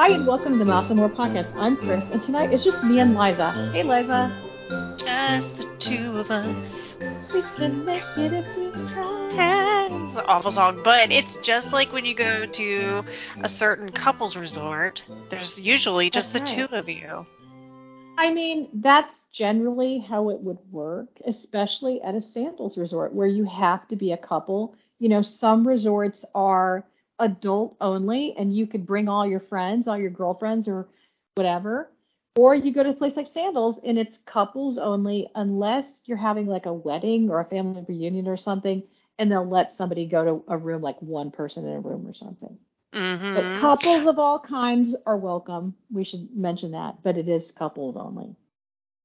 Hi, 0.00 0.08
and 0.12 0.26
welcome 0.26 0.54
to 0.54 0.58
the 0.58 0.64
Mouse 0.64 0.88
and 0.88 0.98
More 0.98 1.10
podcast. 1.10 1.56
I'm 1.56 1.76
Chris, 1.76 2.10
and 2.10 2.22
tonight 2.22 2.54
it's 2.54 2.64
just 2.64 2.82
me 2.82 3.00
and 3.00 3.14
Liza. 3.14 3.70
Hey, 3.74 3.82
Liza. 3.82 4.34
Just 4.96 5.58
the 5.58 5.64
two 5.78 6.18
of 6.18 6.30
us. 6.30 6.96
We 7.34 7.42
can 7.56 7.84
make 7.84 8.02
it 8.16 8.32
if 8.32 8.56
we 8.56 8.70
try. 8.88 9.88
It's 9.90 10.16
an 10.16 10.24
awful 10.26 10.52
song, 10.52 10.80
but 10.82 11.12
it's 11.12 11.36
just 11.42 11.74
like 11.74 11.92
when 11.92 12.06
you 12.06 12.14
go 12.14 12.46
to 12.46 13.04
a 13.42 13.48
certain 13.48 13.92
couples 13.92 14.38
resort. 14.38 15.04
There's 15.28 15.60
usually 15.60 16.08
just 16.08 16.32
That's 16.32 16.50
the 16.50 16.62
right. 16.62 16.68
two 16.70 16.76
of 16.76 16.88
you. 16.88 17.26
I 18.16 18.32
mean, 18.32 18.68
that's 18.72 19.20
generally 19.30 19.98
how 19.98 20.30
it 20.30 20.40
would 20.40 20.60
work, 20.72 21.10
especially 21.26 22.00
at 22.00 22.14
a 22.14 22.22
sandals 22.22 22.78
resort 22.78 23.12
where 23.12 23.28
you 23.28 23.44
have 23.44 23.86
to 23.88 23.96
be 23.96 24.12
a 24.12 24.16
couple. 24.16 24.74
You 24.98 25.10
know, 25.10 25.20
some 25.20 25.68
resorts 25.68 26.24
are 26.34 26.86
adult 27.20 27.76
only, 27.80 28.34
and 28.36 28.54
you 28.54 28.66
could 28.66 28.86
bring 28.86 29.08
all 29.08 29.26
your 29.26 29.40
friends, 29.40 29.86
all 29.86 29.98
your 29.98 30.10
girlfriends, 30.10 30.66
or 30.66 30.88
whatever. 31.34 31.90
Or 32.36 32.54
you 32.54 32.72
go 32.72 32.82
to 32.82 32.90
a 32.90 32.94
place 32.94 33.16
like 33.16 33.26
Sandals 33.26 33.80
and 33.82 33.98
it's 33.98 34.18
couples 34.18 34.78
only, 34.78 35.28
unless 35.34 36.02
you're 36.06 36.16
having 36.16 36.46
like 36.46 36.66
a 36.66 36.72
wedding 36.72 37.28
or 37.28 37.40
a 37.40 37.44
family 37.44 37.84
reunion 37.88 38.28
or 38.28 38.36
something, 38.36 38.82
and 39.18 39.30
they'll 39.30 39.48
let 39.48 39.72
somebody 39.72 40.06
go 40.06 40.24
to 40.24 40.44
a 40.48 40.56
room 40.56 40.80
like 40.80 41.00
one 41.02 41.30
person 41.30 41.66
in 41.66 41.76
a 41.76 41.80
room 41.80 42.06
or 42.06 42.14
something. 42.14 42.56
Mm-hmm. 42.92 43.60
couples 43.60 44.06
of 44.06 44.18
all 44.18 44.40
kinds 44.40 44.96
are 45.06 45.16
welcome. 45.16 45.76
We 45.92 46.04
should 46.04 46.34
mention 46.34 46.72
that, 46.72 47.02
but 47.02 47.16
it 47.16 47.28
is 47.28 47.52
couples 47.52 47.96
only. 47.96 48.34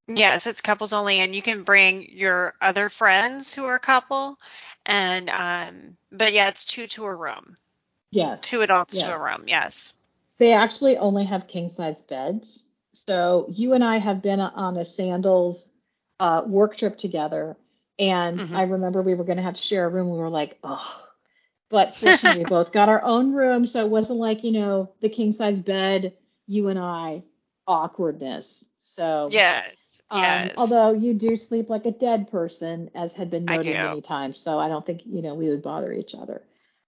Yes, 0.07 0.45
it's 0.45 0.61
couples 0.61 0.93
only, 0.93 1.19
and 1.19 1.35
you 1.35 1.41
can 1.41 1.63
bring 1.63 2.09
your 2.11 2.53
other 2.61 2.89
friends 2.89 3.53
who 3.53 3.65
are 3.65 3.75
a 3.75 3.79
couple. 3.79 4.39
And 4.85 5.29
um, 5.29 5.97
but 6.11 6.33
yeah, 6.33 6.49
it's 6.49 6.65
two 6.65 6.87
to 6.87 7.05
a 7.05 7.15
room, 7.15 7.57
Yes. 8.15 8.41
two 8.41 8.61
adults 8.61 8.97
to 8.99 9.13
a 9.13 9.19
room. 9.19 9.43
Yes. 9.47 9.93
They 10.37 10.53
actually 10.53 10.97
only 10.97 11.25
have 11.25 11.47
king 11.47 11.69
size 11.69 12.01
beds. 12.01 12.65
So 12.93 13.45
you 13.49 13.73
and 13.73 13.83
I 13.83 13.97
have 13.97 14.21
been 14.21 14.39
on 14.39 14.77
a 14.77 14.85
sandals 14.85 15.65
uh, 16.19 16.43
work 16.45 16.77
trip 16.77 16.97
together, 16.97 17.57
and 17.99 18.39
Mhm. 18.39 18.55
I 18.55 18.63
remember 18.63 19.01
we 19.01 19.15
were 19.15 19.23
going 19.25 19.37
to 19.37 19.43
have 19.43 19.55
to 19.55 19.61
share 19.61 19.85
a 19.85 19.89
room. 19.89 20.09
We 20.09 20.17
were 20.17 20.29
like, 20.29 20.57
oh. 20.63 21.07
But 21.69 21.95
fortunately, 21.95 22.39
we 22.43 22.45
both 22.49 22.71
got 22.71 22.89
our 22.89 23.03
own 23.03 23.33
room, 23.33 23.65
so 23.67 23.81
it 23.85 23.89
wasn't 23.89 24.19
like 24.19 24.43
you 24.43 24.51
know 24.51 24.89
the 25.01 25.09
king 25.09 25.31
size 25.33 25.59
bed, 25.59 26.13
you 26.47 26.67
and 26.69 26.79
I 26.79 27.23
awkwardness. 27.67 28.65
So 28.83 29.29
Yes. 29.31 30.01
Um, 30.09 30.51
Yes. 30.51 30.57
although 30.57 30.91
you 30.91 31.13
do 31.13 31.35
sleep 31.37 31.69
like 31.69 31.85
a 31.85 31.91
dead 31.91 32.29
person, 32.29 32.89
as 32.95 33.13
had 33.13 33.29
been 33.31 33.47
noted 33.47 33.79
many 33.79 34.01
times, 34.01 34.39
so 34.39 34.59
I 34.59 34.67
don't 34.69 34.85
think 34.85 35.01
you 35.05 35.21
know 35.21 35.35
we 35.35 35.49
would 35.49 35.61
bother 35.63 35.91
each 35.93 36.15
other. 36.15 36.41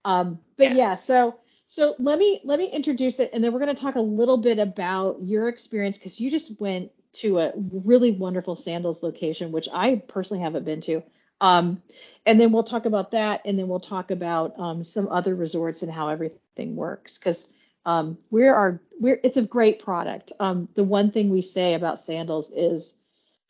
Um, 0.08 0.38
but 0.56 0.74
yeah, 0.74 0.92
so 0.92 1.38
so 1.66 1.94
let 1.98 2.18
me 2.18 2.40
let 2.42 2.58
me 2.58 2.70
introduce 2.70 3.20
it, 3.20 3.30
and 3.34 3.44
then 3.44 3.52
we're 3.52 3.60
going 3.60 3.74
to 3.74 3.80
talk 3.80 3.96
a 3.96 4.00
little 4.00 4.38
bit 4.38 4.58
about 4.58 5.20
your 5.20 5.48
experience 5.48 5.98
because 5.98 6.18
you 6.18 6.30
just 6.30 6.58
went 6.58 6.90
to 7.20 7.40
a 7.40 7.52
really 7.54 8.12
wonderful 8.12 8.56
sandals 8.56 9.02
location, 9.02 9.52
which 9.52 9.68
I 9.70 9.96
personally 9.96 10.42
haven't 10.42 10.64
been 10.64 10.80
to. 10.82 11.02
Um, 11.42 11.82
and 12.24 12.40
then 12.40 12.52
we'll 12.52 12.64
talk 12.64 12.86
about 12.86 13.10
that, 13.10 13.42
and 13.44 13.58
then 13.58 13.68
we'll 13.68 13.80
talk 13.80 14.10
about 14.10 14.58
um, 14.58 14.82
some 14.82 15.08
other 15.08 15.34
resorts 15.34 15.82
and 15.82 15.92
how 15.92 16.08
everything 16.08 16.74
works 16.74 17.18
because 17.18 17.46
um, 17.84 18.16
we're 18.30 18.54
our 18.54 18.80
we're 18.98 19.20
it's 19.22 19.36
a 19.36 19.42
great 19.42 19.78
product. 19.78 20.32
Um, 20.40 20.70
the 20.74 20.84
one 20.84 21.10
thing 21.10 21.28
we 21.28 21.42
say 21.42 21.74
about 21.74 22.00
sandals 22.00 22.50
is 22.50 22.94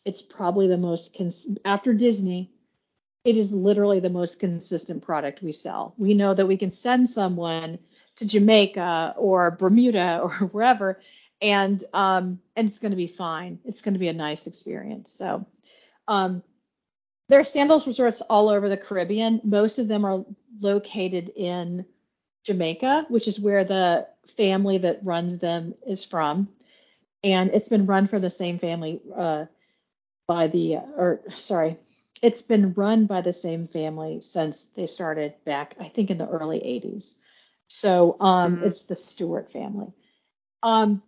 it's 0.04 0.22
probably 0.22 0.66
the 0.66 0.76
most 0.76 1.16
cons- 1.16 1.46
after 1.64 1.94
Disney. 1.94 2.50
It 3.28 3.36
is 3.36 3.52
literally 3.52 4.00
the 4.00 4.08
most 4.08 4.40
consistent 4.40 5.02
product 5.02 5.42
we 5.42 5.52
sell. 5.52 5.92
We 5.98 6.14
know 6.14 6.32
that 6.32 6.46
we 6.46 6.56
can 6.56 6.70
send 6.70 7.10
someone 7.10 7.78
to 8.16 8.26
Jamaica 8.26 9.16
or 9.18 9.50
Bermuda 9.50 10.20
or 10.22 10.30
wherever, 10.48 10.98
and 11.42 11.84
um, 11.92 12.40
and 12.56 12.66
it's 12.66 12.78
going 12.78 12.92
to 12.92 12.96
be 12.96 13.06
fine. 13.06 13.58
It's 13.66 13.82
going 13.82 13.92
to 13.92 14.00
be 14.00 14.08
a 14.08 14.14
nice 14.14 14.46
experience. 14.46 15.12
So, 15.12 15.44
um, 16.08 16.42
there 17.28 17.38
are 17.38 17.44
sandals 17.44 17.86
resorts 17.86 18.22
all 18.22 18.48
over 18.48 18.66
the 18.66 18.78
Caribbean. 18.78 19.42
Most 19.44 19.78
of 19.78 19.88
them 19.88 20.06
are 20.06 20.24
located 20.60 21.28
in 21.28 21.84
Jamaica, 22.44 23.08
which 23.10 23.28
is 23.28 23.38
where 23.38 23.62
the 23.62 24.08
family 24.38 24.78
that 24.78 25.04
runs 25.04 25.38
them 25.38 25.74
is 25.86 26.02
from, 26.02 26.48
and 27.22 27.50
it's 27.50 27.68
been 27.68 27.84
run 27.84 28.06
for 28.06 28.18
the 28.18 28.30
same 28.30 28.58
family. 28.58 29.02
Uh, 29.14 29.44
by 30.26 30.46
the 30.46 30.76
or 30.76 31.20
sorry 31.36 31.76
it's 32.22 32.42
been 32.42 32.72
run 32.74 33.06
by 33.06 33.20
the 33.20 33.32
same 33.32 33.66
family 33.68 34.20
since 34.20 34.66
they 34.66 34.86
started 34.86 35.34
back 35.44 35.74
i 35.80 35.88
think 35.88 36.10
in 36.10 36.18
the 36.18 36.28
early 36.28 36.58
80s 36.64 37.20
so 37.68 38.16
um 38.20 38.58
Mhm. 38.58 38.62
it's 38.62 38.84
the 38.84 38.96
stewart 38.96 39.50
family 39.52 39.92
um 40.62 41.02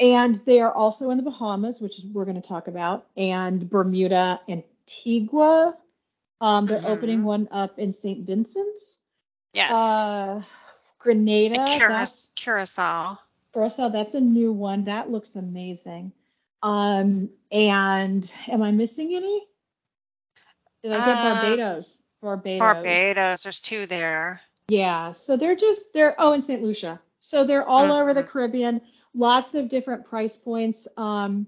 and 0.00 0.34
they 0.46 0.60
are 0.60 0.72
also 0.72 1.10
in 1.10 1.16
the 1.18 1.22
bahamas 1.22 1.80
which 1.80 2.00
we're 2.12 2.24
going 2.24 2.40
to 2.40 2.48
talk 2.48 2.68
about 2.68 3.06
and 3.16 3.68
bermuda 3.70 4.40
antigua 4.48 5.76
um 6.40 6.66
they're 6.66 6.86
opening 6.86 7.22
Mhm. 7.22 7.24
one 7.24 7.48
up 7.50 7.78
in 7.78 7.92
st 7.92 8.26
vincent's 8.26 9.00
Yes. 9.54 10.10
uh 10.10 10.40
grenada 10.98 11.82
that's 11.86 12.30
Curacao. 12.36 13.18
Curacao, 13.52 13.88
that's 13.88 14.14
a 14.14 14.20
new 14.20 14.52
one. 14.52 14.84
That 14.84 15.10
looks 15.10 15.34
amazing. 15.36 16.12
Um, 16.62 17.30
and 17.50 18.32
am 18.48 18.62
I 18.62 18.70
missing 18.72 19.14
any? 19.14 19.46
Did 20.82 20.92
I 20.92 20.96
get 20.96 21.08
Uh, 21.18 21.34
Barbados? 21.34 22.02
Barbados. 22.22 22.58
Barbados. 22.60 23.42
There's 23.42 23.60
two 23.60 23.86
there. 23.86 24.40
Yeah. 24.68 25.12
So 25.12 25.36
they're 25.36 25.56
just 25.56 25.92
they're 25.92 26.14
oh, 26.18 26.32
and 26.32 26.44
St. 26.44 26.62
Lucia. 26.62 27.00
So 27.20 27.44
they're 27.44 27.66
all 27.66 27.92
over 27.92 28.14
the 28.14 28.22
Mhm. 28.22 28.28
Caribbean. 28.28 28.80
Lots 29.14 29.54
of 29.54 29.68
different 29.68 30.06
price 30.06 30.36
points. 30.36 30.86
Um, 30.96 31.46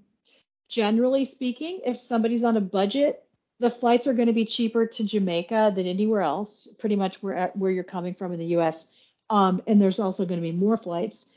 generally 0.67 1.25
speaking, 1.25 1.81
if 1.85 1.97
somebody's 1.97 2.43
on 2.43 2.57
a 2.57 2.61
budget, 2.61 3.23
the 3.59 3.69
flights 3.69 4.07
are 4.07 4.13
going 4.13 4.27
to 4.27 4.33
be 4.33 4.45
cheaper 4.45 4.85
to 4.85 5.03
Jamaica 5.03 5.71
than 5.75 5.85
anywhere 5.85 6.21
else. 6.21 6.67
Pretty 6.79 6.95
much 6.95 7.21
where 7.21 7.51
where 7.55 7.71
you're 7.71 7.83
coming 7.83 8.13
from 8.13 8.31
in 8.33 8.39
the 8.39 8.45
U.S. 8.57 8.85
Um, 9.29 9.61
and 9.67 9.81
there's 9.81 9.99
also 9.99 10.25
going 10.25 10.39
to 10.39 10.47
be 10.47 10.51
more 10.51 10.77
flights 10.77 11.27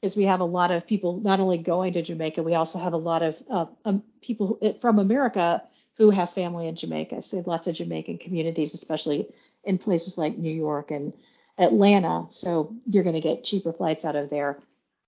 because 0.00 0.16
we 0.16 0.24
have 0.24 0.40
a 0.40 0.44
lot 0.44 0.70
of 0.70 0.86
people 0.86 1.18
not 1.20 1.38
only 1.40 1.58
going 1.58 1.92
to 1.94 2.02
Jamaica, 2.02 2.42
we 2.42 2.54
also 2.54 2.78
have 2.78 2.92
a 2.92 2.96
lot 2.98 3.22
of 3.22 3.42
uh, 3.50 3.66
um, 3.84 4.02
people 4.20 4.58
from 4.80 4.98
America 4.98 5.62
who 5.98 6.10
have 6.10 6.30
family 6.30 6.68
in 6.68 6.76
Jamaica. 6.76 7.22
So 7.22 7.42
lots 7.46 7.66
of 7.66 7.74
Jamaican 7.76 8.18
communities, 8.18 8.74
especially 8.74 9.28
in 9.64 9.78
places 9.78 10.18
like 10.18 10.38
New 10.38 10.52
York 10.52 10.90
and 10.90 11.12
Atlanta. 11.58 12.26
So 12.30 12.74
you're 12.86 13.04
going 13.04 13.14
to 13.14 13.20
get 13.20 13.44
cheaper 13.44 13.72
flights 13.72 14.04
out 14.04 14.16
of 14.16 14.30
there. 14.30 14.58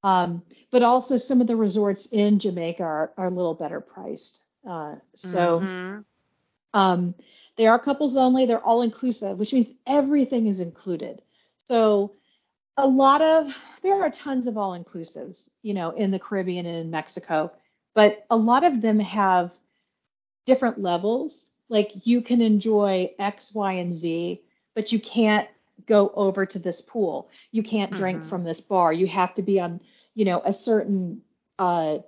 Um, 0.03 0.43
but 0.71 0.83
also 0.83 1.19
some 1.19 1.41
of 1.41 1.47
the 1.47 1.57
resorts 1.57 2.07
in 2.07 2.39
Jamaica 2.39 2.83
are, 2.83 3.13
are 3.17 3.27
a 3.27 3.31
little 3.31 3.55
better 3.55 3.81
priced. 3.81 4.43
Uh, 4.69 4.97
so 5.15 5.61
Mhm. 5.61 6.05
um, 6.75 7.15
they 7.57 7.67
are 7.67 7.79
couples 7.79 8.17
only. 8.17 8.47
They're 8.47 8.65
all 8.65 8.83
inclusive, 8.83 9.39
which 9.39 9.53
means 9.53 9.73
everything 9.87 10.47
is 10.47 10.61
included. 10.61 11.23
So 11.69 12.13
a 12.77 12.87
lot 12.87 13.23
of 13.23 13.55
there 13.83 14.03
are 14.03 14.11
tons 14.11 14.47
of 14.47 14.59
all 14.59 14.79
inclusives, 14.79 15.49
you 15.63 15.75
know, 15.75 15.91
in 15.91 16.11
the 16.11 16.19
Caribbean 16.19 16.67
and 16.67 16.77
in 16.77 16.91
Mexico, 16.91 17.53
but 17.95 18.27
a 18.31 18.37
lot 18.37 18.65
of 18.65 18.81
them 18.83 18.99
have 18.99 19.55
different 20.45 20.81
levels. 20.81 21.51
Like 21.69 22.07
you 22.07 22.21
can 22.21 22.41
enjoy 22.41 23.13
X, 23.19 23.55
Y, 23.55 23.73
and 23.75 23.93
Z, 23.95 24.43
but 24.75 24.93
you 24.93 25.01
can't 25.01 25.49
go 25.87 26.11
over 26.15 26.47
to 26.47 26.59
this 26.59 26.81
pool. 26.81 27.29
You 27.51 27.63
can't 27.63 27.93
drink 27.93 28.23
Mhm. 28.23 28.27
from 28.27 28.45
this 28.45 28.61
bar. 28.61 28.93
You 28.93 29.07
have 29.09 29.35
to 29.35 29.43
be 29.43 29.61
on, 29.61 29.81
you 30.15 30.25
know, 30.25 30.41
a 30.45 30.53
certain 30.53 31.23
uh, 31.59 31.99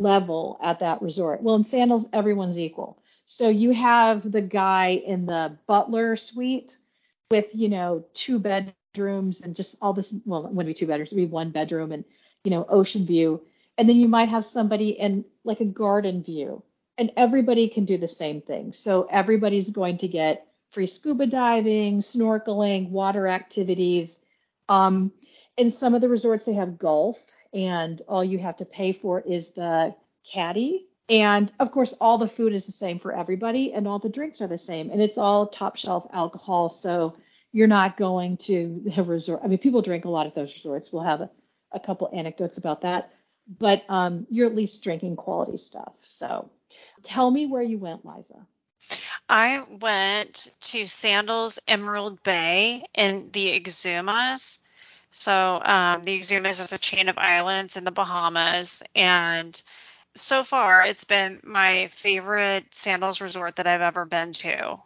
level 0.00 0.58
at 0.62 0.80
that 0.80 1.02
resort. 1.02 1.42
Well, 1.42 1.56
in 1.56 1.64
Sandals, 1.64 2.08
everyone's 2.12 2.58
equal. 2.58 2.98
So 3.26 3.48
you 3.48 3.72
have 3.72 4.30
the 4.30 4.40
guy 4.42 4.88
in 5.06 5.26
the 5.26 5.56
butler 5.66 6.16
suite 6.16 6.76
with, 7.30 7.46
you 7.54 7.68
know, 7.68 8.04
two 8.14 8.38
bedrooms 8.38 9.40
and 9.40 9.54
just 9.56 9.76
all 9.82 9.92
this. 9.92 10.14
Well, 10.24 10.46
it 10.46 10.52
wouldn't 10.52 10.66
be 10.74 10.78
two 10.78 10.86
bedrooms, 10.86 11.08
it'd 11.08 11.16
be 11.16 11.26
one 11.26 11.50
bedroom 11.50 11.92
and, 11.92 12.04
you 12.44 12.50
know, 12.50 12.64
ocean 12.68 13.04
view. 13.06 13.42
And 13.78 13.88
then 13.88 13.96
you 13.96 14.08
might 14.08 14.28
have 14.28 14.46
somebody 14.46 14.90
in 14.90 15.24
like 15.44 15.60
a 15.60 15.64
garden 15.64 16.22
view 16.22 16.62
and 16.98 17.12
everybody 17.16 17.68
can 17.68 17.84
do 17.84 17.98
the 17.98 18.08
same 18.08 18.40
thing. 18.40 18.72
So 18.72 19.06
everybody's 19.10 19.70
going 19.70 19.98
to 19.98 20.08
get 20.08 20.46
free 20.70 20.86
scuba 20.86 21.26
diving, 21.26 22.00
snorkeling, 22.00 22.90
water 22.90 23.26
activities. 23.28 24.20
Um, 24.68 25.12
in 25.56 25.70
some 25.70 25.94
of 25.94 26.00
the 26.00 26.08
resorts, 26.08 26.44
they 26.44 26.54
have 26.54 26.78
golf, 26.78 27.18
and 27.52 28.00
all 28.08 28.24
you 28.24 28.38
have 28.38 28.58
to 28.58 28.64
pay 28.64 28.92
for 28.92 29.20
is 29.20 29.50
the 29.50 29.94
caddy. 30.30 30.86
And 31.08 31.52
of 31.60 31.70
course, 31.70 31.94
all 32.00 32.18
the 32.18 32.28
food 32.28 32.52
is 32.52 32.66
the 32.66 32.72
same 32.72 32.98
for 32.98 33.16
everybody, 33.16 33.72
and 33.72 33.86
all 33.86 33.98
the 33.98 34.08
drinks 34.08 34.40
are 34.40 34.48
the 34.48 34.58
same, 34.58 34.90
and 34.90 35.00
it's 35.00 35.18
all 35.18 35.46
top 35.46 35.76
shelf 35.76 36.06
alcohol. 36.12 36.68
So 36.68 37.16
you're 37.52 37.68
not 37.68 37.96
going 37.96 38.36
to 38.38 38.82
the 38.84 39.02
resort. 39.02 39.40
I 39.44 39.46
mean, 39.46 39.58
people 39.58 39.82
drink 39.82 40.04
a 40.04 40.10
lot 40.10 40.26
at 40.26 40.34
those 40.34 40.52
resorts. 40.54 40.92
We'll 40.92 41.04
have 41.04 41.20
a, 41.20 41.30
a 41.72 41.80
couple 41.80 42.10
anecdotes 42.12 42.58
about 42.58 42.82
that, 42.82 43.12
but 43.46 43.84
um, 43.88 44.26
you're 44.30 44.48
at 44.48 44.56
least 44.56 44.82
drinking 44.82 45.16
quality 45.16 45.56
stuff. 45.58 45.94
So 46.00 46.50
tell 47.06 47.30
me 47.30 47.46
where 47.46 47.62
you 47.62 47.78
went, 47.78 48.04
Liza. 48.04 48.46
I 49.28 49.64
went 49.80 50.48
to 50.60 50.86
Sandals 50.86 51.58
Emerald 51.66 52.22
Bay 52.22 52.84
in 52.94 53.30
the 53.32 53.58
Exumas. 53.58 54.58
So 55.10 55.60
um, 55.64 56.02
the 56.02 56.16
Exumas 56.18 56.60
is 56.60 56.72
a 56.72 56.78
chain 56.78 57.08
of 57.08 57.16
islands 57.16 57.76
in 57.76 57.84
the 57.84 57.90
Bahamas, 57.90 58.82
and 58.94 59.60
so 60.14 60.42
far 60.44 60.84
it's 60.84 61.04
been 61.04 61.40
my 61.42 61.86
favorite 61.86 62.66
sandals 62.74 63.20
resort 63.20 63.56
that 63.56 63.66
I've 63.66 63.80
ever 63.80 64.04
been 64.04 64.32
to. 64.34 64.78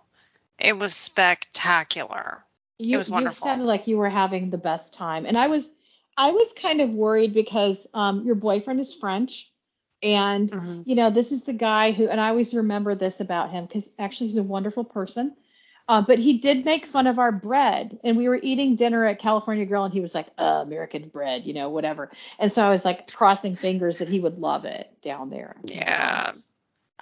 It 0.58 0.78
was 0.78 0.94
spectacular. 0.94 2.44
You, 2.78 2.94
it 2.94 2.98
was 2.98 3.10
wonderful. 3.10 3.46
You 3.46 3.50
sounded 3.50 3.66
like 3.66 3.88
you 3.88 3.96
were 3.96 4.10
having 4.10 4.50
the 4.50 4.58
best 4.58 4.94
time, 4.94 5.26
and 5.26 5.36
I 5.36 5.48
was, 5.48 5.68
I 6.16 6.30
was 6.30 6.52
kind 6.52 6.80
of 6.80 6.90
worried 6.90 7.34
because 7.34 7.88
um, 7.92 8.24
your 8.24 8.36
boyfriend 8.36 8.78
is 8.78 8.94
French, 8.94 9.50
and 10.02 10.50
mm-hmm. 10.50 10.82
you 10.84 10.94
know 10.94 11.10
this 11.10 11.32
is 11.32 11.44
the 11.44 11.52
guy 11.52 11.92
who, 11.92 12.08
and 12.08 12.20
I 12.20 12.28
always 12.28 12.54
remember 12.54 12.94
this 12.94 13.20
about 13.20 13.50
him 13.50 13.66
because 13.66 13.90
actually 13.98 14.28
he's 14.28 14.36
a 14.36 14.42
wonderful 14.42 14.84
person. 14.84 15.34
Uh, 15.88 16.00
but 16.00 16.20
he 16.20 16.38
did 16.38 16.64
make 16.64 16.86
fun 16.86 17.08
of 17.08 17.18
our 17.18 17.32
bread, 17.32 17.98
and 18.04 18.16
we 18.16 18.28
were 18.28 18.38
eating 18.40 18.76
dinner 18.76 19.04
at 19.04 19.18
California 19.18 19.66
Grill, 19.66 19.84
and 19.84 19.92
he 19.92 20.00
was 20.00 20.14
like, 20.14 20.28
uh, 20.38 20.62
"American 20.62 21.08
bread, 21.08 21.44
you 21.44 21.52
know, 21.52 21.68
whatever." 21.68 22.12
And 22.38 22.52
so 22.52 22.64
I 22.64 22.70
was 22.70 22.84
like 22.84 23.10
crossing 23.10 23.56
fingers 23.56 23.98
that 23.98 24.08
he 24.08 24.20
would 24.20 24.38
love 24.38 24.66
it 24.66 24.88
down 25.02 25.30
there. 25.30 25.56
Yeah. 25.64 26.30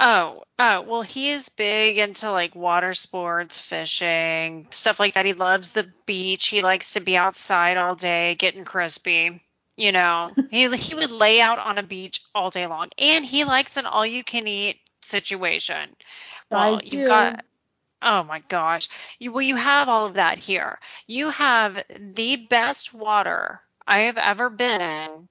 Oh, 0.00 0.44
oh, 0.58 0.82
well, 0.82 1.02
he 1.02 1.30
is 1.30 1.48
big 1.48 1.98
into 1.98 2.30
like 2.30 2.54
water 2.54 2.94
sports, 2.94 3.60
fishing, 3.60 4.68
stuff 4.70 5.00
like 5.00 5.14
that. 5.14 5.26
He 5.26 5.32
loves 5.32 5.72
the 5.72 5.92
beach. 6.06 6.46
He 6.46 6.62
likes 6.62 6.92
to 6.92 7.00
be 7.00 7.16
outside 7.16 7.76
all 7.76 7.96
day, 7.96 8.36
getting 8.36 8.64
crispy. 8.64 9.42
You 9.78 9.92
know, 9.92 10.36
he 10.50 10.68
he 10.76 10.94
would 10.94 11.10
lay 11.10 11.40
out 11.40 11.58
on 11.58 11.78
a 11.78 11.82
beach 11.82 12.20
all 12.34 12.50
day 12.50 12.66
long, 12.66 12.90
and 12.98 13.24
he 13.24 13.44
likes 13.44 13.78
an 13.78 13.86
all-you-can-eat 13.86 14.78
situation. 15.00 15.96
Well, 16.50 16.80
you've 16.82 17.04
got 17.04 17.44
Oh 18.02 18.24
my 18.24 18.40
gosh. 18.40 18.88
You, 19.20 19.32
well, 19.32 19.42
you 19.42 19.56
have 19.56 19.88
all 19.88 20.06
of 20.06 20.14
that 20.14 20.38
here. 20.38 20.80
You 21.06 21.30
have 21.30 21.82
the 21.98 22.36
best 22.36 22.92
water 22.94 23.62
I 23.86 24.00
have 24.00 24.18
ever 24.18 24.50
been 24.50 24.80
in, 24.80 25.28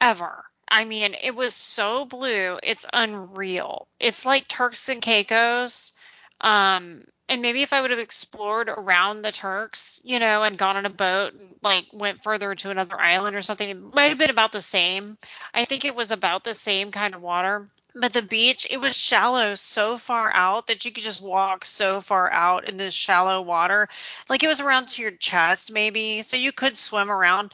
ever. 0.00 0.44
I 0.68 0.84
mean, 0.84 1.14
it 1.22 1.34
was 1.34 1.54
so 1.54 2.04
blue, 2.04 2.58
it's 2.62 2.86
unreal. 2.92 3.88
It's 4.00 4.26
like 4.26 4.48
Turks 4.48 4.88
and 4.88 5.02
Caicos. 5.02 5.92
Um, 6.40 7.02
and 7.28 7.42
maybe 7.42 7.62
if 7.62 7.74
I 7.74 7.82
would 7.82 7.90
have 7.90 8.00
explored 8.00 8.70
around 8.70 9.22
the 9.22 9.32
Turks, 9.32 10.00
you 10.02 10.18
know, 10.18 10.42
and 10.42 10.56
gone 10.56 10.76
on 10.76 10.86
a 10.86 10.90
boat, 10.90 11.34
like 11.62 11.86
went 11.92 12.22
further 12.22 12.54
to 12.54 12.70
another 12.70 12.98
island 12.98 13.36
or 13.36 13.42
something, 13.42 13.68
it 13.68 13.94
might 13.94 14.08
have 14.08 14.18
been 14.18 14.30
about 14.30 14.52
the 14.52 14.62
same. 14.62 15.18
I 15.52 15.66
think 15.66 15.84
it 15.84 15.94
was 15.94 16.10
about 16.10 16.44
the 16.44 16.54
same 16.54 16.90
kind 16.90 17.14
of 17.14 17.20
water. 17.20 17.68
But 17.94 18.12
the 18.12 18.22
beach, 18.22 18.66
it 18.70 18.80
was 18.80 18.96
shallow 18.96 19.56
so 19.56 19.98
far 19.98 20.32
out 20.32 20.68
that 20.68 20.84
you 20.84 20.92
could 20.92 21.02
just 21.02 21.20
walk 21.20 21.64
so 21.64 22.00
far 22.00 22.32
out 22.32 22.68
in 22.68 22.76
this 22.76 22.94
shallow 22.94 23.42
water. 23.42 23.88
Like 24.30 24.42
it 24.42 24.48
was 24.48 24.60
around 24.60 24.88
to 24.88 25.02
your 25.02 25.10
chest, 25.10 25.72
maybe. 25.72 26.22
So 26.22 26.36
you 26.36 26.52
could 26.52 26.76
swim 26.76 27.10
around. 27.10 27.52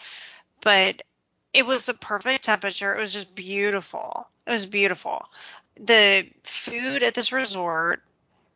But 0.60 1.02
it 1.52 1.66
was 1.66 1.88
a 1.88 1.94
perfect 1.94 2.44
temperature. 2.44 2.94
It 2.94 3.00
was 3.00 3.12
just 3.12 3.34
beautiful. 3.34 4.28
It 4.46 4.50
was 4.50 4.66
beautiful. 4.66 5.24
The 5.80 6.28
food 6.44 7.02
at 7.02 7.14
this 7.14 7.32
resort 7.32 8.02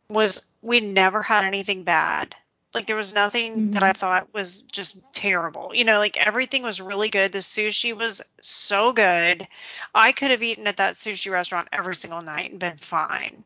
was, 0.09 0.45
we 0.61 0.79
never 0.79 1.21
had 1.21 1.43
anything 1.45 1.83
bad. 1.83 2.35
Like 2.73 2.85
there 2.85 2.95
was 2.95 3.15
nothing 3.15 3.53
mm-hmm. 3.53 3.71
that 3.71 3.83
I 3.83 3.93
thought 3.93 4.33
was 4.33 4.61
just 4.61 4.97
terrible. 5.13 5.71
You 5.73 5.85
know, 5.85 5.97
like 5.97 6.17
everything 6.17 6.61
was 6.61 6.79
really 6.79 7.09
good. 7.09 7.31
The 7.31 7.39
sushi 7.39 7.97
was 7.97 8.21
so 8.41 8.93
good. 8.93 9.47
I 9.93 10.11
could 10.11 10.31
have 10.31 10.43
eaten 10.43 10.67
at 10.67 10.77
that 10.77 10.93
sushi 10.93 11.31
restaurant 11.31 11.69
every 11.71 11.95
single 11.95 12.21
night 12.21 12.51
and 12.51 12.59
been 12.59 12.77
fine. 12.77 13.43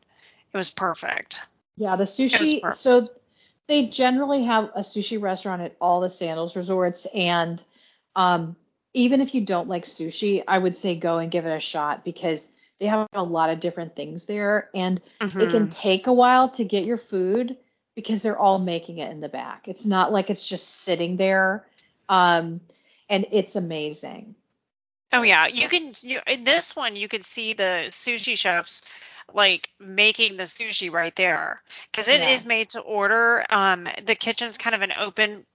It 0.52 0.56
was 0.56 0.70
perfect. 0.70 1.40
Yeah, 1.76 1.96
the 1.96 2.04
sushi. 2.04 2.74
So 2.74 3.04
they 3.66 3.86
generally 3.86 4.44
have 4.44 4.70
a 4.74 4.80
sushi 4.80 5.20
restaurant 5.20 5.62
at 5.62 5.74
all 5.80 6.00
the 6.00 6.10
Sandals 6.10 6.54
resorts, 6.54 7.06
and 7.14 7.62
um, 8.14 8.56
even 8.92 9.20
if 9.20 9.34
you 9.34 9.40
don't 9.40 9.68
like 9.68 9.86
sushi, 9.86 10.44
I 10.46 10.58
would 10.58 10.76
say 10.76 10.94
go 10.94 11.18
and 11.18 11.30
give 11.30 11.46
it 11.46 11.56
a 11.56 11.60
shot 11.60 12.04
because 12.04 12.52
they 12.84 12.90
have 12.90 13.08
a 13.14 13.22
lot 13.22 13.48
of 13.48 13.60
different 13.60 13.96
things 13.96 14.26
there, 14.26 14.68
and 14.74 15.00
mm-hmm. 15.18 15.40
it 15.40 15.50
can 15.50 15.70
take 15.70 16.06
a 16.06 16.12
while 16.12 16.50
to 16.50 16.64
get 16.64 16.84
your 16.84 16.98
food 16.98 17.56
because 17.94 18.22
they're 18.22 18.38
all 18.38 18.58
making 18.58 18.98
it 18.98 19.10
in 19.10 19.20
the 19.20 19.28
back. 19.30 19.68
It's 19.68 19.86
not 19.86 20.12
like 20.12 20.28
it's 20.28 20.46
just 20.46 20.82
sitting 20.82 21.16
there. 21.16 21.64
Um, 22.10 22.60
and 23.08 23.24
it's 23.30 23.56
amazing. 23.56 24.34
Oh 25.14 25.22
yeah, 25.22 25.46
you 25.46 25.66
can 25.70 25.94
you, 26.02 26.20
in 26.26 26.44
this 26.44 26.76
one 26.76 26.94
you 26.94 27.08
can 27.08 27.22
see 27.22 27.54
the 27.54 27.86
sushi 27.88 28.36
chefs 28.36 28.82
like 29.32 29.70
making 29.80 30.36
the 30.36 30.42
sushi 30.42 30.92
right 30.92 31.16
there 31.16 31.62
because 31.90 32.08
it 32.08 32.20
yeah. 32.20 32.28
is 32.28 32.44
made 32.44 32.68
to 32.70 32.80
order. 32.80 33.46
Um, 33.48 33.88
the 34.04 34.14
kitchen's 34.14 34.58
kind 34.58 34.74
of 34.74 34.82
an 34.82 34.92
open 34.98 35.46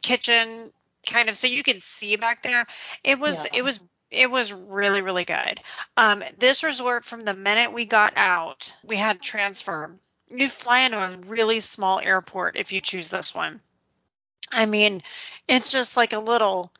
kitchen 0.00 0.70
kind 1.06 1.28
of 1.28 1.36
so 1.36 1.46
you 1.46 1.62
can 1.62 1.78
see 1.78 2.16
back 2.16 2.42
there. 2.42 2.66
It 3.04 3.18
was 3.18 3.44
yeah. 3.44 3.58
it 3.58 3.62
was 3.62 3.80
it 4.10 4.30
was 4.30 4.52
really 4.52 5.02
really 5.02 5.24
good. 5.24 5.60
Um, 5.96 6.22
this 6.38 6.62
resort 6.62 7.04
from 7.04 7.24
the 7.24 7.34
minute 7.34 7.72
we 7.72 7.84
got 7.86 8.14
out, 8.16 8.74
we 8.84 8.96
had 8.96 9.20
transfer 9.20 9.90
you 10.30 10.48
fly 10.48 10.80
into 10.80 10.98
a 10.98 11.16
really 11.26 11.60
small 11.60 11.98
airport 11.98 12.56
if 12.56 12.72
you 12.72 12.80
choose 12.80 13.10
this 13.10 13.34
one. 13.34 13.60
I 14.50 14.66
mean, 14.66 15.02
it's 15.48 15.70
just 15.70 15.96
like 15.96 16.12
a 16.12 16.18
little, 16.18 16.72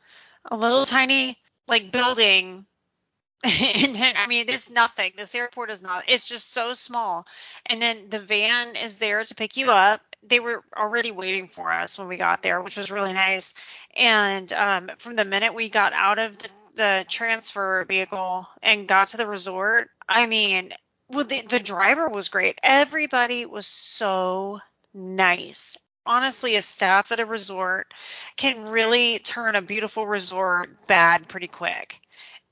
a 0.45 0.55
little 0.55 0.85
tiny 0.85 1.37
like 1.67 1.91
building. 1.91 2.65
and 3.43 3.95
then, 3.95 4.15
I 4.17 4.27
mean, 4.27 4.45
it's 4.49 4.69
nothing. 4.69 5.13
This 5.17 5.35
airport 5.35 5.71
is 5.71 5.81
not. 5.81 6.03
It's 6.07 6.27
just 6.27 6.51
so 6.51 6.73
small. 6.73 7.25
And 7.65 7.81
then 7.81 8.09
the 8.09 8.19
van 8.19 8.75
is 8.75 8.99
there 8.99 9.23
to 9.23 9.35
pick 9.35 9.57
you 9.57 9.71
up. 9.71 10.01
They 10.23 10.39
were 10.39 10.63
already 10.77 11.11
waiting 11.11 11.47
for 11.47 11.71
us 11.71 11.97
when 11.97 12.07
we 12.07 12.17
got 12.17 12.43
there, 12.43 12.61
which 12.61 12.77
was 12.77 12.91
really 12.91 13.13
nice. 13.13 13.55
And 13.97 14.51
um, 14.53 14.91
from 14.99 15.15
the 15.15 15.25
minute 15.25 15.55
we 15.55 15.69
got 15.69 15.93
out 15.93 16.19
of 16.19 16.37
the, 16.37 16.49
the 16.81 17.05
transfer 17.07 17.85
vehicle 17.85 18.47
and 18.63 18.87
got 18.87 19.09
to 19.09 19.17
the 19.17 19.27
resort, 19.27 19.91
I 20.09 20.25
mean, 20.25 20.73
well, 21.09 21.25
the, 21.25 21.43
the 21.43 21.59
driver 21.59 22.09
was 22.09 22.29
great. 22.29 22.57
Everybody 22.63 23.45
was 23.45 23.67
so 23.67 24.59
nice. 24.91 25.77
Honestly, 26.07 26.55
a 26.55 26.61
staff 26.63 27.11
at 27.11 27.19
a 27.19 27.25
resort 27.25 27.93
can 28.35 28.67
really 28.69 29.19
turn 29.19 29.55
a 29.55 29.61
beautiful 29.61 30.07
resort 30.07 30.87
bad 30.87 31.27
pretty 31.27 31.47
quick 31.47 31.99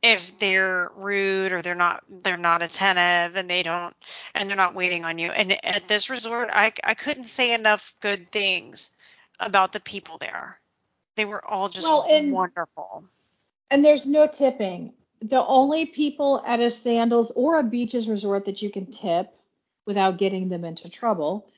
if 0.03 0.37
they're 0.37 0.91
rude 0.95 1.51
or 1.51 1.63
they're 1.63 1.73
not 1.73 2.03
they're 2.07 2.37
not 2.37 2.61
attentive 2.61 3.35
and 3.35 3.49
they 3.49 3.63
don't 3.63 3.95
and 4.35 4.47
they're 4.47 4.55
not 4.55 4.75
waiting 4.75 5.05
on 5.05 5.17
you. 5.17 5.31
And 5.31 5.65
at 5.65 5.87
this 5.87 6.11
resort, 6.11 6.49
I 6.53 6.71
I 6.83 6.93
couldn't 6.93 7.25
say 7.25 7.55
enough 7.55 7.95
good 7.99 8.29
things 8.31 8.91
about 9.39 9.71
the 9.71 9.79
people 9.79 10.19
there. 10.19 10.59
They 11.15 11.25
were 11.25 11.43
all 11.43 11.67
just 11.69 11.87
well, 11.87 12.05
and, 12.07 12.31
wonderful. 12.31 13.05
And 13.71 13.83
there's 13.83 14.05
no 14.05 14.27
tipping. 14.27 14.93
The 15.21 15.45
only 15.45 15.85
people 15.85 16.43
at 16.45 16.59
a 16.59 16.69
sandals 16.69 17.31
or 17.35 17.59
a 17.59 17.63
beaches 17.63 18.07
resort 18.07 18.45
that 18.45 18.61
you 18.61 18.71
can 18.71 18.87
tip 18.87 19.31
without 19.85 20.17
getting 20.17 20.49
them 20.49 20.63
into 20.63 20.89
trouble 20.89 21.49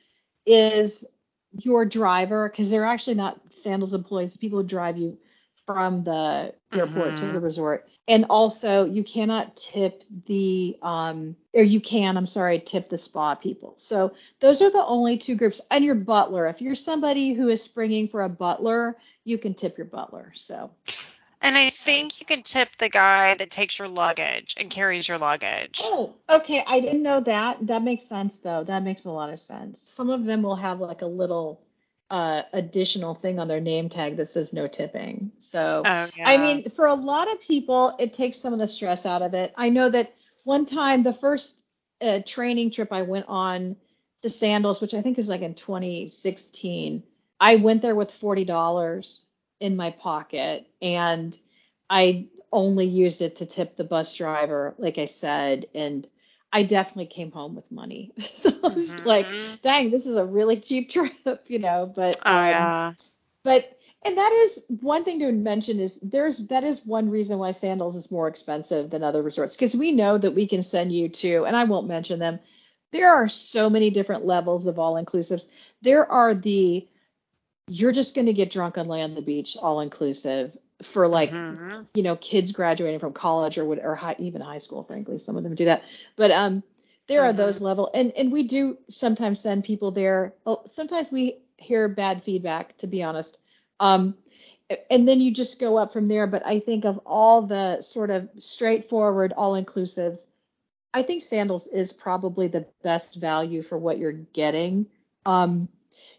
is 0.46 1.04
your 1.52 1.84
driver 1.84 2.48
because 2.48 2.70
they're 2.70 2.86
actually 2.86 3.14
not 3.14 3.40
sandals 3.50 3.94
employees. 3.94 4.32
The 4.32 4.38
people 4.38 4.60
who 4.60 4.66
drive 4.66 4.98
you 4.98 5.18
from 5.66 6.02
the 6.04 6.54
airport 6.72 7.08
mm-hmm. 7.08 7.26
to 7.26 7.32
the 7.32 7.40
resort. 7.40 7.88
And 8.08 8.26
also 8.28 8.84
you 8.84 9.04
cannot 9.04 9.56
tip 9.56 10.02
the 10.26 10.76
um 10.82 11.36
or 11.54 11.62
you 11.62 11.80
can 11.80 12.16
i'm 12.16 12.26
sorry 12.26 12.58
tip 12.58 12.88
the 12.90 12.98
spa 12.98 13.36
people. 13.36 13.74
So 13.76 14.12
those 14.40 14.60
are 14.60 14.70
the 14.70 14.84
only 14.84 15.18
two 15.18 15.36
groups. 15.36 15.60
And 15.70 15.84
your 15.84 15.94
butler. 15.94 16.48
If 16.48 16.60
you're 16.60 16.74
somebody 16.74 17.32
who 17.32 17.48
is 17.48 17.62
springing 17.62 18.08
for 18.08 18.22
a 18.22 18.28
butler 18.28 18.96
you 19.24 19.38
can 19.38 19.54
tip 19.54 19.78
your 19.78 19.86
butler. 19.86 20.32
So 20.34 20.72
and 21.42 21.56
I 21.56 21.70
think 21.70 22.20
you 22.20 22.26
can 22.26 22.42
tip 22.42 22.68
the 22.78 22.88
guy 22.88 23.34
that 23.34 23.50
takes 23.50 23.78
your 23.78 23.88
luggage 23.88 24.54
and 24.58 24.70
carries 24.70 25.08
your 25.08 25.18
luggage. 25.18 25.80
Oh, 25.82 26.14
okay. 26.30 26.64
I 26.66 26.80
didn't 26.80 27.02
know 27.02 27.20
that. 27.20 27.66
That 27.66 27.82
makes 27.82 28.04
sense 28.04 28.38
though. 28.38 28.64
That 28.64 28.82
makes 28.82 29.04
a 29.04 29.10
lot 29.10 29.30
of 29.30 29.40
sense. 29.40 29.82
Some 29.82 30.08
of 30.08 30.24
them 30.24 30.42
will 30.42 30.56
have 30.56 30.80
like 30.80 31.02
a 31.02 31.06
little 31.06 31.60
uh, 32.10 32.42
additional 32.52 33.14
thing 33.14 33.38
on 33.38 33.48
their 33.48 33.60
name 33.60 33.88
tag 33.88 34.18
that 34.18 34.28
says 34.28 34.52
no 34.52 34.68
tipping. 34.68 35.32
So, 35.38 35.82
oh, 35.84 36.08
yeah. 36.16 36.28
I 36.28 36.36
mean, 36.36 36.70
for 36.70 36.86
a 36.86 36.94
lot 36.94 37.32
of 37.32 37.40
people, 37.40 37.96
it 37.98 38.14
takes 38.14 38.38
some 38.38 38.52
of 38.52 38.58
the 38.58 38.68
stress 38.68 39.06
out 39.06 39.22
of 39.22 39.34
it. 39.34 39.52
I 39.56 39.70
know 39.70 39.90
that 39.90 40.12
one 40.44 40.66
time, 40.66 41.02
the 41.02 41.12
first 41.12 41.58
uh, 42.00 42.20
training 42.24 42.70
trip 42.70 42.92
I 42.92 43.02
went 43.02 43.26
on 43.28 43.76
to 44.22 44.28
Sandals, 44.28 44.80
which 44.80 44.94
I 44.94 45.02
think 45.02 45.16
was 45.16 45.28
like 45.28 45.40
in 45.40 45.54
2016, 45.54 47.02
I 47.40 47.56
went 47.56 47.82
there 47.82 47.94
with 47.94 48.10
$40 48.20 49.20
in 49.62 49.76
my 49.76 49.92
pocket 49.92 50.66
and 50.82 51.38
I 51.88 52.26
only 52.52 52.86
used 52.86 53.22
it 53.22 53.36
to 53.36 53.46
tip 53.46 53.76
the 53.76 53.84
bus 53.84 54.14
driver, 54.14 54.74
like 54.76 54.98
I 54.98 55.06
said, 55.06 55.66
and 55.74 56.06
I 56.52 56.64
definitely 56.64 57.06
came 57.06 57.30
home 57.30 57.54
with 57.54 57.70
money. 57.70 58.12
so 58.20 58.50
I 58.62 58.68
was 58.68 58.94
mm-hmm. 58.94 59.06
like, 59.06 59.26
dang, 59.62 59.90
this 59.90 60.06
is 60.06 60.16
a 60.16 60.24
really 60.24 60.58
cheap 60.58 60.90
trip, 60.92 61.44
you 61.46 61.58
know. 61.58 61.90
But 61.94 62.16
oh 62.26 62.30
um, 62.30 62.46
yeah. 62.46 62.92
But 63.44 63.78
and 64.04 64.18
that 64.18 64.32
is 64.32 64.64
one 64.80 65.04
thing 65.04 65.20
to 65.20 65.30
mention 65.32 65.78
is 65.78 65.98
there's 66.02 66.38
that 66.48 66.64
is 66.64 66.84
one 66.84 67.08
reason 67.08 67.38
why 67.38 67.52
sandals 67.52 67.96
is 67.96 68.10
more 68.10 68.28
expensive 68.28 68.90
than 68.90 69.02
other 69.02 69.22
resorts 69.22 69.54
because 69.54 69.76
we 69.76 69.92
know 69.92 70.18
that 70.18 70.34
we 70.34 70.46
can 70.46 70.62
send 70.62 70.92
you 70.92 71.08
to 71.08 71.44
and 71.44 71.56
I 71.56 71.64
won't 71.64 71.86
mention 71.86 72.18
them. 72.18 72.40
There 72.90 73.12
are 73.12 73.28
so 73.28 73.70
many 73.70 73.90
different 73.90 74.26
levels 74.26 74.66
of 74.66 74.78
all 74.78 75.02
inclusives. 75.02 75.46
There 75.80 76.10
are 76.10 76.34
the 76.34 76.86
you're 77.72 77.92
just 77.92 78.14
going 78.14 78.26
to 78.26 78.34
get 78.34 78.50
drunk 78.50 78.76
and 78.76 78.88
lay 78.88 79.00
on 79.02 79.14
the 79.14 79.22
beach 79.22 79.56
all 79.60 79.80
inclusive 79.80 80.56
for 80.82 81.08
like 81.08 81.30
mm-hmm. 81.30 81.82
you 81.94 82.02
know 82.02 82.16
kids 82.16 82.52
graduating 82.52 83.00
from 83.00 83.12
college 83.12 83.56
or 83.56 83.64
or 83.64 83.94
high, 83.94 84.16
even 84.18 84.40
high 84.40 84.58
school 84.58 84.82
frankly 84.84 85.18
some 85.18 85.36
of 85.36 85.42
them 85.42 85.54
do 85.54 85.64
that 85.64 85.82
but 86.16 86.30
um 86.30 86.62
there 87.08 87.20
mm-hmm. 87.20 87.30
are 87.30 87.32
those 87.32 87.56
mm-hmm. 87.56 87.64
level 87.64 87.90
and 87.94 88.12
and 88.12 88.30
we 88.30 88.42
do 88.42 88.76
sometimes 88.90 89.40
send 89.40 89.64
people 89.64 89.90
there 89.90 90.34
oh, 90.44 90.62
sometimes 90.66 91.10
we 91.10 91.38
hear 91.56 91.88
bad 91.88 92.22
feedback 92.22 92.76
to 92.76 92.86
be 92.86 93.02
honest 93.02 93.38
um 93.80 94.14
and 94.90 95.06
then 95.06 95.20
you 95.20 95.32
just 95.32 95.58
go 95.58 95.78
up 95.78 95.92
from 95.92 96.06
there 96.06 96.26
but 96.26 96.44
i 96.44 96.58
think 96.58 96.84
of 96.84 97.00
all 97.06 97.42
the 97.42 97.80
sort 97.80 98.10
of 98.10 98.28
straightforward 98.38 99.32
all 99.36 99.52
inclusives 99.52 100.26
i 100.92 101.02
think 101.02 101.22
sandals 101.22 101.66
is 101.68 101.92
probably 101.92 102.48
the 102.48 102.66
best 102.82 103.16
value 103.16 103.62
for 103.62 103.78
what 103.78 103.98
you're 103.98 104.12
getting 104.12 104.86
um 105.24 105.68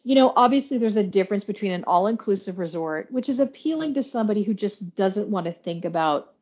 you 0.03 0.15
know, 0.15 0.33
obviously 0.35 0.77
there's 0.77 0.97
a 0.97 1.03
difference 1.03 1.45
between 1.45 1.71
an 1.71 1.85
all-inclusive 1.85 2.59
resort, 2.59 3.11
which 3.11 3.29
is 3.29 3.39
appealing 3.39 3.93
to 3.93 4.03
somebody 4.03 4.43
who 4.43 4.53
just 4.53 4.95
doesn't 4.95 5.29
want 5.29 5.45
to 5.45 5.51
think 5.51 5.85
about 5.85 6.33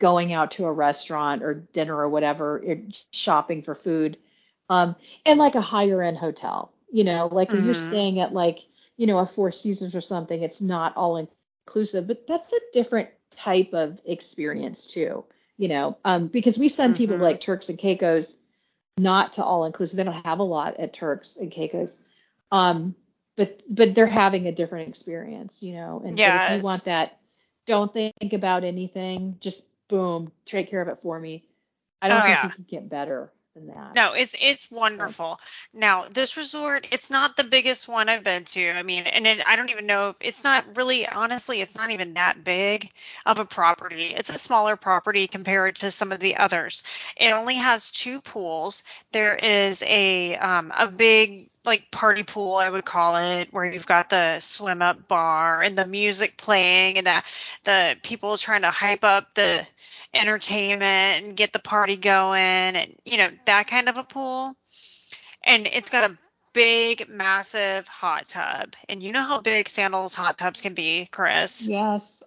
going 0.00 0.32
out 0.32 0.52
to 0.52 0.66
a 0.66 0.72
restaurant 0.72 1.42
or 1.42 1.54
dinner 1.54 1.96
or 1.96 2.08
whatever, 2.08 2.58
or 2.58 2.76
shopping 3.10 3.62
for 3.62 3.74
food, 3.74 4.18
um, 4.68 4.94
and 5.26 5.38
like 5.38 5.54
a 5.54 5.60
higher 5.60 6.02
end 6.02 6.16
hotel. 6.16 6.72
You 6.90 7.04
know, 7.04 7.28
like 7.30 7.48
mm-hmm. 7.48 7.58
if 7.58 7.64
you're 7.64 7.74
mm-hmm. 7.74 7.88
staying 7.88 8.20
at 8.20 8.32
like, 8.32 8.60
you 8.96 9.06
know, 9.06 9.18
a 9.18 9.26
Four 9.26 9.50
Seasons 9.50 9.94
or 9.94 10.00
something, 10.00 10.42
it's 10.42 10.60
not 10.60 10.96
all 10.96 11.28
inclusive, 11.66 12.06
but 12.06 12.26
that's 12.26 12.52
a 12.52 12.60
different 12.72 13.08
type 13.30 13.72
of 13.72 13.98
experience 14.04 14.86
too. 14.86 15.24
You 15.56 15.68
know, 15.68 15.96
um, 16.04 16.28
because 16.28 16.58
we 16.58 16.68
send 16.68 16.94
mm-hmm. 16.94 16.98
people 16.98 17.18
like 17.18 17.40
Turks 17.40 17.68
and 17.68 17.78
Caicos 17.78 18.36
not 18.98 19.34
to 19.34 19.44
all 19.44 19.64
inclusive. 19.64 19.96
They 19.96 20.04
don't 20.04 20.24
have 20.24 20.38
a 20.38 20.44
lot 20.44 20.78
at 20.78 20.92
Turks 20.92 21.36
and 21.36 21.50
Caicos. 21.50 21.98
Um, 22.52 22.94
but 23.36 23.62
but 23.68 23.94
they're 23.94 24.06
having 24.06 24.46
a 24.46 24.52
different 24.52 24.90
experience, 24.90 25.62
you 25.62 25.74
know. 25.74 26.02
And 26.04 26.18
yes. 26.18 26.52
if 26.52 26.62
you 26.62 26.64
want 26.64 26.84
that, 26.84 27.18
don't 27.66 27.92
think 27.92 28.32
about 28.32 28.62
anything. 28.62 29.38
Just 29.40 29.62
boom, 29.88 30.30
take 30.44 30.70
care 30.70 30.82
of 30.82 30.88
it 30.88 30.98
for 31.02 31.18
me. 31.18 31.44
I 32.00 32.08
don't 32.08 32.18
oh, 32.18 32.22
think 32.22 32.36
yeah. 32.36 32.44
you 32.44 32.50
can 32.50 32.66
get 32.68 32.88
better 32.90 33.32
than 33.54 33.68
that. 33.68 33.94
No, 33.94 34.12
it's 34.12 34.34
it's 34.38 34.70
wonderful. 34.70 35.40
Now 35.72 36.06
this 36.10 36.36
resort, 36.36 36.88
it's 36.90 37.10
not 37.10 37.36
the 37.36 37.44
biggest 37.44 37.88
one 37.88 38.10
I've 38.10 38.24
been 38.24 38.44
to. 38.44 38.70
I 38.70 38.82
mean, 38.82 39.06
and 39.06 39.26
it, 39.26 39.42
I 39.46 39.56
don't 39.56 39.70
even 39.70 39.86
know 39.86 40.10
if 40.10 40.16
it's 40.20 40.44
not 40.44 40.76
really, 40.76 41.08
honestly, 41.08 41.62
it's 41.62 41.76
not 41.76 41.90
even 41.90 42.14
that 42.14 42.44
big 42.44 42.90
of 43.24 43.38
a 43.38 43.46
property. 43.46 44.14
It's 44.14 44.30
a 44.30 44.38
smaller 44.38 44.76
property 44.76 45.26
compared 45.26 45.76
to 45.76 45.90
some 45.90 46.12
of 46.12 46.20
the 46.20 46.36
others. 46.36 46.82
It 47.16 47.32
only 47.32 47.54
has 47.54 47.90
two 47.90 48.20
pools. 48.20 48.82
There 49.12 49.36
is 49.36 49.82
a 49.86 50.36
um, 50.36 50.72
a 50.76 50.88
big 50.88 51.48
like 51.64 51.90
party 51.90 52.22
pool 52.22 52.56
I 52.56 52.68
would 52.68 52.84
call 52.84 53.16
it 53.16 53.48
where 53.52 53.64
you've 53.64 53.86
got 53.86 54.10
the 54.10 54.40
swim 54.40 54.82
up 54.82 55.06
bar 55.06 55.62
and 55.62 55.78
the 55.78 55.86
music 55.86 56.36
playing 56.36 56.98
and 56.98 57.06
the 57.06 57.22
the 57.64 57.96
people 58.02 58.36
trying 58.36 58.62
to 58.62 58.70
hype 58.70 59.04
up 59.04 59.34
the 59.34 59.64
entertainment 60.14 61.24
and 61.24 61.36
get 61.36 61.52
the 61.52 61.58
party 61.58 61.96
going 61.96 62.76
and 62.76 62.96
you 63.04 63.16
know 63.16 63.30
that 63.46 63.66
kind 63.66 63.88
of 63.88 63.96
a 63.96 64.04
pool. 64.04 64.56
And 65.44 65.66
it's 65.66 65.90
got 65.90 66.10
a 66.10 66.16
big 66.52 67.08
massive 67.08 67.88
hot 67.88 68.26
tub. 68.26 68.74
And 68.88 69.02
you 69.02 69.12
know 69.12 69.22
how 69.22 69.40
big 69.40 69.68
sandals 69.68 70.14
hot 70.14 70.38
tubs 70.38 70.60
can 70.60 70.74
be 70.74 71.08
Chris? 71.10 71.66
Yes. 71.66 72.22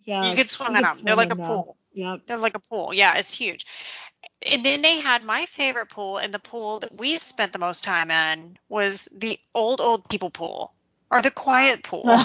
Yeah 0.00 0.30
you 0.30 0.36
could 0.36 0.48
swim 0.48 0.76
in 0.76 0.82
them 0.82 0.96
they're 1.02 1.16
like 1.16 1.32
a 1.32 1.36
pool. 1.36 1.78
yeah 1.92 2.16
they're 2.26 2.36
like 2.38 2.56
a 2.56 2.60
pool. 2.60 2.92
Yeah 2.92 3.16
it's 3.16 3.32
huge 3.32 3.66
and 4.44 4.64
then 4.64 4.82
they 4.82 5.00
had 5.00 5.24
my 5.24 5.46
favorite 5.46 5.88
pool, 5.88 6.18
and 6.18 6.32
the 6.32 6.38
pool 6.38 6.80
that 6.80 6.96
we 6.98 7.16
spent 7.16 7.52
the 7.52 7.58
most 7.58 7.84
time 7.84 8.10
in 8.10 8.58
was 8.68 9.08
the 9.14 9.38
old 9.54 9.80
old 9.80 10.08
people 10.08 10.30
pool 10.30 10.74
or 11.10 11.22
the 11.22 11.30
quiet 11.30 11.82
pool. 11.84 12.08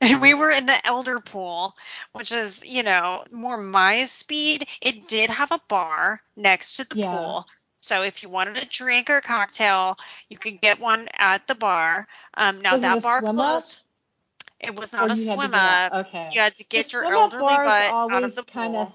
and 0.00 0.22
we 0.22 0.32
were 0.32 0.50
in 0.50 0.66
the 0.66 0.86
elder 0.86 1.20
pool, 1.20 1.76
which 2.12 2.32
is, 2.32 2.64
you 2.64 2.82
know, 2.82 3.24
more 3.30 3.58
my 3.58 4.04
speed. 4.04 4.66
It 4.80 5.06
did 5.06 5.28
have 5.28 5.52
a 5.52 5.60
bar 5.68 6.22
next 6.34 6.76
to 6.76 6.88
the 6.88 6.96
yeah. 6.96 7.16
pool. 7.16 7.46
So 7.76 8.02
if 8.02 8.22
you 8.22 8.30
wanted 8.30 8.56
a 8.56 8.64
drink 8.64 9.10
or 9.10 9.18
a 9.18 9.22
cocktail, 9.22 9.98
you 10.28 10.38
could 10.38 10.60
get 10.60 10.80
one 10.80 11.08
at 11.16 11.46
the 11.46 11.54
bar. 11.54 12.08
Um, 12.34 12.62
now 12.62 12.72
was 12.72 12.82
that 12.82 13.02
bar 13.02 13.20
closed. 13.20 13.80
Up? 13.80 14.68
It 14.68 14.74
was 14.74 14.92
not 14.92 15.10
or 15.10 15.12
a 15.12 15.16
swim 15.16 15.54
up. 15.54 15.92
Okay. 16.06 16.30
You 16.32 16.40
had 16.40 16.56
to 16.56 16.64
get 16.64 16.86
the 16.86 16.92
your 16.92 17.14
elderly 17.14 17.54
butt 17.54 18.12
out 18.12 18.24
of 18.24 18.34
the 18.34 18.42
pool. 18.42 18.62
Kind 18.62 18.76
of 18.76 18.92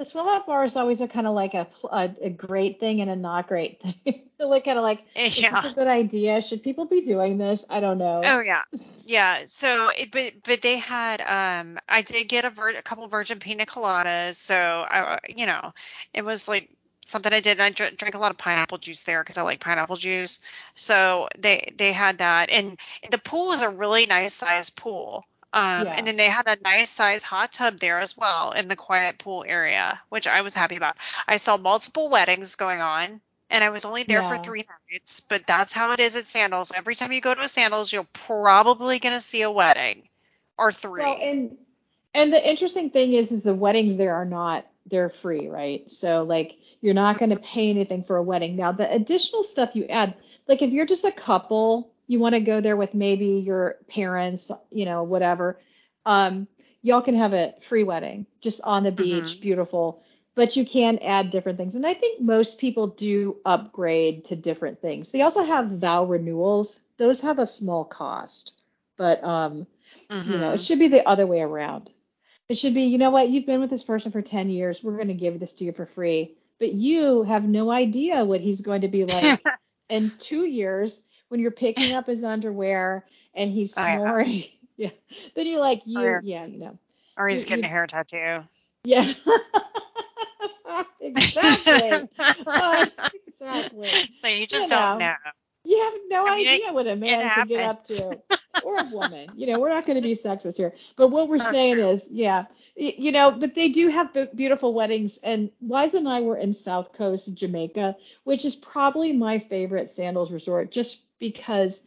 the 0.00 0.06
swim 0.06 0.26
up 0.26 0.46
bars 0.46 0.76
always 0.76 1.02
are 1.02 1.06
kind 1.06 1.26
of 1.26 1.34
like 1.34 1.52
a, 1.52 1.66
a, 1.92 2.10
a 2.22 2.30
great 2.30 2.80
thing 2.80 3.02
and 3.02 3.10
a 3.10 3.16
not 3.16 3.46
great 3.46 3.82
thing. 3.82 4.22
They're 4.38 4.46
like 4.46 4.64
kind 4.64 4.78
of 4.78 4.82
like, 4.82 5.04
yeah. 5.14 5.26
is 5.26 5.40
this 5.40 5.72
a 5.72 5.74
good 5.74 5.88
idea? 5.88 6.40
Should 6.40 6.62
people 6.62 6.86
be 6.86 7.02
doing 7.02 7.36
this? 7.36 7.66
I 7.68 7.80
don't 7.80 7.98
know. 7.98 8.22
Oh 8.24 8.40
yeah, 8.40 8.62
yeah. 9.04 9.42
So, 9.44 9.90
it, 9.90 10.10
but 10.10 10.32
but 10.42 10.62
they 10.62 10.78
had 10.78 11.20
um, 11.20 11.78
I 11.86 12.00
did 12.00 12.30
get 12.30 12.46
a, 12.46 12.50
vir- 12.50 12.78
a 12.78 12.82
couple 12.82 13.06
virgin 13.08 13.40
pina 13.40 13.66
coladas. 13.66 14.36
So 14.36 14.56
I, 14.56 15.18
you 15.28 15.44
know, 15.44 15.74
it 16.14 16.24
was 16.24 16.48
like 16.48 16.70
something 17.04 17.30
I 17.30 17.40
did. 17.40 17.58
And 17.58 17.62
I 17.62 17.68
dr- 17.68 17.94
drank 17.98 18.14
a 18.14 18.18
lot 18.18 18.30
of 18.30 18.38
pineapple 18.38 18.78
juice 18.78 19.04
there 19.04 19.22
because 19.22 19.36
I 19.36 19.42
like 19.42 19.60
pineapple 19.60 19.96
juice. 19.96 20.38
So 20.76 21.28
they 21.38 21.74
they 21.76 21.92
had 21.92 22.18
that, 22.18 22.48
and 22.48 22.78
the 23.10 23.18
pool 23.18 23.48
was 23.48 23.60
a 23.60 23.68
really 23.68 24.06
nice 24.06 24.32
sized 24.32 24.76
pool. 24.76 25.26
Um, 25.52 25.86
yeah. 25.86 25.94
And 25.96 26.06
then 26.06 26.16
they 26.16 26.28
had 26.28 26.46
a 26.46 26.56
nice 26.62 26.90
size 26.90 27.24
hot 27.24 27.52
tub 27.52 27.78
there 27.78 27.98
as 27.98 28.16
well 28.16 28.52
in 28.52 28.68
the 28.68 28.76
quiet 28.76 29.18
pool 29.18 29.44
area, 29.46 30.00
which 30.08 30.26
I 30.26 30.42
was 30.42 30.54
happy 30.54 30.76
about. 30.76 30.96
I 31.26 31.38
saw 31.38 31.56
multiple 31.56 32.08
weddings 32.08 32.54
going 32.54 32.80
on, 32.80 33.20
and 33.50 33.64
I 33.64 33.70
was 33.70 33.84
only 33.84 34.04
there 34.04 34.22
yeah. 34.22 34.36
for 34.36 34.42
three 34.42 34.64
nights, 34.90 35.20
but 35.20 35.46
that's 35.46 35.72
how 35.72 35.92
it 35.92 36.00
is 36.00 36.14
at 36.14 36.26
Sandals. 36.26 36.72
Every 36.74 36.94
time 36.94 37.10
you 37.10 37.20
go 37.20 37.34
to 37.34 37.40
a 37.40 37.48
Sandals, 37.48 37.92
you're 37.92 38.06
probably 38.12 39.00
going 39.00 39.14
to 39.14 39.20
see 39.20 39.42
a 39.42 39.50
wedding 39.50 40.08
or 40.56 40.70
three. 40.70 41.02
Well, 41.02 41.18
and 41.20 41.56
and 42.14 42.32
the 42.32 42.48
interesting 42.48 42.90
thing 42.90 43.14
is, 43.14 43.32
is 43.32 43.42
the 43.42 43.54
weddings 43.54 43.96
there 43.96 44.14
are 44.14 44.24
not 44.24 44.66
they're 44.86 45.10
free, 45.10 45.48
right? 45.48 45.90
So 45.90 46.22
like 46.22 46.58
you're 46.80 46.94
not 46.94 47.18
going 47.18 47.30
to 47.30 47.36
pay 47.36 47.70
anything 47.70 48.04
for 48.04 48.16
a 48.16 48.22
wedding. 48.22 48.56
Now 48.56 48.72
the 48.72 48.90
additional 48.90 49.42
stuff 49.42 49.74
you 49.74 49.84
add, 49.86 50.14
like 50.48 50.62
if 50.62 50.70
you're 50.70 50.86
just 50.86 51.04
a 51.04 51.12
couple 51.12 51.90
you 52.10 52.18
want 52.18 52.34
to 52.34 52.40
go 52.40 52.60
there 52.60 52.76
with 52.76 52.92
maybe 52.92 53.38
your 53.38 53.76
parents, 53.86 54.50
you 54.72 54.84
know, 54.84 55.04
whatever, 55.04 55.60
um, 56.04 56.48
y'all 56.82 57.02
can 57.02 57.14
have 57.14 57.32
a 57.34 57.54
free 57.68 57.84
wedding 57.84 58.26
just 58.40 58.60
on 58.62 58.82
the 58.82 58.90
beach, 58.90 59.26
mm-hmm. 59.26 59.40
beautiful. 59.40 60.02
But 60.34 60.56
you 60.56 60.66
can 60.66 60.98
add 60.98 61.30
different 61.30 61.56
things. 61.56 61.76
And 61.76 61.86
I 61.86 61.94
think 61.94 62.20
most 62.20 62.58
people 62.58 62.88
do 62.88 63.36
upgrade 63.46 64.24
to 64.24 64.34
different 64.34 64.82
things. 64.82 65.12
They 65.12 65.22
also 65.22 65.44
have 65.44 65.70
vow 65.70 66.04
renewals. 66.04 66.80
Those 66.96 67.20
have 67.20 67.38
a 67.38 67.46
small 67.46 67.84
cost. 67.84 68.60
But 68.96 69.22
um, 69.22 69.68
mm-hmm. 70.10 70.32
you 70.32 70.38
know, 70.38 70.48
it 70.50 70.54
mm-hmm. 70.54 70.62
should 70.64 70.80
be 70.80 70.88
the 70.88 71.08
other 71.08 71.28
way 71.28 71.42
around. 71.42 71.90
It 72.48 72.58
should 72.58 72.74
be, 72.74 72.82
you 72.82 72.98
know 72.98 73.10
what, 73.10 73.28
you've 73.28 73.46
been 73.46 73.60
with 73.60 73.70
this 73.70 73.84
person 73.84 74.10
for 74.10 74.20
10 74.20 74.50
years. 74.50 74.82
We're 74.82 74.96
going 74.96 75.06
to 75.08 75.14
give 75.14 75.38
this 75.38 75.52
to 75.54 75.64
you 75.64 75.70
for 75.70 75.86
free. 75.86 76.34
But 76.58 76.72
you 76.72 77.22
have 77.22 77.44
no 77.44 77.70
idea 77.70 78.24
what 78.24 78.40
he's 78.40 78.62
going 78.62 78.80
to 78.80 78.88
be 78.88 79.04
like 79.04 79.40
in 79.88 80.10
two 80.18 80.44
years 80.44 81.02
when 81.30 81.40
you're 81.40 81.50
picking 81.50 81.94
up 81.96 82.06
his 82.06 82.22
underwear 82.22 83.06
and 83.34 83.50
he's 83.50 83.72
snoring. 83.72 84.28
Oh, 84.28 84.28
yeah. 84.28 84.44
yeah. 84.76 84.90
Then 85.34 85.46
you're 85.46 85.60
like, 85.60 85.82
you, 85.86 86.00
or, 86.00 86.20
yeah, 86.22 86.44
you 86.44 86.58
know. 86.58 86.78
Or 87.16 87.28
he's 87.28 87.44
you, 87.44 87.48
getting 87.48 87.64
you, 87.64 87.68
a 87.68 87.72
hair 87.72 87.86
tattoo. 87.86 88.44
Yeah. 88.84 89.12
exactly. 91.00 92.08
uh, 92.46 92.86
exactly. 93.26 93.88
So 94.12 94.28
you 94.28 94.46
just 94.46 94.64
you 94.64 94.70
don't 94.70 94.98
know. 94.98 95.14
You 95.64 95.78
have 95.78 95.94
no 96.08 96.26
I 96.26 96.36
mean, 96.36 96.48
idea 96.48 96.68
it, 96.68 96.74
what 96.74 96.86
a 96.86 96.96
man 96.96 97.28
can 97.28 97.46
get 97.46 97.60
up 97.60 97.84
to. 97.84 98.18
Or 98.64 98.78
a 98.78 98.84
woman. 98.84 99.30
You 99.34 99.46
know, 99.46 99.60
we're 99.60 99.70
not 99.70 99.86
going 99.86 99.96
to 99.96 100.02
be 100.02 100.14
sexist 100.14 100.56
here. 100.56 100.74
But 100.96 101.08
what 101.08 101.28
we're 101.28 101.38
That's 101.38 101.50
saying 101.50 101.74
true. 101.74 101.88
is, 101.88 102.08
yeah, 102.10 102.46
you 102.76 103.12
know, 103.12 103.30
but 103.30 103.54
they 103.54 103.68
do 103.68 103.88
have 103.88 104.16
beautiful 104.34 104.74
weddings. 104.74 105.18
And 105.22 105.50
Liza 105.60 105.98
and 105.98 106.08
I 106.08 106.20
were 106.20 106.36
in 106.36 106.54
South 106.54 106.92
Coast, 106.92 107.32
Jamaica, 107.34 107.96
which 108.24 108.44
is 108.44 108.56
probably 108.56 109.12
my 109.12 109.38
favorite 109.38 109.88
sandals 109.88 110.32
resort, 110.32 110.70
just 110.70 111.00
because 111.18 111.82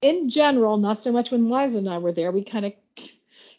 in 0.00 0.30
general, 0.30 0.76
not 0.76 1.02
so 1.02 1.12
much 1.12 1.30
when 1.30 1.50
Liza 1.50 1.78
and 1.78 1.88
I 1.88 1.98
were 1.98 2.12
there, 2.12 2.30
we 2.30 2.44
kind 2.44 2.66
of 2.66 2.72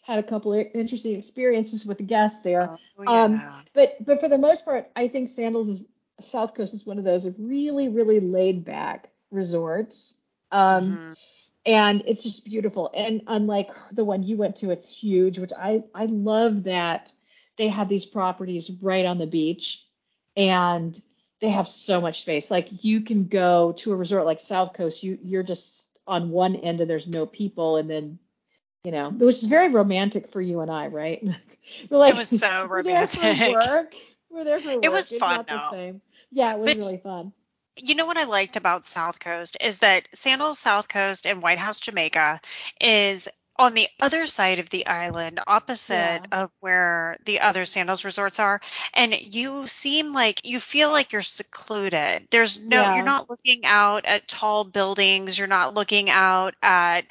had 0.02 0.18
a 0.18 0.22
couple 0.22 0.52
of 0.52 0.66
interesting 0.74 1.16
experiences 1.16 1.86
with 1.86 1.98
the 1.98 2.04
guests 2.04 2.40
there. 2.40 2.76
Oh, 2.98 3.02
yeah. 3.02 3.22
um, 3.24 3.42
but 3.72 4.04
but 4.04 4.20
for 4.20 4.28
the 4.28 4.38
most 4.38 4.64
part, 4.64 4.90
I 4.96 5.08
think 5.08 5.28
Sandals 5.28 5.68
is 5.68 5.84
South 6.20 6.54
Coast 6.54 6.74
is 6.74 6.84
one 6.84 6.98
of 6.98 7.04
those 7.04 7.28
really 7.38 7.88
really 7.88 8.20
laid 8.20 8.64
back 8.64 9.10
resorts. 9.30 10.14
Um, 10.52 10.92
mm-hmm. 10.92 11.12
And 11.70 12.02
it's 12.04 12.24
just 12.24 12.44
beautiful. 12.44 12.90
And 12.92 13.22
unlike 13.28 13.70
the 13.92 14.04
one 14.04 14.24
you 14.24 14.36
went 14.36 14.56
to, 14.56 14.72
it's 14.72 14.88
huge, 14.88 15.38
which 15.38 15.52
I 15.56 15.84
I 15.94 16.06
love 16.06 16.64
that 16.64 17.12
they 17.56 17.68
have 17.68 17.88
these 17.88 18.06
properties 18.06 18.70
right 18.82 19.06
on 19.06 19.18
the 19.18 19.26
beach, 19.28 19.86
and 20.36 21.00
they 21.40 21.50
have 21.50 21.68
so 21.68 22.00
much 22.00 22.22
space. 22.22 22.50
Like 22.50 22.84
you 22.84 23.02
can 23.02 23.28
go 23.28 23.72
to 23.78 23.92
a 23.92 23.96
resort 23.96 24.26
like 24.26 24.40
South 24.40 24.72
Coast, 24.72 25.04
you 25.04 25.16
you're 25.22 25.44
just 25.44 25.96
on 26.08 26.30
one 26.30 26.56
end 26.56 26.80
and 26.80 26.90
there's 26.90 27.06
no 27.06 27.24
people, 27.24 27.76
and 27.76 27.88
then 27.88 28.18
you 28.82 28.90
know, 28.90 29.10
which 29.10 29.36
is 29.36 29.44
very 29.44 29.68
romantic 29.68 30.32
for 30.32 30.40
you 30.40 30.62
and 30.62 30.72
I, 30.72 30.88
right? 30.88 31.22
we're 31.90 31.98
like, 31.98 32.14
it 32.14 32.16
was 32.16 32.30
so 32.30 32.64
romantic. 32.64 33.22
We're 33.22 33.34
there 33.34 33.60
for 33.62 33.70
work. 33.70 33.94
We're 34.28 34.44
there 34.44 34.58
for 34.58 34.74
work. 34.74 34.84
It 34.84 34.90
was 34.90 35.12
it's 35.12 35.20
fun. 35.20 35.36
Not 35.36 35.46
the 35.46 35.70
same. 35.70 36.00
Yeah, 36.32 36.52
it 36.54 36.58
was 36.58 36.70
but, 36.70 36.78
really 36.78 36.98
fun. 36.98 37.32
You 37.82 37.94
know 37.94 38.06
what 38.06 38.18
I 38.18 38.24
liked 38.24 38.56
about 38.56 38.84
South 38.84 39.18
Coast 39.18 39.56
is 39.60 39.78
that 39.78 40.06
Sandals 40.14 40.58
South 40.58 40.88
Coast 40.88 41.26
and 41.26 41.42
White 41.42 41.58
House 41.58 41.80
Jamaica 41.80 42.40
is 42.80 43.28
on 43.60 43.74
the 43.74 43.88
other 44.00 44.24
side 44.24 44.58
of 44.58 44.70
the 44.70 44.86
island, 44.86 45.38
opposite 45.46 45.94
yeah. 45.94 46.42
of 46.42 46.50
where 46.60 47.18
the 47.26 47.40
other 47.40 47.66
Sandals 47.66 48.06
resorts 48.06 48.38
are, 48.38 48.60
and 48.94 49.14
you 49.14 49.66
seem 49.66 50.14
like 50.14 50.46
you 50.46 50.58
feel 50.58 50.90
like 50.90 51.12
you're 51.12 51.20
secluded. 51.20 52.26
There's 52.30 52.58
no, 52.58 52.80
yeah. 52.80 52.96
you're 52.96 53.04
not 53.04 53.28
looking 53.28 53.66
out 53.66 54.06
at 54.06 54.26
tall 54.26 54.64
buildings, 54.64 55.38
you're 55.38 55.46
not 55.46 55.74
looking 55.74 56.08
out 56.08 56.54
at 56.62 57.02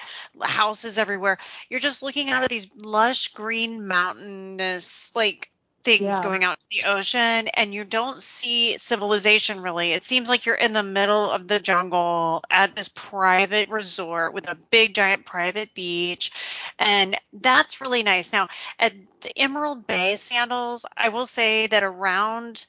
houses 0.42 0.98
everywhere. 0.98 1.38
You're 1.70 1.80
just 1.80 2.02
looking 2.02 2.32
out 2.32 2.44
at 2.44 2.50
these 2.50 2.68
lush 2.84 3.28
green 3.30 3.88
mountainous, 3.88 5.16
like 5.16 5.52
things 5.98 6.18
yeah. 6.18 6.24
going 6.24 6.44
out 6.44 6.60
to 6.60 6.66
the 6.70 6.84
ocean 6.88 7.48
and 7.56 7.74
you 7.74 7.84
don't 7.84 8.22
see 8.22 8.78
civilization 8.78 9.62
really. 9.62 9.92
It 9.92 10.04
seems 10.04 10.30
like 10.30 10.46
you're 10.46 10.56
in 10.56 10.74
the 10.74 10.84
middle 10.84 11.32
of 11.32 11.48
the 11.48 11.60
jungle 11.60 12.44
at 12.50 12.76
this 12.76 12.90
private 12.90 13.70
resort 13.70 14.34
with 14.34 14.48
a 14.48 14.58
big 14.70 14.94
giant 14.94 15.26
private 15.26 15.74
beach 15.74 16.32
and 16.78 17.16
that's 17.34 17.82
really 17.82 18.04
nice. 18.04 18.32
Now, 18.32 18.50
at 18.78 18.94
the 19.22 19.38
Emerald 19.38 19.88
Bay 19.88 20.16
Sandals, 20.16 20.86
I 20.96 21.10
will 21.10 21.26
say 21.26 21.66
that 21.68 21.84
around 21.84 22.66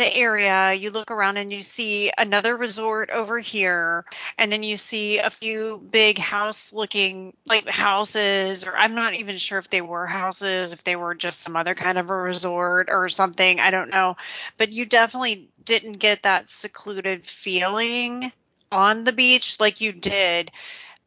the 0.00 0.16
area, 0.16 0.72
you 0.72 0.90
look 0.90 1.10
around 1.10 1.36
and 1.36 1.52
you 1.52 1.60
see 1.60 2.10
another 2.16 2.56
resort 2.56 3.10
over 3.10 3.38
here, 3.38 4.04
and 4.38 4.50
then 4.50 4.62
you 4.62 4.76
see 4.76 5.18
a 5.18 5.28
few 5.28 5.78
big 5.90 6.18
house 6.18 6.72
looking 6.72 7.36
like 7.46 7.68
houses, 7.68 8.66
or 8.66 8.74
I'm 8.76 8.94
not 8.94 9.14
even 9.14 9.36
sure 9.36 9.58
if 9.58 9.68
they 9.68 9.82
were 9.82 10.06
houses, 10.06 10.72
if 10.72 10.84
they 10.84 10.96
were 10.96 11.14
just 11.14 11.40
some 11.40 11.54
other 11.54 11.74
kind 11.74 11.98
of 11.98 12.10
a 12.10 12.16
resort 12.16 12.88
or 12.90 13.10
something. 13.10 13.60
I 13.60 13.70
don't 13.70 13.90
know. 13.90 14.16
But 14.56 14.72
you 14.72 14.86
definitely 14.86 15.50
didn't 15.64 15.98
get 15.98 16.22
that 16.22 16.48
secluded 16.48 17.24
feeling 17.24 18.32
on 18.72 19.04
the 19.04 19.12
beach 19.12 19.60
like 19.60 19.82
you 19.82 19.92
did 19.92 20.50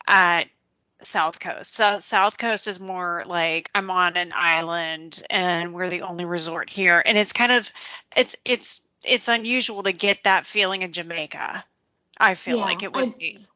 at 0.06 0.50
South 1.02 1.40
Coast. 1.40 1.76
So 1.76 2.00
South 2.00 2.38
Coast 2.38 2.68
is 2.68 2.80
more 2.80 3.24
like 3.26 3.70
I'm 3.76 3.90
on 3.90 4.18
an 4.18 4.32
island 4.36 5.24
and 5.30 5.74
we're 5.74 5.90
the 5.90 6.04
only 6.04 6.26
resort 6.26 6.70
here, 6.70 7.02
and 7.06 7.18
it's 7.18 7.34
kind 7.34 7.52
of 7.52 7.72
it's 8.16 8.36
it's 8.46 8.82
it's 9.04 9.28
unusual 9.28 9.84
to 9.84 9.92
get 9.92 10.24
that 10.24 10.46
feeling 10.46 10.82
in 10.82 10.92
Jamaica. 10.92 11.64
I 12.18 12.36
feel 12.36 12.58
yeah, 12.58 12.64
like 12.64 12.84
it 12.84 12.94
would 12.94 13.10
I, 13.10 13.16
be. 13.18 13.48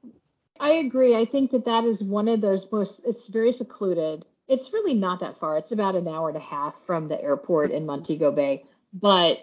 I 0.59 0.71
agree. 0.71 1.15
I 1.15 1.25
think 1.25 1.51
that 1.51 1.65
that 1.65 1.83
is 1.83 2.03
one 2.03 2.27
of 2.27 2.41
those 2.41 2.69
most. 2.71 3.03
It's 3.05 3.27
very 3.27 3.51
secluded. 3.51 4.25
It's 4.47 4.73
really 4.73 4.93
not 4.93 5.19
that 5.19 5.37
far. 5.37 5.57
It's 5.57 5.71
about 5.71 5.95
an 5.95 6.07
hour 6.07 6.29
and 6.29 6.37
a 6.37 6.41
half 6.41 6.75
from 6.85 7.07
the 7.07 7.21
airport 7.21 7.71
in 7.71 7.85
Montego 7.85 8.31
Bay, 8.31 8.63
but 8.93 9.37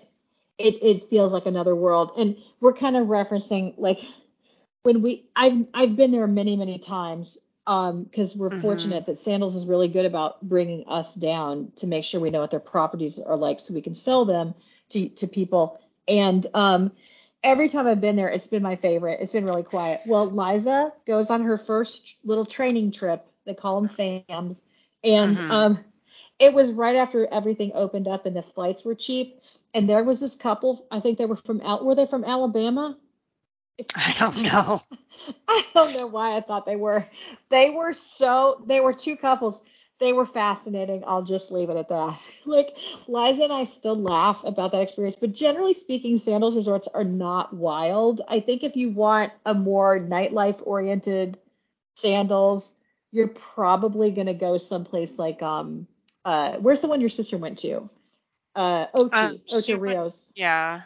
it 0.59 0.75
it 0.83 1.11
feels 1.11 1.33
like 1.33 1.47
another 1.47 1.77
world. 1.77 2.13
And 2.17 2.37
we're 2.61 2.73
kind 2.73 2.97
of 2.97 3.07
referencing 3.09 3.75
like 3.77 3.99
when 4.83 5.03
we 5.03 5.27
I've 5.37 5.67
I've 5.73 5.97
been 5.97 6.11
there 6.11 6.27
many 6.27 6.57
many 6.57 6.79
times 6.79 7.39
because 7.65 8.35
um, 8.35 8.39
we're 8.39 8.51
mm-hmm. 8.51 8.61
fortunate 8.61 9.07
that 9.07 9.19
Sandals 9.19 9.57
is 9.57 9.65
really 9.65 9.89
good 9.89 10.05
about 10.05 10.43
bringing 10.43 10.87
us 10.87 11.15
down 11.15 11.73
to 11.77 11.87
make 11.87 12.05
sure 12.05 12.21
we 12.21 12.31
know 12.31 12.41
what 12.41 12.51
their 12.51 12.61
properties 12.61 13.19
are 13.19 13.37
like 13.37 13.59
so 13.59 13.73
we 13.73 13.81
can 13.81 13.95
sell 13.95 14.27
them 14.27 14.55
to, 14.91 15.09
to 15.09 15.27
people. 15.27 15.81
And 16.09 16.47
um, 16.55 16.93
every 17.43 17.69
time 17.69 17.87
I've 17.87 18.01
been 18.01 18.17
there, 18.17 18.29
it's 18.29 18.47
been 18.47 18.63
my 18.63 18.77
favorite. 18.77 19.21
It's 19.21 19.33
been 19.33 19.45
really 19.45 19.63
quiet. 19.63 20.03
Well, 20.07 20.31
Liza 20.31 20.93
goes 21.07 21.31
on 21.31 21.43
her 21.43 21.59
first 21.59 22.17
little 22.25 22.47
training 22.47 22.93
trip. 22.93 23.27
They 23.45 23.55
call 23.55 23.81
them 23.81 23.91
FAMs. 23.91 24.65
And 25.03 25.37
mm-hmm. 25.37 25.51
um, 25.51 25.85
it 26.39 26.55
was 26.55 26.73
right 26.73 26.97
after 26.97 27.27
everything 27.33 27.73
opened 27.75 28.09
up 28.09 28.27
and 28.27 28.35
the 28.35 28.43
flights 28.43 28.85
were 28.85 28.95
cheap. 28.95 29.41
And 29.75 29.89
there 29.89 30.05
was 30.05 30.21
this 30.21 30.35
couple, 30.35 30.87
I 30.91 31.01
think 31.01 31.19
they 31.19 31.27
were 31.27 31.37
from, 31.37 31.61
out. 31.63 31.85
were 31.85 31.95
they 31.95 32.07
from 32.07 32.25
Alabama? 32.25 32.97
I 33.95 34.15
don't 34.19 34.43
know. 34.43 34.83
I 35.49 35.65
don't 35.75 35.97
know 35.99 36.07
why 36.07 36.37
I 36.37 36.41
thought 36.41 36.67
they 36.67 36.77
were. 36.77 37.07
They 37.49 37.71
were 37.71 37.93
so 37.93 38.63
they 38.67 38.81
were 38.81 38.93
two 38.93 39.17
couples. 39.17 39.63
They 40.05 40.13
were 40.13 40.27
fascinating. 40.27 41.03
I'll 41.07 41.23
just 41.23 41.51
leave 41.51 41.71
it 41.71 41.79
at 41.79 41.89
that. 41.89 42.21
Like 42.45 42.77
Liza 43.09 43.45
and 43.45 43.53
I 43.53 43.65
still 43.65 43.97
laugh 43.97 44.45
about 44.45 44.73
that 44.73 44.83
experience, 44.83 45.17
but 45.17 45.33
generally 45.33 45.73
speaking, 45.73 46.19
Sandals 46.19 46.57
resorts 46.57 46.89
are 46.93 47.05
not 47.05 47.55
wild. 47.55 48.21
I 48.29 48.41
think 48.41 48.65
if 48.65 48.77
you 48.77 48.91
want 48.91 49.33
a 49.47 49.55
more 49.55 49.99
nightlife 49.99 50.61
oriented 50.67 51.39
Sandals, 51.95 52.75
you're 53.13 53.29
probably 53.29 54.11
gonna 54.11 54.35
go 54.35 54.59
someplace 54.59 55.19
like 55.19 55.41
um 55.43 55.87
uh 56.27 56.59
where's 56.59 56.83
the 56.83 56.89
one 56.89 57.01
your 57.01 57.09
sister 57.09 57.39
went 57.39 57.61
to? 57.61 57.89
Uh 58.55 58.87
Ochi, 58.89 59.13
um, 59.15 59.41
Ocho 59.55 59.79
Rios. 59.79 60.29
Went, 60.29 60.39
yeah. 60.39 60.83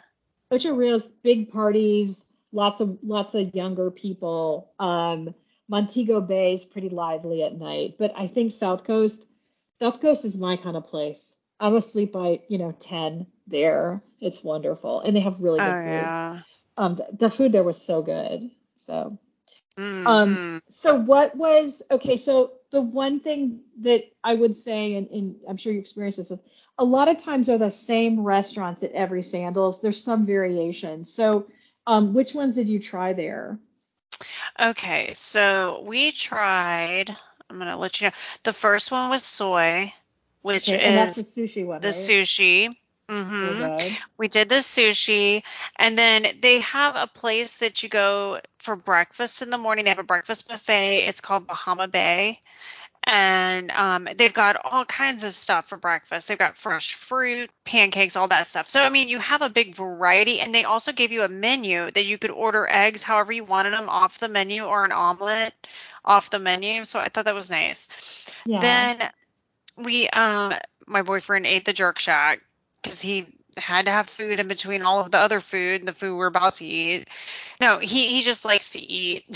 Ocho 0.49 0.73
Rios, 0.75 1.09
big 1.23 1.51
parties 1.51 2.23
lots 2.51 2.79
of 2.81 2.97
lots 3.03 3.35
of 3.35 3.53
younger 3.53 3.91
people. 3.91 4.71
Um, 4.79 5.33
Montego 5.69 6.19
Bay 6.19 6.53
is 6.53 6.65
pretty 6.65 6.89
lively 6.89 7.43
at 7.43 7.57
night, 7.57 7.95
but 7.99 8.11
I 8.17 8.27
think 8.27 8.51
South 8.51 8.83
Coast, 8.83 9.27
South 9.79 10.01
Coast 10.01 10.25
is 10.25 10.35
my 10.35 10.57
kind 10.57 10.75
of 10.75 10.87
place. 10.87 11.37
I'm 11.59 11.75
asleep 11.75 12.11
by 12.11 12.41
you 12.49 12.57
know 12.57 12.71
10 12.71 13.27
there. 13.47 14.01
It's 14.19 14.43
wonderful, 14.43 15.01
and 15.01 15.15
they 15.15 15.19
have 15.21 15.39
really 15.39 15.59
good 15.59 15.69
oh, 15.69 15.79
food. 15.79 15.85
Yeah. 15.85 16.39
Um, 16.77 16.95
the, 16.95 17.07
the, 17.13 17.29
food 17.29 17.51
there 17.51 17.63
was 17.63 17.79
so 17.79 18.01
good. 18.01 18.49
So, 18.75 19.19
mm-hmm. 19.77 20.07
um, 20.07 20.61
so 20.69 20.95
what 20.95 21.35
was 21.35 21.83
okay? 21.91 22.17
So 22.17 22.53
the 22.71 22.81
one 22.81 23.19
thing 23.19 23.61
that 23.81 24.05
I 24.23 24.33
would 24.33 24.57
say, 24.57 24.95
and, 24.95 25.07
and 25.09 25.35
I'm 25.47 25.57
sure 25.57 25.73
you 25.73 25.79
experienced 25.79 26.17
this, 26.17 26.31
a 26.79 26.83
lot 26.83 27.09
of 27.09 27.17
times 27.17 27.49
are 27.49 27.57
the 27.57 27.69
same 27.69 28.21
restaurants 28.21 28.81
at 28.81 28.93
every 28.93 29.21
Sandals. 29.21 29.81
There's 29.81 30.01
some 30.01 30.25
variation. 30.25 31.05
So 31.05 31.47
um, 31.85 32.13
which 32.13 32.33
ones 32.33 32.55
did 32.55 32.69
you 32.69 32.79
try 32.79 33.13
there? 33.13 33.59
Okay, 34.61 35.13
so 35.13 35.83
we 35.85 36.11
tried. 36.11 37.15
I'm 37.49 37.57
gonna 37.57 37.77
let 37.77 38.01
you 38.01 38.07
know. 38.07 38.13
The 38.43 38.53
first 38.53 38.91
one 38.91 39.09
was 39.09 39.23
soy, 39.23 39.93
which 40.41 40.69
okay, 40.69 41.01
is 41.01 41.15
the 41.15 41.21
sushi 41.21 41.65
one. 41.65 41.81
The 41.81 41.87
right? 41.87 41.95
sushi. 41.95 42.75
Mm-hmm. 43.09 43.95
we 44.19 44.27
did 44.27 44.49
the 44.49 44.55
sushi, 44.55 45.41
and 45.77 45.97
then 45.97 46.27
they 46.41 46.59
have 46.59 46.95
a 46.95 47.07
place 47.07 47.57
that 47.57 47.81
you 47.81 47.89
go 47.89 48.39
for 48.59 48.75
breakfast 48.75 49.41
in 49.41 49.49
the 49.49 49.57
morning. 49.57 49.85
They 49.85 49.89
have 49.89 49.97
a 49.97 50.03
breakfast 50.03 50.47
buffet. 50.47 51.07
It's 51.07 51.19
called 51.19 51.47
Bahama 51.47 51.87
Bay, 51.87 52.39
and 53.03 53.71
um, 53.71 54.07
they've 54.17 54.33
got 54.33 54.57
all 54.63 54.85
kinds 54.85 55.23
of 55.23 55.35
stuff 55.35 55.69
for 55.69 55.77
breakfast. 55.77 56.27
They've 56.27 56.37
got 56.37 56.57
fresh 56.57 56.93
fruit, 56.93 57.49
pancakes, 57.63 58.15
all 58.15 58.27
that 58.27 58.47
stuff. 58.47 58.67
So 58.67 58.81
I 58.81 58.89
mean, 58.89 59.09
you 59.09 59.19
have 59.19 59.41
a 59.41 59.49
big 59.49 59.75
variety, 59.75 60.39
and 60.39 60.53
they 60.53 60.65
also 60.65 60.91
gave 60.91 61.11
you 61.11 61.23
a 61.23 61.29
menu 61.29 61.89
that 61.91 62.05
you 62.05 62.17
could 62.17 62.31
order 62.31 62.67
eggs 62.69 63.03
however 63.03 63.31
you 63.31 63.43
wanted 63.43 63.73
them 63.73 63.89
off 63.89 64.19
the 64.19 64.27
menu 64.27 64.63
or 64.63 64.85
an 64.85 64.91
omelet 64.91 65.53
off 66.03 66.29
the 66.29 66.39
menu. 66.39 66.85
So 66.85 66.99
I 66.99 67.09
thought 67.09 67.25
that 67.25 67.35
was 67.35 67.49
nice. 67.49 67.87
Yeah. 68.45 68.59
Then 68.59 69.09
we, 69.77 70.09
um, 70.09 70.53
my 70.85 71.01
boyfriend 71.01 71.45
ate 71.45 71.65
the 71.65 71.73
jerk 71.73 71.99
shack 71.99 72.41
because 72.81 72.99
he 72.99 73.27
had 73.57 73.85
to 73.85 73.91
have 73.91 74.07
food 74.07 74.39
in 74.39 74.47
between 74.47 74.83
all 74.83 74.99
of 74.99 75.11
the 75.11 75.19
other 75.19 75.39
food, 75.39 75.85
the 75.85 75.93
food 75.93 76.17
we're 76.17 76.27
about 76.27 76.55
to 76.55 76.65
eat. 76.65 77.07
No, 77.59 77.79
he 77.79 78.07
he 78.07 78.21
just 78.21 78.45
likes 78.45 78.71
to 78.71 78.79
eat 78.79 79.25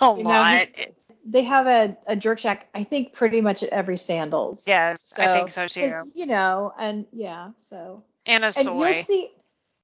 a 0.00 0.16
you 0.16 0.24
lot. 0.24 0.66
Know, 0.76 0.84
they 1.26 1.44
have 1.44 1.66
a, 1.66 1.96
a 2.06 2.16
jerk 2.16 2.38
shack, 2.38 2.68
I 2.74 2.84
think, 2.84 3.12
pretty 3.12 3.40
much 3.40 3.62
at 3.62 3.70
every 3.70 3.96
Sandals. 3.96 4.64
Yes, 4.66 5.14
so, 5.16 5.22
I 5.22 5.32
think 5.32 5.50
so 5.50 5.66
too. 5.66 5.90
You 6.14 6.26
know, 6.26 6.72
and 6.78 7.06
yeah, 7.12 7.50
so. 7.56 8.02
And 8.26 8.44
a 8.44 8.52
soy. 8.52 8.70
And 8.70 8.94
you'll 8.94 9.04
see, 9.04 9.30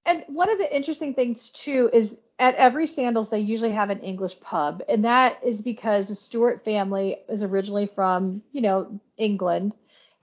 and 0.07 0.25
one 0.29 0.51
of 0.51 0.59
the 0.59 0.75
interesting 0.75 1.15
things 1.15 1.51
too 1.51 1.91
is 1.93 2.17
at 2.39 2.55
every 2.55 2.87
Sandals 2.87 3.31
they 3.31 3.41
usually 3.41 3.73
have 3.73 3.91
an 3.91 4.01
English 4.01 4.41
pub, 4.41 4.83
and 4.89 5.05
that 5.05 5.41
is 5.45 5.61
because 5.61 6.09
the 6.09 6.15
Stewart 6.15 6.65
family 6.65 7.19
is 7.29 7.43
originally 7.43 7.87
from 7.87 8.43
you 8.53 8.63
know 8.63 9.01
England, 9.17 9.75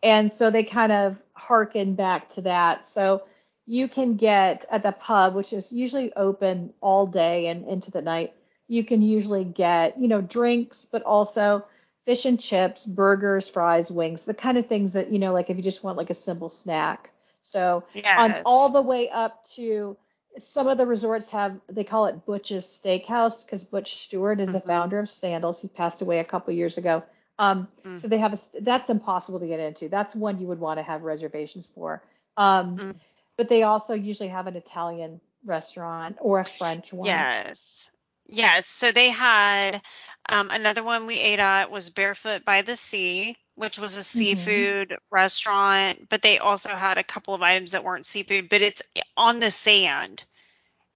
and 0.04 0.32
so 0.32 0.52
they 0.52 0.63
kind 0.63 0.91
of 0.91 1.21
harken 1.34 1.95
back 1.95 2.30
to 2.30 2.41
that. 2.41 2.88
So 2.88 3.23
you 3.65 3.88
can 3.88 4.15
get 4.15 4.65
at 4.71 4.82
the 4.84 4.91
pub, 4.91 5.36
which 5.36 5.54
is 5.54 5.71
usually 5.71 6.13
open 6.13 6.73
all 6.82 7.06
day 7.06 7.47
and 7.47 7.67
into 7.67 7.91
the 7.91 8.02
night 8.02 8.34
you 8.67 8.84
can 8.84 9.01
usually 9.01 9.43
get, 9.43 9.99
you 9.99 10.08
know, 10.08 10.21
drinks, 10.21 10.86
but 10.86 11.03
also 11.03 11.65
fish 12.06 12.25
and 12.25 12.39
chips, 12.39 12.86
burgers, 12.86 13.49
fries, 13.49 13.91
wings, 13.91 14.25
the 14.25 14.34
kind 14.34 14.58
of 14.58 14.67
things 14.67 14.93
that, 14.93 15.12
you 15.12 15.19
know, 15.19 15.34
like 15.34 15.49
if 15.49 15.58
you 15.58 15.63
just 15.63 15.84
want 15.84 15.97
like 15.97 16.10
a 16.10 16.15
simple 16.15 16.49
snack. 16.49 17.12
So 17.41 17.84
yes. 17.93 18.15
on 18.17 18.36
all 18.45 18.71
the 18.71 18.82
way 18.82 19.10
up 19.10 19.45
to 19.56 19.97
some 20.39 20.67
of 20.67 20.77
the 20.77 20.86
resorts 20.86 21.30
have 21.30 21.60
they 21.67 21.84
call 21.84 22.06
it 22.08 22.25
Butch's 22.25 22.65
Steakhouse 22.65 23.45
because 23.45 23.63
Butch 23.63 24.03
Stewart 24.03 24.39
is 24.39 24.49
mm-hmm. 24.49 24.53
the 24.53 24.62
founder 24.62 24.99
of 24.99 25.10
Sandals. 25.10 25.62
He 25.62 25.67
passed 25.67 26.01
away 26.01 26.19
a 26.19 26.23
couple 26.23 26.53
years 26.53 26.77
ago. 26.77 27.03
Um, 27.39 27.67
mm. 27.86 27.97
So 27.99 28.08
they 28.08 28.17
have 28.17 28.34
a 28.34 28.62
that's 28.62 28.89
impossible 28.89 29.39
to 29.39 29.47
get 29.47 29.60
into. 29.60 29.89
That's 29.89 30.15
one 30.15 30.39
you 30.39 30.47
would 30.47 30.60
want 30.60 30.80
to 30.80 30.84
have 30.84 31.03
reservations 31.03 31.67
for. 31.73 32.03
Um, 32.36 32.77
mm. 32.77 32.95
But 33.38 33.49
they 33.49 33.63
also 33.63 33.93
usually 33.93 34.30
have 34.30 34.47
an 34.47 34.56
Italian 34.56 35.21
restaurant 35.45 36.17
or 36.19 36.39
a 36.39 36.45
French 36.45 36.91
one. 36.91 37.06
Yes. 37.06 37.91
Yes. 38.27 38.67
So 38.67 38.91
they 38.91 39.09
had 39.09 39.81
um, 40.29 40.49
another 40.49 40.83
one 40.83 41.07
we 41.07 41.19
ate 41.19 41.39
at 41.39 41.71
was 41.71 41.89
Barefoot 41.89 42.43
by 42.43 42.61
the 42.61 42.75
Sea, 42.75 43.37
which 43.55 43.79
was 43.79 43.97
a 43.97 44.01
mm-hmm. 44.01 44.17
seafood 44.17 44.89
mm-hmm. 44.89 45.15
restaurant, 45.15 46.09
but 46.09 46.21
they 46.21 46.37
also 46.39 46.69
had 46.69 46.97
a 46.97 47.03
couple 47.03 47.33
of 47.33 47.41
items 47.41 47.71
that 47.71 47.83
weren't 47.83 48.05
seafood, 48.05 48.49
but 48.49 48.61
it's 48.61 48.81
on 49.15 49.39
the 49.39 49.51
sand. 49.51 50.25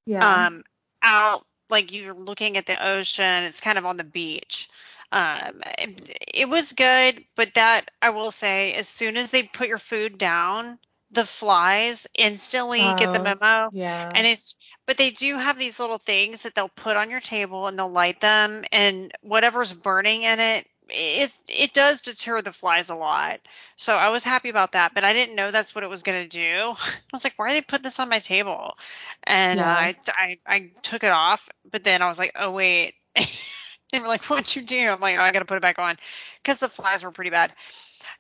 Yeah. 0.06 0.48
Um, 0.48 0.64
out 1.02 1.46
like 1.70 1.92
you're 1.92 2.14
looking 2.14 2.58
at 2.58 2.66
the 2.66 2.86
ocean. 2.86 3.44
It's 3.44 3.62
kind 3.62 3.78
of 3.78 3.86
on 3.86 3.98
the 3.98 4.04
beach. 4.04 4.70
Um, 5.12 5.62
it, 5.78 6.12
it 6.34 6.50
was 6.50 6.74
good, 6.74 7.24
but 7.36 7.54
that 7.56 7.90
I 8.02 8.12
will 8.12 8.32
say, 8.32 8.74
as 8.74 8.88
soon 8.88 9.18
as 9.18 9.32
they 9.32 9.44
put 9.44 9.68
your 9.68 9.78
food 9.78 10.18
down, 10.18 10.80
the 11.12 11.26
flies 11.26 12.08
instantly 12.16 12.94
get 12.94 13.12
the 13.12 13.20
Oh, 13.20 13.22
memo. 13.22 13.72
yeah. 13.72 14.16
And 14.16 14.28
it's, 14.28 14.56
but 14.86 14.98
they 14.98 15.12
do 15.12 15.38
have 15.38 15.58
these 15.58 15.80
little 15.80 15.98
things 15.98 16.44
that 16.44 16.56
they'll 16.56 16.70
put 16.70 16.98
on 16.98 17.10
your 17.10 17.20
table 17.22 17.68
and 17.68 17.78
they'll 17.78 17.92
light 17.92 18.20
them, 18.22 18.64
and 18.72 19.12
whatever's 19.22 19.74
burning 19.74 20.24
in 20.24 20.40
it, 20.40 20.68
it 20.90 21.34
it 21.48 21.74
does 21.74 22.02
deter 22.02 22.42
the 22.42 22.52
flies 22.52 22.90
a 22.90 22.96
lot. 22.96 23.40
So 23.78 23.96
I 23.96 24.10
was 24.10 24.24
happy 24.24 24.50
about 24.50 24.74
that, 24.74 24.94
but 24.94 25.04
I 25.04 25.14
didn't 25.14 25.36
know 25.36 25.52
that's 25.52 25.74
what 25.76 25.84
it 25.84 25.90
was 25.90 26.04
gonna 26.04 26.28
do. 26.28 26.74
I 26.78 26.94
was 27.14 27.24
like, 27.24 27.34
why 27.38 27.48
are 27.48 27.52
they 27.52 27.62
putting 27.62 27.84
this 27.84 28.00
on 28.00 28.10
my 28.10 28.20
table? 28.20 28.74
And 29.24 29.60
uh, 29.60 29.64
Yeah. 29.64 29.66
I, 29.66 29.96
I 30.08 30.38
I 30.46 30.72
took 30.82 31.04
it 31.04 31.12
off, 31.12 31.50
but 31.70 31.84
then 31.84 32.02
I 32.02 32.08
was 32.08 32.20
like, 32.20 32.34
oh 32.36 32.52
wait. 32.52 32.96
they 33.92 34.00
were 34.00 34.08
like, 34.08 34.24
what'd 34.30 34.56
you 34.56 34.62
do? 34.64 34.90
I'm 34.90 35.00
like, 35.00 35.18
oh, 35.18 35.22
I 35.22 35.32
gotta 35.32 35.46
put 35.46 35.58
it 35.58 35.62
back 35.62 35.80
on 35.80 35.98
because 36.42 36.60
the 36.60 36.68
flies 36.70 37.04
were 37.04 37.12
pretty 37.12 37.30
bad. 37.32 37.54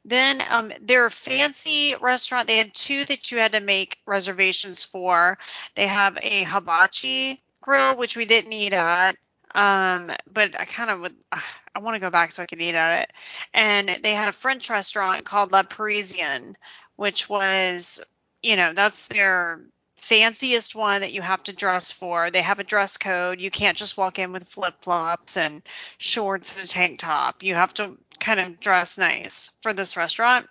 Then 0.04 0.44
um, 0.50 0.72
their 0.82 1.10
fancy 1.10 1.96
restaurant, 2.02 2.48
they 2.48 2.58
had 2.58 2.74
two 2.74 3.06
that 3.06 3.32
you 3.32 3.38
had 3.38 3.52
to 3.52 3.60
make 3.60 4.00
reservations 4.06 4.84
for. 4.84 5.38
They 5.76 5.88
have 5.88 6.18
a 6.22 6.44
hibachi 6.44 7.42
grill, 7.62 7.96
which 7.98 8.18
we 8.18 8.26
didn't 8.26 8.54
eat 8.54 8.74
at. 8.74 9.16
Um, 9.54 10.12
but 10.32 10.60
I 10.60 10.66
kind 10.66 10.90
of 10.90 11.02
would, 11.02 11.16
I 11.32 11.80
want 11.80 11.96
to 11.96 12.00
go 12.00 12.10
back 12.10 12.32
so 12.32 12.42
I 12.42 12.48
can 12.48 12.62
eat 12.62 12.76
at 12.76 13.04
it. 13.04 13.14
And 13.54 14.00
they 14.02 14.14
had 14.14 14.30
a 14.30 14.34
French 14.34 14.70
restaurant 14.70 15.26
called 15.26 15.52
La 15.52 15.64
Parisienne, 15.64 16.56
which 16.96 17.30
was, 17.30 18.02
you 18.42 18.56
know, 18.56 18.74
that's 18.74 19.08
their 19.08 19.62
fanciest 20.02 20.74
one 20.76 21.02
that 21.02 21.14
you 21.14 21.22
have 21.22 21.44
to 21.44 21.54
dress 21.54 21.92
for. 21.92 22.32
They 22.32 22.42
have 22.42 22.60
a 22.60 22.64
dress 22.64 22.98
code. 22.98 23.40
You 23.40 23.52
can't 23.52 23.78
just 23.78 23.98
walk 23.98 24.20
in 24.20 24.32
with 24.32 24.48
flip 24.48 24.76
flops 24.82 25.38
and 25.38 25.62
shorts 26.00 26.56
and 26.56 26.66
a 26.66 26.68
tank 26.68 27.00
top. 27.00 27.44
You 27.44 27.54
have 27.56 27.74
to 27.76 27.98
kind 28.20 28.40
of 28.40 28.60
dress 28.60 28.98
nice 28.98 29.52
for 29.62 29.74
this 29.74 29.96
restaurant. 29.96 30.48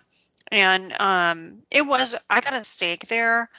And 0.51 0.93
um, 0.99 1.59
it 1.69 1.85
was, 1.85 2.15
I 2.29 2.41
got 2.41 2.53
a 2.53 2.63
steak 2.63 3.07
there 3.07 3.49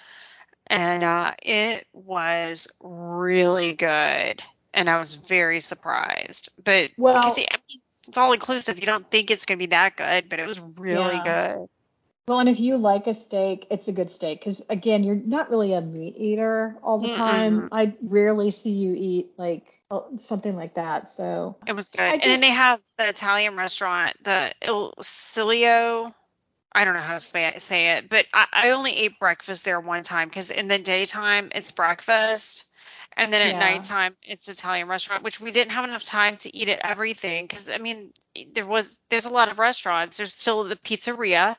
and 0.66 1.02
uh, 1.02 1.32
it 1.42 1.86
was 1.92 2.68
really 2.80 3.74
good. 3.74 4.42
And 4.74 4.88
I 4.88 4.98
was 4.98 5.14
very 5.14 5.60
surprised. 5.60 6.48
But 6.62 6.90
Well- 6.96 7.20
because 7.20 7.38
I 7.38 7.56
mean, 7.68 7.80
it's 8.08 8.18
all 8.18 8.32
inclusive. 8.32 8.80
You 8.80 8.86
don't 8.86 9.08
think 9.10 9.30
it's 9.30 9.44
going 9.46 9.58
to 9.58 9.62
be 9.62 9.70
that 9.70 9.96
good, 9.96 10.28
but 10.28 10.40
it 10.40 10.46
was 10.46 10.58
really 10.58 11.16
Yeah. 11.16 11.56
good. 11.58 11.68
Well, 12.28 12.38
and 12.38 12.48
if 12.48 12.60
you 12.60 12.76
like 12.76 13.08
a 13.08 13.14
steak, 13.14 13.66
it's 13.70 13.88
a 13.88 13.92
good 13.92 14.10
steak 14.10 14.40
because 14.40 14.62
again, 14.68 15.02
you're 15.02 15.16
not 15.16 15.50
really 15.50 15.72
a 15.72 15.80
meat 15.80 16.14
eater 16.16 16.78
all 16.82 16.98
the 17.00 17.08
time. 17.08 17.58
Mm-mm. 17.58 17.68
I 17.72 17.96
rarely 18.00 18.50
see 18.52 18.70
you 18.70 18.94
eat 18.96 19.30
like 19.38 19.64
something 20.20 20.54
like 20.54 20.74
that. 20.74 21.10
So 21.10 21.56
It 21.66 21.74
was 21.74 21.88
good. 21.88 22.00
I 22.00 22.12
and 22.12 22.22
then 22.22 22.40
they 22.40 22.50
have 22.50 22.80
the 22.98 23.08
Italian 23.08 23.56
restaurant, 23.56 24.16
the 24.22 24.52
Il 24.62 24.92
Cilio. 25.00 26.14
I 26.74 26.84
don't 26.84 26.94
know 26.94 27.00
how 27.00 27.14
to 27.14 27.20
say 27.20 27.46
it, 27.46 27.60
say 27.60 27.90
it 27.98 28.08
but 28.08 28.26
I, 28.32 28.46
I 28.52 28.70
only 28.70 28.96
ate 28.96 29.18
breakfast 29.18 29.64
there 29.64 29.80
one 29.80 30.02
time 30.04 30.28
because 30.28 30.50
in 30.50 30.68
the 30.68 30.78
daytime 30.78 31.50
it's 31.54 31.70
breakfast, 31.72 32.66
and 33.16 33.32
then 33.32 33.42
at 33.50 33.50
Yeah. 33.50 33.58
nighttime 33.58 34.16
it's 34.22 34.48
Italian 34.48 34.88
restaurant, 34.88 35.22
which 35.24 35.40
we 35.40 35.50
didn't 35.50 35.72
have 35.72 35.84
enough 35.84 36.04
time 36.04 36.36
to 36.38 36.56
eat 36.56 36.68
at 36.68 36.80
everything 36.84 37.46
because 37.46 37.68
I 37.68 37.78
mean 37.78 38.12
there 38.54 38.66
was 38.66 38.98
there's 39.10 39.26
a 39.26 39.30
lot 39.30 39.50
of 39.50 39.58
restaurants. 39.58 40.16
There's 40.18 40.34
still 40.34 40.64
the 40.64 40.76
pizzeria. 40.76 41.56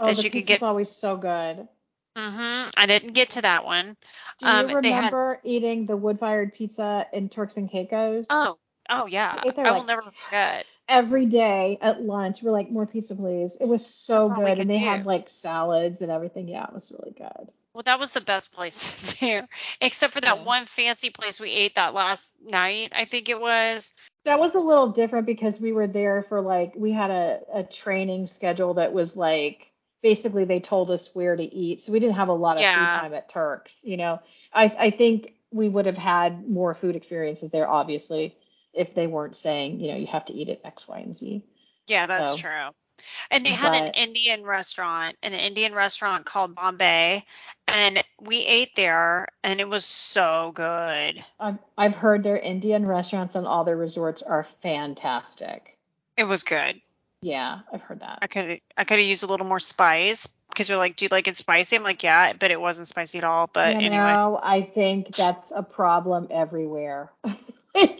Oh, 0.00 0.06
That 0.06 0.16
the 0.16 0.22
you 0.22 0.30
could 0.30 0.46
get- 0.46 0.62
always 0.62 0.90
so 0.90 1.16
good. 1.16 1.68
hmm 2.16 2.68
I 2.76 2.86
didn't 2.86 3.12
get 3.12 3.30
to 3.30 3.42
that 3.42 3.64
one. 3.64 3.96
Do 4.38 4.46
you 4.46 4.52
Um, 4.52 4.66
they 4.82 4.90
had- 4.90 5.04
remember 5.12 5.40
eating 5.44 5.86
the 5.86 5.96
wood-fired 5.96 6.54
pizza 6.54 7.06
in 7.12 7.28
Turks 7.28 7.56
and 7.56 7.70
Caicos? 7.70 8.26
Oh, 8.30 8.58
oh 8.88 9.06
yeah. 9.06 9.40
I 9.44 9.70
will 9.72 9.84
never 9.84 10.02
forget. 10.02 10.66
Every 10.88 11.26
day 11.26 11.78
at 11.80 12.02
lunch, 12.02 12.42
we're 12.42 12.50
like, 12.50 12.68
more 12.68 12.84
pizza, 12.86 13.14
please. 13.14 13.56
It 13.60 13.66
was 13.68 13.86
so 13.86 14.26
That's 14.26 14.40
good, 14.40 14.58
and 14.58 14.68
they 14.68 14.78
do. 14.80 14.84
had 14.84 15.06
like 15.06 15.28
salads 15.30 16.02
and 16.02 16.10
everything. 16.10 16.48
Yeah, 16.48 16.64
it 16.64 16.72
was 16.72 16.90
really 16.90 17.12
good. 17.12 17.52
Well, 17.72 17.84
that 17.84 18.00
was 18.00 18.10
the 18.10 18.20
best 18.20 18.52
place 18.52 19.14
there, 19.20 19.46
except 19.80 20.12
for 20.14 20.20
that 20.20 20.38
Yeah. 20.38 20.44
one 20.44 20.66
fancy 20.66 21.10
place 21.10 21.38
we 21.38 21.52
ate 21.52 21.76
that 21.76 21.94
last 21.94 22.32
night. 22.42 22.90
I 22.92 23.04
think 23.04 23.28
it 23.28 23.40
was. 23.40 23.92
That 24.24 24.40
was 24.40 24.56
a 24.56 24.60
little 24.60 24.88
different 24.88 25.26
because 25.26 25.60
we 25.60 25.72
were 25.72 25.86
there 25.86 26.22
for 26.22 26.40
like 26.40 26.72
we 26.74 26.90
had 26.90 27.12
a, 27.12 27.40
a 27.54 27.62
training 27.62 28.26
schedule 28.26 28.74
that 28.74 28.92
was 28.92 29.16
like 29.16 29.69
basically 30.02 30.44
they 30.44 30.60
told 30.60 30.90
us 30.90 31.10
where 31.14 31.36
to 31.36 31.42
eat. 31.42 31.82
So 31.82 31.92
we 31.92 32.00
didn't 32.00 32.16
have 32.16 32.28
a 32.28 32.34
lot 32.34 32.56
of 32.56 32.62
Yeah. 32.62 32.74
free 32.74 33.00
time 33.00 33.14
at 33.14 33.28
Turks. 33.28 33.82
You 33.84 33.96
know, 33.96 34.20
I 34.52 34.64
I 34.78 34.90
think 34.90 35.34
we 35.52 35.68
would 35.68 35.86
have 35.86 35.98
had 35.98 36.48
more 36.48 36.74
food 36.74 36.96
experiences 36.96 37.50
there, 37.50 37.68
obviously, 37.68 38.36
if 38.72 38.94
they 38.94 39.06
weren't 39.06 39.36
saying, 39.36 39.80
you 39.80 39.88
know, 39.88 39.96
you 39.96 40.06
have 40.06 40.24
to 40.26 40.32
eat 40.32 40.48
at 40.48 40.60
X, 40.64 40.86
Y, 40.86 40.98
and 40.98 41.14
Z. 41.14 41.42
Yeah, 41.86 42.06
that's 42.06 42.40
So, 42.40 42.48
true. 42.48 42.68
And 43.30 43.44
they 43.46 43.50
had 43.50 43.74
an 43.74 43.94
Indian 43.94 44.44
restaurant, 44.44 45.16
an 45.22 45.32
Indian 45.32 45.74
restaurant 45.74 46.26
called 46.26 46.54
Bombay, 46.54 47.24
and 47.66 48.04
we 48.20 48.44
ate 48.44 48.76
there, 48.76 49.26
and 49.42 49.58
it 49.58 49.68
was 49.68 49.84
so 49.86 50.52
good. 50.54 51.24
I've 51.40 51.58
I've 51.78 51.96
heard 51.96 52.22
their 52.22 52.36
Indian 52.36 52.86
restaurants 52.86 53.34
and 53.34 53.46
all 53.46 53.64
their 53.64 53.76
resorts 53.76 54.22
are 54.22 54.44
fantastic. 54.44 55.78
It 56.16 56.24
was 56.24 56.42
good. 56.42 56.80
Yeah, 57.22 57.60
I've 57.72 57.82
heard 57.82 58.00
that. 58.00 58.18
I 58.22 58.26
could 58.26 58.60
I 58.76 58.84
could 58.84 58.98
have 58.98 59.06
used 59.06 59.22
a 59.22 59.26
little 59.26 59.46
more 59.46 59.58
spice 59.58 60.26
because 60.48 60.68
you're 60.68 60.78
like, 60.78 60.96
do 60.96 61.04
you 61.04 61.08
like 61.10 61.28
it 61.28 61.36
spicy? 61.36 61.76
I'm 61.76 61.82
like, 61.82 62.02
yeah, 62.02 62.32
but 62.32 62.50
it 62.50 62.60
wasn't 62.60 62.88
spicy 62.88 63.18
at 63.18 63.24
all. 63.24 63.48
But 63.52 63.74
you 63.74 63.86
anyway, 63.86 63.96
know, 63.96 64.40
I 64.42 64.62
think 64.62 65.14
that's 65.14 65.52
a 65.54 65.62
problem 65.62 66.28
everywhere. 66.30 67.10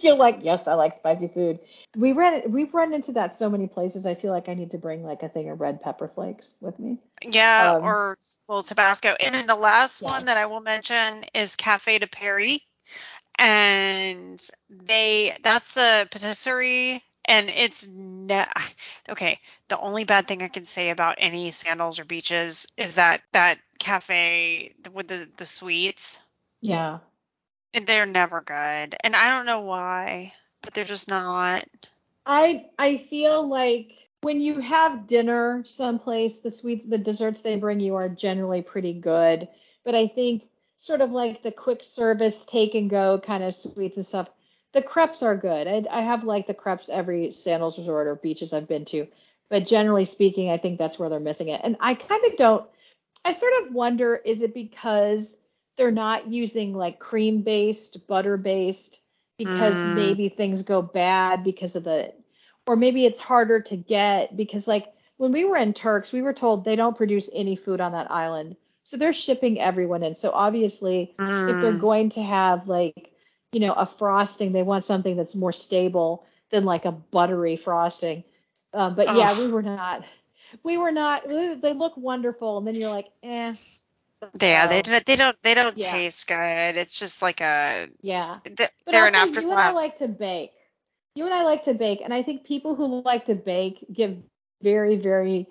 You're 0.01 0.17
like, 0.17 0.39
yes, 0.43 0.67
I 0.67 0.75
like 0.75 0.97
spicy 0.97 1.29
food. 1.29 1.61
We 1.97 2.13
ran 2.13 2.51
we've 2.51 2.73
run 2.75 2.93
into 2.93 3.13
that 3.13 3.37
so 3.37 3.49
many 3.49 3.69
places. 3.69 4.05
I 4.05 4.15
feel 4.15 4.33
like 4.33 4.49
I 4.49 4.55
need 4.55 4.73
to 4.73 4.79
bring 4.79 5.05
like 5.05 5.23
a 5.23 5.29
thing 5.29 5.49
of 5.49 5.61
red 5.61 5.81
pepper 5.81 6.09
flakes 6.09 6.57
with 6.61 6.79
me. 6.79 6.99
Yeah, 7.23 7.75
Um, 7.77 7.85
or 7.85 8.19
little 8.49 8.63
Tabasco. 8.63 9.15
And 9.21 9.35
then 9.35 9.47
the 9.47 9.55
last 9.55 10.03
one 10.03 10.25
that 10.25 10.37
I 10.37 10.47
will 10.47 10.61
mention 10.61 11.25
is 11.35 11.57
Cafe 11.57 11.99
de 11.99 12.07
Paris. 12.07 12.59
And 13.39 14.41
they 14.69 15.37
that's 15.43 15.73
the 15.75 16.09
patisserie 16.11 17.03
and 17.31 17.49
it's 17.49 17.87
ne- 17.87 18.47
okay. 19.09 19.39
The 19.69 19.79
only 19.79 20.03
bad 20.05 20.27
thing 20.27 20.43
I 20.43 20.49
can 20.49 20.65
say 20.65 20.91
about 20.91 21.15
any 21.19 21.51
sandals 21.51 22.01
or 22.01 22.05
beaches 22.05 22.67
is 22.77 22.97
that 22.97 23.23
that 23.33 23.59
cafe 23.79 24.75
with 24.93 25.07
the 25.07 25.29
the 25.37 25.47
sweets. 25.47 26.19
Yeah. 26.61 26.99
And 27.73 27.87
they're 27.87 28.05
never 28.05 28.41
good. 28.41 28.97
And 29.05 29.15
I 29.15 29.31
don't 29.31 29.47
know 29.47 29.61
why, 29.61 30.33
but 30.61 30.75
they're 30.75 30.85
just 30.85 31.09
not. 31.09 31.65
I 32.27 32.67
I 32.79 32.97
feel 32.97 33.49
like 33.49 33.93
when 34.23 34.41
you 34.41 34.59
have 34.59 35.07
dinner 35.07 35.63
someplace, 35.65 36.41
the 36.41 36.51
sweets, 36.51 36.85
the 36.85 36.99
desserts 36.99 37.43
they 37.43 37.57
bring 37.57 37.79
you 37.79 37.95
are 37.95 38.09
generally 38.09 38.61
pretty 38.61 38.93
good. 38.93 39.49
But 39.85 39.95
I 39.95 40.09
think 40.09 40.43
sort 40.79 41.01
of 41.01 41.13
like 41.13 41.45
the 41.45 41.53
quick 41.53 41.85
service 41.85 42.45
take 42.45 42.75
and 42.75 42.91
go 42.91 43.21
kind 43.21 43.45
of 43.45 43.55
sweets 43.55 43.99
and 43.99 44.07
stuff, 44.07 44.29
the 44.73 44.83
crepes 44.83 45.23
are 45.23 45.37
good. 45.37 45.67
I, 45.67 45.85
I 45.91 46.03
have 46.03 46.25
like 46.25 46.47
the 46.47 46.55
crepes 46.55 46.89
every 46.89 47.31
sandals 47.33 47.79
resort 47.79 48.07
or 48.07 48.15
beaches 48.17 48.53
I've 48.53 48.69
been 48.69 48.85
to. 48.87 49.07
But 49.49 49.67
generally 49.67 50.05
speaking, 50.05 50.51
I 50.51 50.59
think 50.59 50.79
that's 50.79 50.99
where 50.99 51.09
they're 51.09 51.21
missing 51.21 51.49
it. 51.49 51.61
And 51.65 51.77
I 51.81 51.95
kind 51.95 52.25
of 52.27 52.37
don't. 52.37 52.67
I 53.25 53.33
sort 53.33 53.53
of 53.63 53.75
wonder, 53.75 54.17
is 54.17 54.43
it 54.43 54.55
because 54.55 55.37
they're 55.77 55.91
not 55.91 56.29
using 56.29 56.75
like 56.75 56.99
cream 56.99 57.43
based, 57.43 58.07
butter 58.07 58.37
based, 58.37 58.99
because 59.39 59.85
Mm. 59.85 59.95
maybe 59.95 60.29
things 60.29 60.63
go 60.63 60.83
bad 60.83 61.43
because 61.43 61.75
of 61.77 61.85
the 61.85 62.13
or 62.67 62.77
maybe 62.77 63.07
it's 63.07 63.19
harder 63.19 63.61
to 63.61 63.77
get 63.77 64.37
because 64.37 64.69
like 64.69 64.93
when 65.17 65.33
we 65.33 65.45
were 65.45 65.57
in 65.57 65.75
Turks, 65.75 66.13
we 66.13 66.23
were 66.23 66.33
told 66.33 66.65
they 66.65 66.77
don't 66.77 66.97
produce 66.97 67.29
any 67.33 67.57
food 67.57 67.81
on 67.81 67.93
that 67.93 68.11
island. 68.11 68.57
So 68.85 68.97
they're 68.97 69.13
shipping 69.13 69.61
everyone 69.61 70.03
in. 70.03 70.15
So 70.15 70.31
obviously, 70.31 71.15
if 71.19 71.61
they're 71.61 71.73
Mm. 71.73 71.81
going 71.81 72.11
to 72.11 72.23
have 72.23 72.69
like, 72.69 73.13
you 73.53 73.61
know, 73.61 73.73
a 73.73 73.87
frosting, 73.87 74.53
they 74.53 74.63
want 74.63 74.85
something 74.85 75.17
that's 75.17 75.35
more 75.35 75.53
stable 75.53 76.27
than 76.51 76.65
like 76.65 76.85
a 76.85 76.93
buttery 76.93 77.57
frosting. 77.57 78.25
Um, 78.73 78.95
but 78.95 79.15
yeah, 79.17 79.39
we 79.39 79.49
were 79.49 79.63
not. 79.63 80.05
We 80.63 80.79
were 80.79 80.93
not. 80.93 81.29
They 81.29 81.73
look 81.75 81.97
wonderful, 81.97 82.59
and 82.59 82.67
then 82.67 82.75
you're 82.75 82.91
like, 82.91 83.09
eh. 83.23 83.55
Yeah, 84.41 84.67
they 84.67 84.83
don't 84.83 85.07
they 85.07 85.17
don't 85.17 85.37
they 85.43 85.55
don't 85.55 85.77
Yeah. 85.77 85.93
taste 85.93 86.27
good. 86.29 86.77
It's 86.77 86.99
just 86.99 87.23
like 87.23 87.41
a 87.41 87.89
Yeah. 88.03 88.35
th- 88.45 88.71
they're 88.87 89.07
an 89.07 89.15
afterthought. 89.15 89.43
you 89.45 89.51
and 89.53 89.61
I 89.61 89.71
like 89.73 89.97
to 89.99 90.09
bake. 90.09 90.53
You 91.15 91.25
and 91.25 91.35
I 91.35 91.45
like 91.45 91.65
to 91.65 91.75
bake, 91.75 92.01
and 92.03 92.13
I 92.13 92.23
think 92.23 92.45
people 92.45 92.75
who 92.75 93.03
like 93.03 93.27
to 93.27 93.35
bake 93.35 93.85
get 93.93 94.17
very, 94.63 94.97
very 94.97 95.47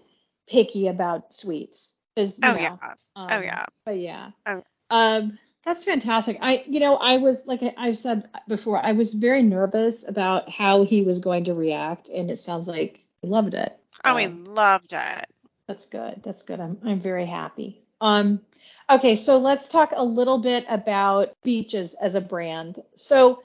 picky 0.48 0.88
about 0.88 1.34
sweets. 1.34 1.94
Oh 2.18 2.54
know, 2.54 2.56
yeah. 2.56 2.78
um, 3.16 3.28
Oh 3.32 3.40
yeah. 3.42 3.66
But 3.86 4.00
yeah. 4.00 4.32
Oh. 4.46 4.64
Um, 4.90 5.38
that's 5.66 5.84
fantastic. 5.84 6.38
I, 6.42 6.64
you 6.68 6.80
know, 6.80 6.96
I 6.96 7.18
was 7.18 7.46
like 7.46 7.62
I- 7.64 7.76
I've 7.78 7.98
said 7.98 8.30
before, 8.48 8.84
I 8.84 8.94
was 8.94 9.14
very 9.14 9.44
nervous 9.44 10.08
about 10.08 10.50
how 10.50 10.84
he 10.84 11.04
was 11.04 11.20
going 11.20 11.46
to 11.46 11.54
react, 11.54 12.10
and 12.10 12.32
it 12.32 12.38
sounds 12.40 12.68
like 12.68 13.06
he 13.22 13.28
loved 13.28 13.54
it. 13.54 13.78
Oh, 14.04 14.12
So 14.12 14.16
we 14.16 14.28
loved 14.28 14.94
it. 14.94 15.26
that's 15.68 15.86
good. 15.86 16.22
That's 16.24 16.44
good. 16.44 16.60
I'm 16.60 16.78
I'm 16.84 17.00
very 17.00 17.26
happy. 17.26 17.82
Um, 18.02 18.42
okay, 18.90 19.16
so 19.16 19.38
let's 19.38 19.68
talk 19.68 19.92
a 19.96 20.04
little 20.04 20.40
bit 20.40 20.66
about 20.70 21.36
beaches 21.44 21.96
as 21.96 22.16
a 22.16 22.22
brand. 22.22 22.82
So 22.96 23.44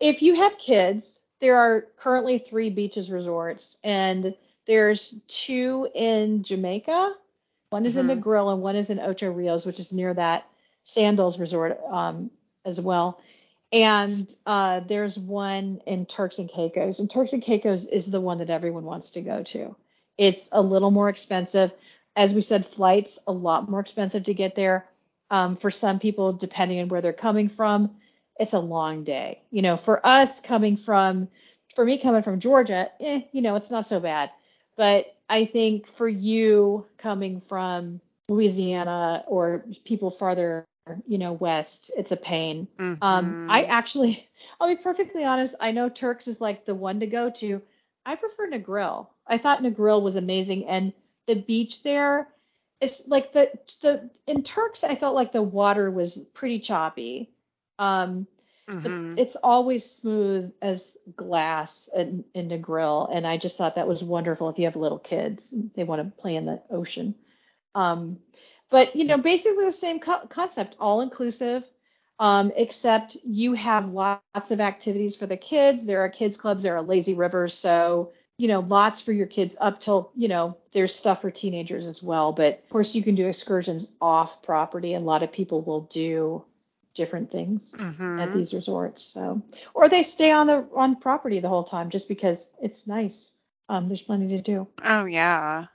if 0.00 0.22
you 0.22 0.34
have 0.34 0.58
kids, 0.58 1.20
there 1.40 1.56
are 1.56 1.86
currently 1.96 2.38
three 2.38 2.70
beaches 2.70 3.10
resorts, 3.10 3.78
and 3.84 4.34
there's 4.66 5.14
two 5.28 5.88
in 5.94 6.42
Jamaica. 6.42 7.14
One 7.70 7.86
is 7.86 7.96
mm-hmm. 7.96 8.10
in 8.10 8.20
Negril 8.20 8.52
and 8.52 8.62
one 8.62 8.76
is 8.76 8.90
in 8.90 8.98
Ocho 9.00 9.30
Rios, 9.30 9.64
which 9.64 9.80
is 9.80 9.92
near 9.92 10.12
that 10.14 10.44
Sandals 10.84 11.38
resort 11.38 11.78
um, 11.90 12.30
as 12.64 12.80
well. 12.80 13.20
And 13.72 14.32
uh, 14.44 14.80
there's 14.80 15.18
one 15.18 15.80
in 15.86 16.04
Turks 16.04 16.38
and 16.38 16.48
Caicos, 16.50 16.98
and 16.98 17.10
Turks 17.10 17.32
and 17.32 17.42
Caicos 17.42 17.86
is 17.86 18.10
the 18.10 18.20
one 18.20 18.38
that 18.38 18.50
everyone 18.50 18.84
wants 18.84 19.12
to 19.12 19.22
go 19.22 19.42
to. 19.44 19.74
It's 20.18 20.50
a 20.52 20.60
little 20.60 20.90
more 20.90 21.08
expensive. 21.08 21.72
As 22.14 22.34
we 22.34 22.42
said, 22.42 22.66
flights 22.66 23.18
a 23.26 23.32
lot 23.32 23.70
more 23.70 23.80
expensive 23.80 24.24
to 24.24 24.34
get 24.34 24.54
there. 24.54 24.86
Um, 25.30 25.56
for 25.56 25.70
some 25.70 25.98
people, 25.98 26.34
depending 26.34 26.80
on 26.80 26.88
where 26.88 27.00
they're 27.00 27.14
coming 27.14 27.48
from, 27.48 27.96
it's 28.38 28.52
a 28.52 28.58
long 28.58 29.04
day. 29.04 29.40
You 29.50 29.62
know, 29.62 29.78
for 29.78 30.06
us 30.06 30.40
coming 30.40 30.76
from, 30.76 31.28
for 31.74 31.86
me 31.86 31.96
coming 31.96 32.22
from 32.22 32.40
Georgia, 32.40 32.90
eh, 33.00 33.22
you 33.32 33.40
know, 33.40 33.56
it's 33.56 33.70
not 33.70 33.86
so 33.86 34.00
bad. 34.00 34.30
But 34.76 35.16
I 35.30 35.46
think 35.46 35.86
for 35.86 36.08
you 36.08 36.84
coming 36.98 37.40
from 37.40 38.02
Louisiana 38.28 39.24
or 39.26 39.64
people 39.86 40.10
farther 40.10 40.66
you 41.06 41.18
know, 41.18 41.32
west, 41.32 41.90
it's 41.96 42.12
a 42.12 42.16
pain. 42.16 42.68
Mm-hmm. 42.78 43.02
Um, 43.02 43.48
I 43.50 43.64
actually, 43.64 44.28
I'll 44.60 44.68
be 44.68 44.76
perfectly 44.76 45.24
honest. 45.24 45.54
I 45.60 45.72
know 45.72 45.88
Turks 45.88 46.28
is 46.28 46.40
like 46.40 46.64
the 46.64 46.74
one 46.74 47.00
to 47.00 47.06
go 47.06 47.30
to. 47.30 47.62
I 48.04 48.16
prefer 48.16 48.50
Negril. 48.50 49.08
I 49.26 49.38
thought 49.38 49.62
Negril 49.62 50.02
was 50.02 50.16
amazing, 50.16 50.66
and 50.66 50.92
the 51.26 51.36
beach 51.36 51.82
there 51.82 52.28
is 52.80 53.04
like 53.06 53.32
the 53.32 53.50
the 53.80 54.10
in 54.26 54.42
Turks. 54.42 54.82
I 54.82 54.96
felt 54.96 55.14
like 55.14 55.32
the 55.32 55.42
water 55.42 55.90
was 55.90 56.18
pretty 56.34 56.58
choppy. 56.58 57.30
Um, 57.78 58.26
mm-hmm. 58.68 59.18
it's 59.18 59.36
always 59.36 59.88
smooth 59.88 60.52
as 60.60 60.96
glass 61.14 61.88
in, 61.94 62.24
in 62.34 62.48
Negril, 62.48 63.08
and 63.14 63.24
I 63.24 63.36
just 63.36 63.56
thought 63.56 63.76
that 63.76 63.88
was 63.88 64.02
wonderful. 64.02 64.48
If 64.48 64.58
you 64.58 64.64
have 64.64 64.76
little 64.76 64.98
kids, 64.98 65.54
they 65.76 65.84
want 65.84 66.02
to 66.02 66.20
play 66.20 66.34
in 66.34 66.44
the 66.44 66.60
ocean. 66.70 67.14
Um, 67.74 68.18
but 68.72 68.96
you 68.96 69.04
know, 69.04 69.18
basically 69.18 69.66
the 69.66 69.72
same 69.72 70.00
co- 70.00 70.26
concept, 70.28 70.74
all 70.80 71.02
inclusive, 71.02 71.62
um, 72.18 72.50
except 72.56 73.16
you 73.22 73.52
have 73.52 73.90
lots 73.90 74.50
of 74.50 74.60
activities 74.60 75.14
for 75.14 75.26
the 75.26 75.36
kids. 75.36 75.84
There 75.84 76.00
are 76.00 76.08
kids 76.08 76.36
clubs, 76.36 76.62
there 76.62 76.76
are 76.76 76.82
lazy 76.82 77.14
rivers, 77.14 77.54
so 77.54 78.12
you 78.38 78.48
know, 78.48 78.60
lots 78.60 79.00
for 79.00 79.12
your 79.12 79.26
kids 79.26 79.54
up 79.60 79.80
till 79.80 80.10
you 80.16 80.26
know, 80.26 80.56
there's 80.72 80.94
stuff 80.94 81.20
for 81.20 81.30
teenagers 81.30 81.86
as 81.86 82.02
well. 82.02 82.32
But 82.32 82.60
of 82.64 82.70
course, 82.70 82.94
you 82.94 83.02
can 83.02 83.14
do 83.14 83.28
excursions 83.28 83.86
off 84.00 84.42
property, 84.42 84.94
and 84.94 85.04
a 85.04 85.06
lot 85.06 85.22
of 85.22 85.30
people 85.30 85.60
will 85.60 85.82
do 85.82 86.42
different 86.94 87.30
things 87.30 87.72
mm-hmm. 87.72 88.20
at 88.20 88.34
these 88.34 88.54
resorts. 88.54 89.04
So, 89.04 89.42
or 89.74 89.88
they 89.88 90.02
stay 90.02 90.30
on 90.30 90.46
the 90.46 90.66
on 90.74 90.96
property 90.96 91.40
the 91.40 91.48
whole 91.50 91.64
time 91.64 91.90
just 91.90 92.08
because 92.08 92.52
it's 92.60 92.86
nice. 92.86 93.36
Um, 93.68 93.88
there's 93.88 94.02
plenty 94.02 94.28
to 94.28 94.42
do. 94.42 94.66
Oh 94.82 95.04
yeah. 95.04 95.66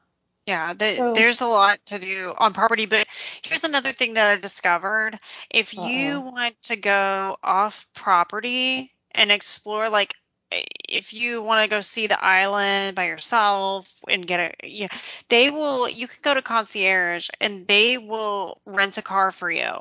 Yeah, 0.48 0.72
the, 0.72 0.96
so, 0.96 1.14
there's 1.14 1.42
a 1.42 1.48
lot 1.48 1.86
to 1.88 2.00
do 2.00 2.34
on 2.38 2.54
property, 2.54 2.86
but 2.86 3.06
here's 3.42 3.66
another 3.66 3.92
thing 3.92 4.14
that 4.14 4.30
I 4.30 4.38
discovered. 4.38 5.20
If 5.50 5.78
uh-oh. 5.78 5.88
you 5.90 6.22
want 6.22 6.60
to 6.64 6.78
go 6.78 7.38
off 7.44 7.86
property 7.94 8.94
and 9.12 9.30
explore, 9.30 9.90
like 9.90 10.16
eh, 10.54 10.64
if 10.88 11.14
you 11.14 11.42
want 11.42 11.64
to 11.64 11.68
go 11.68 11.82
see 11.82 12.08
the 12.08 12.24
island 12.24 12.96
by 12.96 13.08
yourself 13.08 13.94
and 14.08 14.26
get 14.26 14.40
a, 14.40 14.68
yeah, 14.68 14.88
they 15.28 15.50
will, 15.50 15.90
you 15.90 16.08
can 16.08 16.20
go 16.22 16.34
to 16.34 16.42
concierge 16.42 17.28
and 17.42 17.68
they 17.68 17.98
will 17.98 18.62
rent 18.66 18.98
a 18.98 19.02
car 19.02 19.34
for 19.34 19.52
you. 19.52 19.74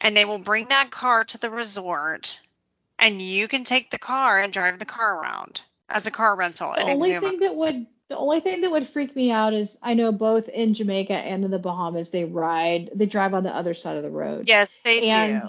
And 0.00 0.16
they 0.16 0.24
will 0.24 0.38
bring 0.38 0.68
that 0.68 0.92
car 0.92 1.24
to 1.24 1.38
the 1.38 1.50
resort 1.50 2.38
and 3.00 3.20
you 3.20 3.48
can 3.48 3.64
take 3.64 3.90
the 3.90 3.98
car 3.98 4.40
and 4.40 4.52
drive 4.52 4.78
the 4.78 4.84
car 4.84 5.20
around 5.20 5.62
as 5.88 6.06
a 6.06 6.12
car 6.12 6.36
rental. 6.36 6.72
The 6.76 6.82
only 6.82 7.18
thing 7.18 7.40
that 7.40 7.56
would 7.56 7.86
the 8.08 8.16
only 8.16 8.40
thing 8.40 8.62
that 8.62 8.70
would 8.70 8.88
freak 8.88 9.14
me 9.14 9.30
out 9.30 9.52
is 9.52 9.78
I 9.82 9.94
know 9.94 10.12
both 10.12 10.48
in 10.48 10.72
Jamaica 10.74 11.12
and 11.12 11.44
in 11.44 11.50
the 11.50 11.58
Bahamas 11.58 12.08
they 12.08 12.24
ride, 12.24 12.90
they 12.94 13.06
drive 13.06 13.34
on 13.34 13.42
the 13.42 13.54
other 13.54 13.74
side 13.74 13.96
of 13.96 14.02
the 14.02 14.10
road. 14.10 14.48
Yes, 14.48 14.80
they 14.80 15.08
and 15.10 15.42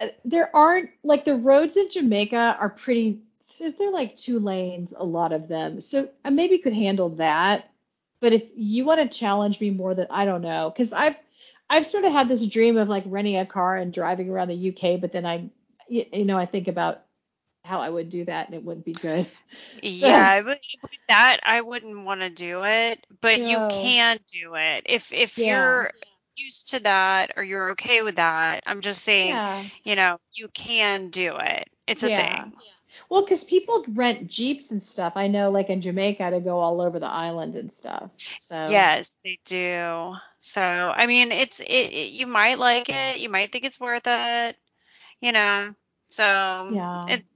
do. 0.00 0.10
There 0.24 0.54
aren't 0.54 0.90
like 1.02 1.24
the 1.24 1.36
roads 1.36 1.76
in 1.76 1.90
Jamaica 1.90 2.56
are 2.60 2.68
pretty. 2.68 3.20
They're 3.58 3.90
like 3.90 4.16
two 4.16 4.38
lanes, 4.40 4.92
a 4.96 5.04
lot 5.04 5.32
of 5.32 5.48
them. 5.48 5.80
So 5.80 6.08
I 6.24 6.30
maybe 6.30 6.58
could 6.58 6.72
handle 6.72 7.10
that. 7.10 7.70
But 8.20 8.32
if 8.32 8.44
you 8.54 8.84
want 8.84 9.00
to 9.00 9.18
challenge 9.18 9.60
me 9.60 9.70
more 9.70 9.94
than 9.94 10.06
I 10.10 10.24
don't 10.24 10.42
know, 10.42 10.70
because 10.70 10.92
I've 10.92 11.16
I've 11.68 11.86
sort 11.86 12.04
of 12.04 12.12
had 12.12 12.28
this 12.28 12.46
dream 12.46 12.76
of 12.76 12.88
like 12.88 13.04
renting 13.06 13.38
a 13.38 13.46
car 13.46 13.76
and 13.76 13.92
driving 13.92 14.30
around 14.30 14.48
the 14.48 14.68
UK, 14.70 15.00
but 15.00 15.12
then 15.12 15.26
I 15.26 15.50
you 15.88 16.24
know 16.24 16.38
I 16.38 16.46
think 16.46 16.68
about 16.68 17.03
how 17.64 17.80
I 17.80 17.88
would 17.88 18.10
do 18.10 18.24
that 18.26 18.46
and 18.46 18.54
it 18.54 18.62
wouldn't 18.62 18.84
be 18.84 18.92
good. 18.92 19.26
Yeah, 19.82 20.42
but 20.42 20.58
that 21.08 21.38
I 21.44 21.60
wouldn't 21.60 22.04
want 22.04 22.22
to 22.22 22.30
do 22.30 22.64
it, 22.64 23.06
but 23.20 23.38
no. 23.38 23.48
you 23.48 23.68
can 23.70 24.18
do 24.26 24.54
it 24.56 24.82
if 24.86 25.12
if 25.12 25.38
yeah. 25.38 25.46
you're 25.46 25.92
used 26.34 26.70
to 26.70 26.80
that 26.80 27.32
or 27.36 27.44
you're 27.44 27.70
okay 27.72 28.02
with 28.02 28.16
that. 28.16 28.64
I'm 28.66 28.80
just 28.80 29.02
saying, 29.02 29.28
yeah. 29.28 29.62
you 29.84 29.94
know, 29.94 30.18
you 30.32 30.48
can 30.48 31.10
do 31.10 31.36
it. 31.36 31.70
It's 31.86 32.02
a 32.02 32.10
yeah. 32.10 32.42
thing. 32.42 32.52
Well, 33.08 33.22
because 33.22 33.44
people 33.44 33.84
rent 33.88 34.26
jeeps 34.28 34.70
and 34.72 34.82
stuff. 34.82 35.12
I 35.14 35.28
know, 35.28 35.50
like 35.50 35.68
in 35.68 35.80
Jamaica, 35.80 36.30
to 36.30 36.40
go 36.40 36.58
all 36.58 36.80
over 36.80 36.98
the 36.98 37.06
island 37.06 37.54
and 37.54 37.72
stuff. 37.72 38.10
So 38.40 38.66
yes, 38.68 39.18
they 39.22 39.38
do. 39.44 40.14
So 40.40 40.62
I 40.62 41.06
mean, 41.06 41.30
it's 41.30 41.60
it, 41.60 41.66
it 41.68 42.12
you 42.12 42.26
might 42.26 42.58
like 42.58 42.88
it. 42.88 43.20
You 43.20 43.28
might 43.28 43.52
think 43.52 43.64
it's 43.64 43.78
worth 43.78 44.06
it. 44.06 44.56
You 45.20 45.30
know. 45.32 45.74
So 46.08 46.24
yeah. 46.72 47.02
it's 47.08 47.33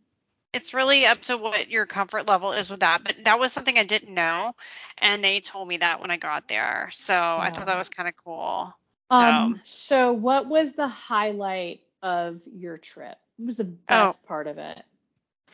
it's 0.52 0.74
really 0.74 1.06
up 1.06 1.22
to 1.22 1.36
what 1.36 1.70
your 1.70 1.86
comfort 1.86 2.26
level 2.26 2.52
is 2.52 2.70
with 2.70 2.80
that. 2.80 3.04
But 3.04 3.24
that 3.24 3.38
was 3.38 3.52
something 3.52 3.78
I 3.78 3.84
didn't 3.84 4.14
know, 4.14 4.54
and 4.96 5.22
they 5.22 5.40
told 5.40 5.68
me 5.68 5.78
that 5.78 6.00
when 6.00 6.10
I 6.10 6.16
got 6.16 6.48
there. 6.48 6.88
So. 6.92 7.14
I 7.14 7.50
thought 7.50 7.66
that 7.66 7.78
was 7.78 7.88
kind 7.88 8.08
of 8.08 8.16
cool. 8.16 8.74
Um, 9.10 9.60
so. 9.64 9.86
so 9.96 10.12
what 10.12 10.46
was 10.46 10.74
the 10.74 10.88
highlight 10.88 11.80
of 12.02 12.40
your 12.46 12.78
trip? 12.78 13.16
What 13.36 13.46
was 13.46 13.56
the 13.56 13.64
best 13.64 14.20
oh. 14.22 14.26
part 14.26 14.46
of 14.46 14.58
it? 14.58 14.82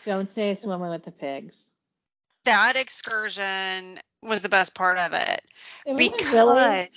Don't 0.04 0.30
say 0.30 0.54
swimming 0.54 0.90
with 0.90 1.04
the 1.04 1.10
pigs. 1.10 1.70
That 2.44 2.76
excursion 2.76 4.00
was 4.22 4.42
the 4.42 4.48
best 4.48 4.74
part 4.74 4.98
of 4.98 5.12
it. 5.12 5.42
it 5.86 5.96
because 5.96 6.32
really? 6.32 6.90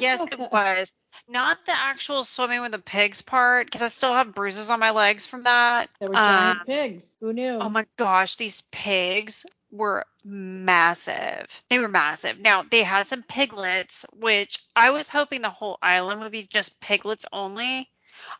yes, 0.00 0.26
it 0.30 0.38
was 0.38 0.92
not 1.30 1.64
the 1.64 1.72
actual 1.72 2.24
swimming 2.24 2.60
with 2.60 2.72
the 2.72 2.78
pigs 2.78 3.22
part 3.22 3.66
because 3.66 3.82
I 3.82 3.88
still 3.88 4.12
have 4.12 4.34
bruises 4.34 4.70
on 4.70 4.80
my 4.80 4.90
legs 4.90 5.26
from 5.26 5.42
that. 5.42 5.88
There 6.00 6.08
were 6.08 6.14
giant 6.16 6.60
um, 6.60 6.66
pigs. 6.66 7.16
Who 7.20 7.32
knew? 7.32 7.58
Oh 7.60 7.68
my 7.68 7.86
gosh, 7.96 8.36
these 8.36 8.62
pigs 8.72 9.46
were 9.70 10.04
massive. 10.24 11.62
They 11.70 11.78
were 11.78 11.88
massive. 11.88 12.40
Now 12.40 12.64
they 12.68 12.82
had 12.82 13.06
some 13.06 13.22
piglets, 13.22 14.04
which 14.12 14.58
I 14.74 14.90
was 14.90 15.08
hoping 15.08 15.42
the 15.42 15.50
whole 15.50 15.78
island 15.80 16.20
would 16.20 16.32
be 16.32 16.42
just 16.42 16.80
piglets 16.80 17.26
only, 17.32 17.88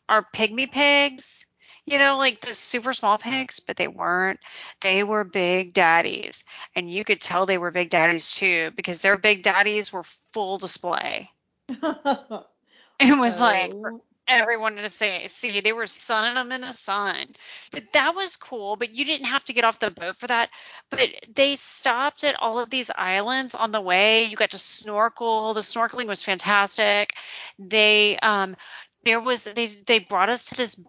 or 0.08 0.26
pygmy 0.34 0.70
pigs. 0.70 1.46
You 1.86 1.98
know, 1.98 2.18
like 2.18 2.40
the 2.40 2.52
super 2.52 2.92
small 2.92 3.18
pigs, 3.18 3.60
but 3.60 3.76
they 3.76 3.88
weren't. 3.88 4.38
They 4.80 5.02
were 5.02 5.24
big 5.24 5.72
daddies. 5.72 6.44
And 6.76 6.92
you 6.92 7.04
could 7.04 7.20
tell 7.20 7.46
they 7.46 7.58
were 7.58 7.70
big 7.70 7.90
daddies 7.90 8.34
too, 8.34 8.70
because 8.76 9.00
their 9.00 9.16
big 9.16 9.42
daddies 9.42 9.92
were 9.92 10.04
full 10.32 10.58
display. 10.58 11.30
It 13.00 13.18
was 13.18 13.40
like 13.40 13.72
everyone 14.28 14.76
to 14.76 14.88
say, 14.88 15.26
see, 15.28 15.60
they 15.60 15.72
were 15.72 15.86
sunning 15.88 16.34
them 16.34 16.52
in 16.52 16.60
the 16.60 16.72
sun. 16.72 17.34
But 17.72 17.92
that 17.94 18.14
was 18.14 18.36
cool, 18.36 18.76
but 18.76 18.90
you 18.94 19.04
didn't 19.04 19.26
have 19.26 19.44
to 19.46 19.52
get 19.52 19.64
off 19.64 19.80
the 19.80 19.90
boat 19.90 20.16
for 20.18 20.28
that. 20.28 20.50
But 20.90 21.10
they 21.34 21.56
stopped 21.56 22.24
at 22.24 22.40
all 22.40 22.60
of 22.60 22.70
these 22.70 22.90
islands 22.94 23.54
on 23.54 23.72
the 23.72 23.80
way. 23.80 24.24
You 24.24 24.36
got 24.36 24.50
to 24.52 24.58
snorkel. 24.58 25.54
The 25.54 25.60
snorkeling 25.60 26.06
was 26.06 26.22
fantastic. 26.22 27.14
They 27.58 28.18
um 28.18 28.56
there 29.04 29.20
was 29.20 29.44
they 29.44 29.66
they 29.66 29.98
brought 29.98 30.28
us 30.30 30.46
to 30.46 30.56
this 30.56 30.80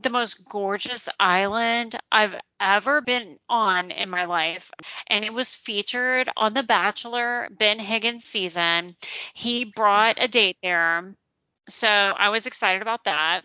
the 0.00 0.10
most 0.10 0.48
gorgeous 0.48 1.08
island 1.18 1.96
I've 2.10 2.36
ever 2.60 3.00
been 3.00 3.38
on 3.48 3.90
in 3.90 4.10
my 4.10 4.26
life. 4.26 4.70
And 5.08 5.24
it 5.24 5.32
was 5.32 5.54
featured 5.54 6.28
on 6.36 6.54
The 6.54 6.62
Bachelor 6.62 7.48
Ben 7.50 7.78
Higgins 7.80 8.24
season. 8.24 8.96
He 9.34 9.64
brought 9.64 10.22
a 10.22 10.28
date 10.28 10.56
there 10.62 11.14
so 11.72 11.88
I 11.88 12.28
was 12.28 12.46
excited 12.46 12.82
about 12.82 13.04
that. 13.04 13.42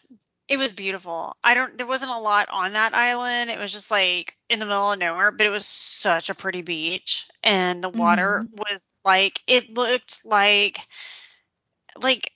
It 0.47 0.57
was 0.57 0.71
beautiful. 0.71 1.35
I 1.43 1.55
don't 1.55 1.77
there 1.77 1.87
wasn't 1.87 2.11
a 2.11 2.19
lot 2.19 2.47
on 2.49 2.73
that 2.73 2.93
island. 2.93 3.49
It 3.49 3.59
was 3.59 3.71
just 3.71 3.91
like 3.91 4.37
in 4.49 4.59
the 4.59 4.65
middle 4.65 4.93
of 4.93 4.99
nowhere, 4.99 5.31
but 5.31 5.45
it 5.45 5.49
was 5.49 5.65
such 5.65 6.29
a 6.29 6.35
pretty 6.35 6.61
beach 6.61 7.27
and 7.43 7.83
the 7.83 7.89
water 7.89 8.45
mm-hmm. 8.45 8.55
was 8.55 8.91
like 9.03 9.41
it 9.47 9.73
looked 9.73 10.25
like 10.25 10.79
like 12.01 12.31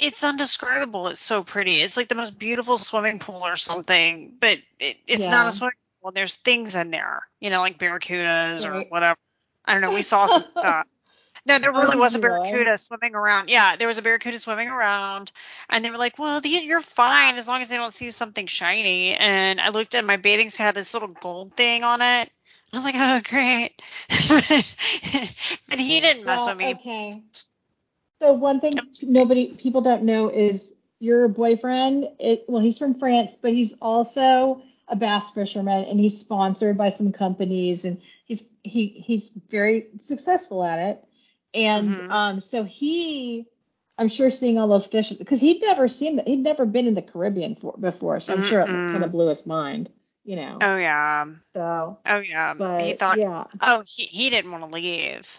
it's 0.00 0.22
undescribable. 0.22 1.08
It's 1.08 1.20
so 1.20 1.42
pretty. 1.42 1.80
It's 1.80 1.96
like 1.96 2.08
the 2.08 2.14
most 2.14 2.38
beautiful 2.38 2.78
swimming 2.78 3.18
pool 3.18 3.42
or 3.44 3.56
something, 3.56 4.34
but 4.40 4.58
it, 4.78 4.96
it's 5.06 5.22
yeah. 5.22 5.30
not 5.30 5.46
a 5.48 5.50
swimming 5.50 5.74
pool. 6.00 6.12
There's 6.12 6.34
things 6.34 6.74
in 6.74 6.90
there, 6.90 7.22
you 7.40 7.50
know, 7.50 7.60
like 7.60 7.78
barracudas 7.78 8.68
right. 8.68 8.86
or 8.86 8.88
whatever. 8.88 9.18
I 9.64 9.72
don't 9.72 9.82
know. 9.82 9.92
We 9.92 10.02
saw 10.02 10.26
some 10.26 10.44
stuff 10.50 10.86
No, 11.44 11.58
there 11.58 11.72
really 11.72 11.96
was 11.96 12.14
a 12.14 12.20
barracuda 12.20 12.78
swimming 12.78 13.14
around. 13.16 13.50
Yeah, 13.50 13.74
there 13.76 13.88
was 13.88 13.98
a 13.98 14.02
barracuda 14.02 14.38
swimming 14.38 14.68
around, 14.68 15.32
and 15.68 15.84
they 15.84 15.90
were 15.90 15.96
like, 15.96 16.18
"Well, 16.18 16.40
the, 16.40 16.48
you're 16.48 16.80
fine 16.80 17.34
as 17.36 17.48
long 17.48 17.62
as 17.62 17.68
they 17.68 17.76
don't 17.76 17.92
see 17.92 18.10
something 18.10 18.46
shiny." 18.46 19.14
And 19.14 19.60
I 19.60 19.70
looked 19.70 19.96
at 19.96 20.04
my 20.04 20.16
bathing 20.16 20.50
suit 20.50 20.62
had 20.62 20.74
this 20.76 20.94
little 20.94 21.08
gold 21.08 21.54
thing 21.56 21.82
on 21.82 22.00
it. 22.00 22.30
I 22.72 22.76
was 22.76 22.84
like, 22.84 22.94
"Oh, 22.96 23.20
great!" 23.28 23.82
but 25.68 25.80
he 25.80 26.00
didn't 26.00 26.24
mess 26.24 26.38
Well, 26.38 26.48
with 26.50 26.58
me. 26.58 26.74
okay. 26.74 27.22
So 28.20 28.32
one 28.34 28.60
thing 28.60 28.74
nobody 29.02 29.56
people 29.56 29.80
don't 29.80 30.04
know 30.04 30.28
is 30.28 30.74
your 31.00 31.26
boyfriend. 31.26 32.08
It, 32.20 32.44
well, 32.46 32.62
he's 32.62 32.78
from 32.78 33.00
France, 33.00 33.34
but 33.34 33.52
he's 33.52 33.74
also 33.82 34.62
a 34.86 34.94
bass 34.94 35.30
fisherman, 35.30 35.86
and 35.86 35.98
he's 35.98 36.18
sponsored 36.20 36.78
by 36.78 36.90
some 36.90 37.10
companies, 37.10 37.84
and 37.84 38.00
he's 38.26 38.44
he 38.62 38.86
he's 38.86 39.30
very 39.50 39.88
successful 39.98 40.62
at 40.62 40.78
it. 40.78 41.04
And 41.54 41.96
Mhm. 41.96 42.10
um, 42.10 42.40
so 42.40 42.64
he, 42.64 43.46
I'm 43.98 44.08
sure, 44.08 44.30
seeing 44.30 44.58
all 44.58 44.68
those 44.68 44.86
fishes 44.86 45.18
because 45.18 45.40
he'd 45.40 45.60
never 45.60 45.88
seen 45.88 46.16
that. 46.16 46.26
He'd 46.26 46.40
never 46.42 46.64
been 46.64 46.86
in 46.86 46.94
the 46.94 47.02
Caribbean 47.02 47.56
for, 47.56 47.74
before, 47.78 48.20
so 48.20 48.32
I'm 48.32 48.42
sure 48.42 48.60
it 48.60 48.68
kind 48.90 49.04
of 49.04 49.12
blew 49.12 49.28
his 49.28 49.46
mind. 49.46 49.90
You 50.24 50.36
know. 50.36 50.58
Oh 50.62 50.76
yeah. 50.76 51.26
So, 51.54 51.98
Oh 52.06 52.18
yeah. 52.20 52.54
he 52.78 52.92
thought. 52.94 53.18
yeah, 53.18 53.44
Oh, 53.60 53.82
he 53.86 54.04
he 54.04 54.30
didn't 54.30 54.50
want 54.52 54.64
to 54.64 54.70
leave. 54.70 55.38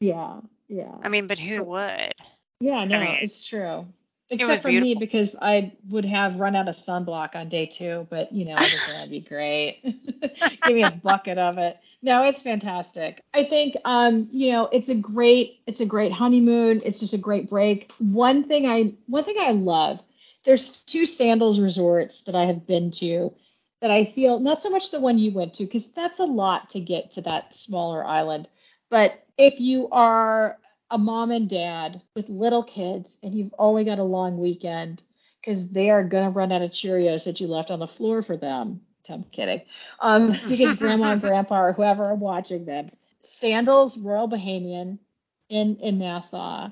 yeah, 0.00 0.40
yeah. 0.68 0.94
I 1.02 1.08
mean, 1.08 1.26
but 1.26 1.38
who 1.38 1.62
would? 1.62 2.14
Yeah, 2.60 2.84
no, 2.84 2.98
mean, 2.98 3.18
it's 3.20 3.42
true. 3.42 3.86
was 4.30 4.40
Except 4.40 4.62
for 4.62 4.68
me 4.68 4.94
because 4.94 5.36
I 5.40 5.72
would 5.88 6.04
have 6.06 6.40
run 6.40 6.56
out 6.56 6.68
of 6.68 6.76
sunblock 6.76 7.34
on 7.36 7.48
day 7.48 7.66
two, 7.66 8.06
but 8.10 8.32
you 8.32 8.44
know, 8.46 8.54
I 8.56 8.68
that'd 8.68 9.10
be 9.10 9.20
great. 9.20 9.80
Give 10.64 10.74
me 10.74 10.82
a 10.82 10.90
bucket 11.02 11.38
of 11.38 11.58
it. 11.58 11.78
No, 12.04 12.24
it's 12.24 12.42
fantastic. 12.42 13.22
I 13.32 13.44
think 13.44 13.76
um, 13.86 14.28
you 14.30 14.52
know, 14.52 14.68
it's 14.70 14.90
a 14.90 14.94
great 14.94 15.62
it's 15.66 15.80
a 15.80 15.86
great 15.86 16.12
honeymoon. 16.12 16.82
It's 16.84 17.00
just 17.00 17.14
a 17.14 17.18
great 17.18 17.48
break. 17.48 17.90
One 17.98 18.44
thing 18.44 18.66
I 18.66 18.92
one 19.06 19.24
thing 19.24 19.36
I 19.40 19.52
love, 19.52 20.02
there's 20.44 20.82
two 20.82 21.06
sandals 21.06 21.58
resorts 21.58 22.24
that 22.24 22.34
I 22.34 22.44
have 22.44 22.66
been 22.66 22.90
to 23.00 23.34
that 23.80 23.90
I 23.90 24.04
feel 24.04 24.38
not 24.38 24.60
so 24.60 24.68
much 24.68 24.90
the 24.90 25.00
one 25.00 25.16
you 25.18 25.32
went 25.32 25.54
to, 25.54 25.64
because 25.64 25.86
that's 25.92 26.18
a 26.18 26.24
lot 26.24 26.68
to 26.70 26.80
get 26.80 27.12
to 27.12 27.22
that 27.22 27.54
smaller 27.54 28.04
island. 28.04 28.50
But 28.90 29.24
if 29.38 29.58
you 29.58 29.88
are 29.88 30.58
a 30.90 30.98
mom 30.98 31.30
and 31.30 31.48
dad 31.48 32.02
with 32.14 32.28
little 32.28 32.64
kids 32.64 33.16
and 33.22 33.34
you've 33.34 33.54
only 33.58 33.84
got 33.84 33.98
a 33.98 34.04
long 34.04 34.36
weekend 34.36 35.02
because 35.40 35.70
they 35.70 35.88
are 35.88 36.04
going 36.04 36.24
to 36.24 36.30
run 36.38 36.52
out 36.52 36.60
of 36.60 36.70
Cheerios 36.70 37.24
that 37.24 37.40
you 37.40 37.46
left 37.46 37.70
on 37.70 37.78
the 37.78 37.86
floor 37.86 38.22
for 38.22 38.36
them. 38.36 38.82
I'm 39.10 39.24
kidding. 39.24 39.62
Um, 40.00 40.34
you 40.46 40.56
get 40.56 40.78
grandma 40.78 41.12
and 41.12 41.20
grandpa 41.22 41.60
or 41.62 41.72
whoever 41.72 42.04
are 42.04 42.14
watching 42.14 42.64
them. 42.64 42.90
Sandals 43.20 43.96
Royal 43.98 44.28
Bahamian 44.28 44.98
in 45.48 45.76
in 45.76 45.98
Nassau 45.98 46.70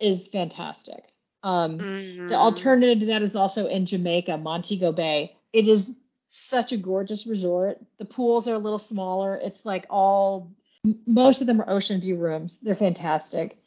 is 0.00 0.26
fantastic. 0.28 1.04
Um, 1.42 1.78
Mhm. 1.80 2.28
the 2.28 2.34
alternative 2.36 3.00
to 3.00 3.06
that 3.06 3.22
is 3.22 3.36
also 3.36 3.66
in 3.66 3.86
Jamaica, 3.86 4.36
Montego 4.38 4.92
Bay. 4.92 5.36
It 5.52 5.68
is 5.68 5.94
such 6.28 6.72
a 6.72 6.76
gorgeous 6.76 7.26
resort. 7.26 7.80
The 7.98 8.04
pools 8.04 8.48
are 8.48 8.54
a 8.54 8.58
little 8.58 8.78
smaller. 8.78 9.36
It's 9.36 9.64
like 9.64 9.86
all 9.90 10.50
most 11.06 11.40
of 11.40 11.46
them 11.46 11.60
are 11.60 11.68
ocean 11.70 12.00
view 12.00 12.16
rooms. 12.16 12.58
They're 12.60 12.74
fantastic. 12.74 13.58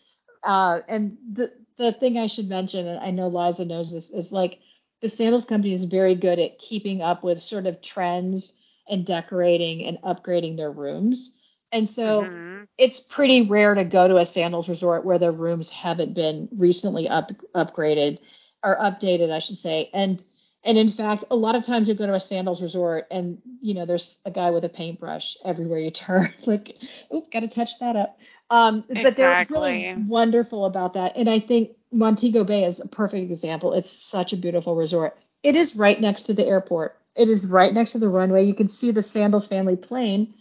Uh, 0.44 0.82
and 0.88 1.18
the 1.34 1.52
the 1.78 1.92
thing 1.92 2.18
I 2.18 2.28
should 2.28 2.50
mention, 2.50 2.88
and 2.88 3.00
I 3.00 3.12
know 3.12 3.28
Liza 3.28 3.66
knows 3.66 3.92
this, 3.92 4.10
is 4.10 4.32
like 4.32 4.60
the 5.02 5.10
sandals 5.10 5.46
company 5.46 5.74
is 5.74 5.86
very 5.86 6.16
good 6.16 6.40
at 6.40 6.60
keeping 6.60 7.02
up 7.02 7.24
with 7.24 7.42
sort 7.42 7.68
of 7.68 7.82
trends 7.82 8.54
and 8.90 9.06
decorating 9.06 9.86
and 9.86 9.98
upgrading 10.04 10.58
their 10.58 10.72
rooms. 10.72 11.32
And 11.72 11.90
so 11.90 12.32
Mhm. 12.32 12.68
it's 12.78 13.00
pretty 13.00 13.42
rare 13.42 13.74
to 13.76 13.84
go 13.84 14.08
to 14.08 14.18
a 14.18 14.26
sandals 14.26 14.70
resort 14.70 15.06
where 15.06 15.20
their 15.20 15.32
rooms 15.32 15.70
haven't 15.70 16.14
been 16.14 16.50
recently 16.56 17.08
up 17.10 17.32
upgraded 17.56 18.20
or 18.64 18.78
updated, 18.78 19.32
I 19.32 19.40
should 19.40 19.58
say. 19.58 19.90
And 19.94 20.24
and 20.64 20.78
in 20.78 20.90
fact, 20.90 21.24
a 21.32 21.36
lot 21.36 21.56
of 21.56 21.64
times 21.64 21.88
you 21.88 21.94
go 21.94 22.06
to 22.08 22.14
a 22.16 22.20
sandals 22.20 22.62
resort 22.62 23.08
and 23.12 23.42
you 23.62 23.74
know 23.74 23.86
there's 23.86 24.20
a 24.26 24.32
guy 24.32 24.52
with 24.52 24.66
a 24.66 24.70
paintbrush 24.70 25.38
everywhere 25.46 25.80
you 25.80 25.92
turn. 25.92 26.34
It's 26.38 26.48
like, 26.48 26.78
oop, 27.14 27.32
got 27.32 27.42
to 27.42 27.48
touch 27.48 27.80
that 27.80 27.96
up. 27.96 28.20
Um, 28.50 28.86
but 29.02 29.16
they're 29.16 29.36
really 29.50 29.92
wonderful 29.96 30.66
about 30.66 30.94
that. 30.94 31.18
And 31.18 31.30
I 31.30 31.40
think 31.40 31.77
Montego 31.92 32.44
Bay 32.44 32.66
is 32.66 32.80
a 32.80 32.88
perfect 32.88 33.32
example. 33.32 33.74
It's 33.74 33.92
such 33.92 34.34
a 34.34 34.38
beautiful 34.38 34.76
resort. 34.76 35.18
It 35.44 35.56
is 35.56 35.76
right 35.76 36.00
next 36.00 36.24
to 36.24 36.34
the 36.34 36.46
airport. 36.46 37.00
It 37.16 37.30
is 37.30 37.46
right 37.46 37.74
next 37.74 37.94
to 37.94 38.00
the 38.00 38.10
runway. 38.10 38.44
You 38.44 38.54
can 38.54 38.68
see 38.68 38.92
the 38.92 39.04
Sandals 39.04 39.48
family 39.48 39.76
plane, 39.76 40.34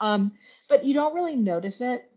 um, 0.00 0.32
but 0.68 0.84
you 0.84 0.94
don't 0.94 1.14
really 1.14 1.36
notice 1.36 1.80
it. 1.80 2.08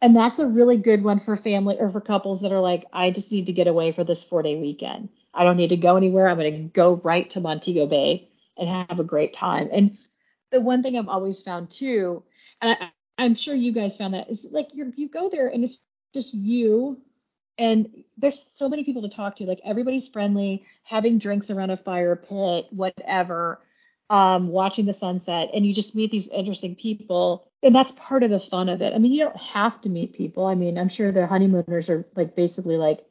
And 0.00 0.14
that's 0.14 0.38
a 0.38 0.46
really 0.46 0.76
good 0.76 1.02
one 1.02 1.18
for 1.18 1.36
family 1.36 1.76
or 1.78 1.90
for 1.90 2.00
couples 2.00 2.42
that 2.42 2.52
are 2.52 2.60
like, 2.60 2.86
I 2.92 3.10
just 3.10 3.32
need 3.32 3.46
to 3.46 3.52
get 3.52 3.66
away 3.66 3.92
for 3.92 4.04
this 4.04 4.22
four 4.22 4.42
day 4.42 4.56
weekend. 4.56 5.08
I 5.34 5.44
don't 5.44 5.56
need 5.56 5.70
to 5.70 5.76
go 5.76 5.96
anywhere. 5.96 6.28
I'm 6.28 6.38
going 6.38 6.52
to 6.52 6.68
go 6.68 7.00
right 7.04 7.28
to 7.30 7.40
Montego 7.40 7.86
Bay 7.86 8.28
and 8.56 8.68
have 8.68 9.00
a 9.00 9.04
great 9.04 9.32
time. 9.32 9.68
And 9.72 9.98
the 10.50 10.60
one 10.60 10.82
thing 10.82 10.96
I've 10.98 11.08
always 11.08 11.42
found 11.42 11.70
too, 11.70 12.22
and 12.60 12.76
I, 12.80 12.90
I'm 13.18 13.34
sure 13.34 13.54
you 13.54 13.72
guys 13.72 13.96
found 13.96 14.14
that, 14.14 14.30
is 14.30 14.46
like 14.50 14.68
you 14.72 14.92
you 14.96 15.08
go 15.08 15.28
there 15.28 15.48
and 15.48 15.64
it's 15.64 15.78
just 16.14 16.32
you 16.32 17.00
and 17.58 18.04
there's 18.16 18.46
so 18.54 18.68
many 18.68 18.84
people 18.84 19.02
to 19.02 19.08
talk 19.08 19.36
to. 19.36 19.44
Like 19.44 19.60
everybody's 19.64 20.08
friendly, 20.08 20.64
having 20.84 21.18
drinks 21.18 21.50
around 21.50 21.70
a 21.70 21.76
fire 21.76 22.16
pit, 22.16 22.66
whatever, 22.70 23.60
um, 24.10 24.48
watching 24.48 24.86
the 24.86 24.94
sunset, 24.94 25.50
and 25.54 25.66
you 25.66 25.74
just 25.74 25.94
meet 25.94 26.10
these 26.10 26.28
interesting 26.28 26.76
people. 26.76 27.50
And 27.62 27.74
that's 27.74 27.90
part 27.92 28.22
of 28.22 28.30
the 28.30 28.40
fun 28.40 28.68
of 28.68 28.80
it. 28.82 28.94
I 28.94 28.98
mean, 28.98 29.12
you 29.12 29.24
don't 29.24 29.36
have 29.36 29.80
to 29.82 29.88
meet 29.88 30.14
people. 30.14 30.46
I 30.46 30.54
mean, 30.54 30.78
I'm 30.78 30.88
sure 30.88 31.10
their 31.12 31.26
honeymooners 31.26 31.90
are 31.90 32.06
like 32.16 32.36
basically 32.36 32.76
like 32.76 33.04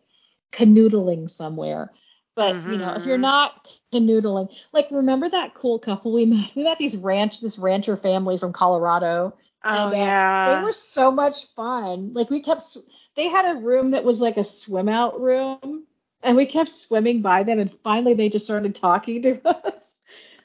canoodling 0.52 1.30
somewhere. 1.30 1.92
But 2.36 2.56
you 2.68 2.78
know, 2.78 2.94
if 2.94 3.06
you're 3.06 3.18
Mhm. 3.18 3.22
not 3.22 3.68
canoodling, 3.94 4.56
like 4.72 4.90
remember 4.92 5.30
that 5.30 5.56
cool 5.56 5.80
couple 5.80 6.14
we 6.14 6.26
met? 6.26 6.52
We 6.56 6.64
met 6.64 6.78
these 6.78 6.96
ranch, 6.96 7.42
this 7.42 7.58
rancher 7.58 7.96
family 7.96 8.38
from 8.38 8.54
Colorado. 8.54 9.34
Oh 9.64 9.92
and 9.92 10.10
uh, 10.10 10.46
they 10.46 10.56
were 10.64 10.72
so 10.72 11.12
much 11.12 11.48
fun. 11.56 12.14
Like 12.14 12.30
we 12.30 12.42
kept, 12.42 12.78
they 13.17 13.30
had 13.30 13.58
a 13.58 13.60
room 13.60 13.91
that 13.91 14.06
was 14.06 14.21
like 14.21 14.38
a 14.38 14.45
swim 14.45 14.89
out 14.89 15.21
room, 15.21 15.84
and 16.23 16.38
we 16.38 16.45
kept 16.45 16.69
swimming 16.69 17.21
by 17.21 17.43
them, 17.43 17.60
and 17.60 17.71
finally 17.84 18.13
they 18.15 18.30
just 18.30 18.45
started 18.45 18.75
talking 18.75 19.21
to 19.23 19.41
us. 19.49 19.95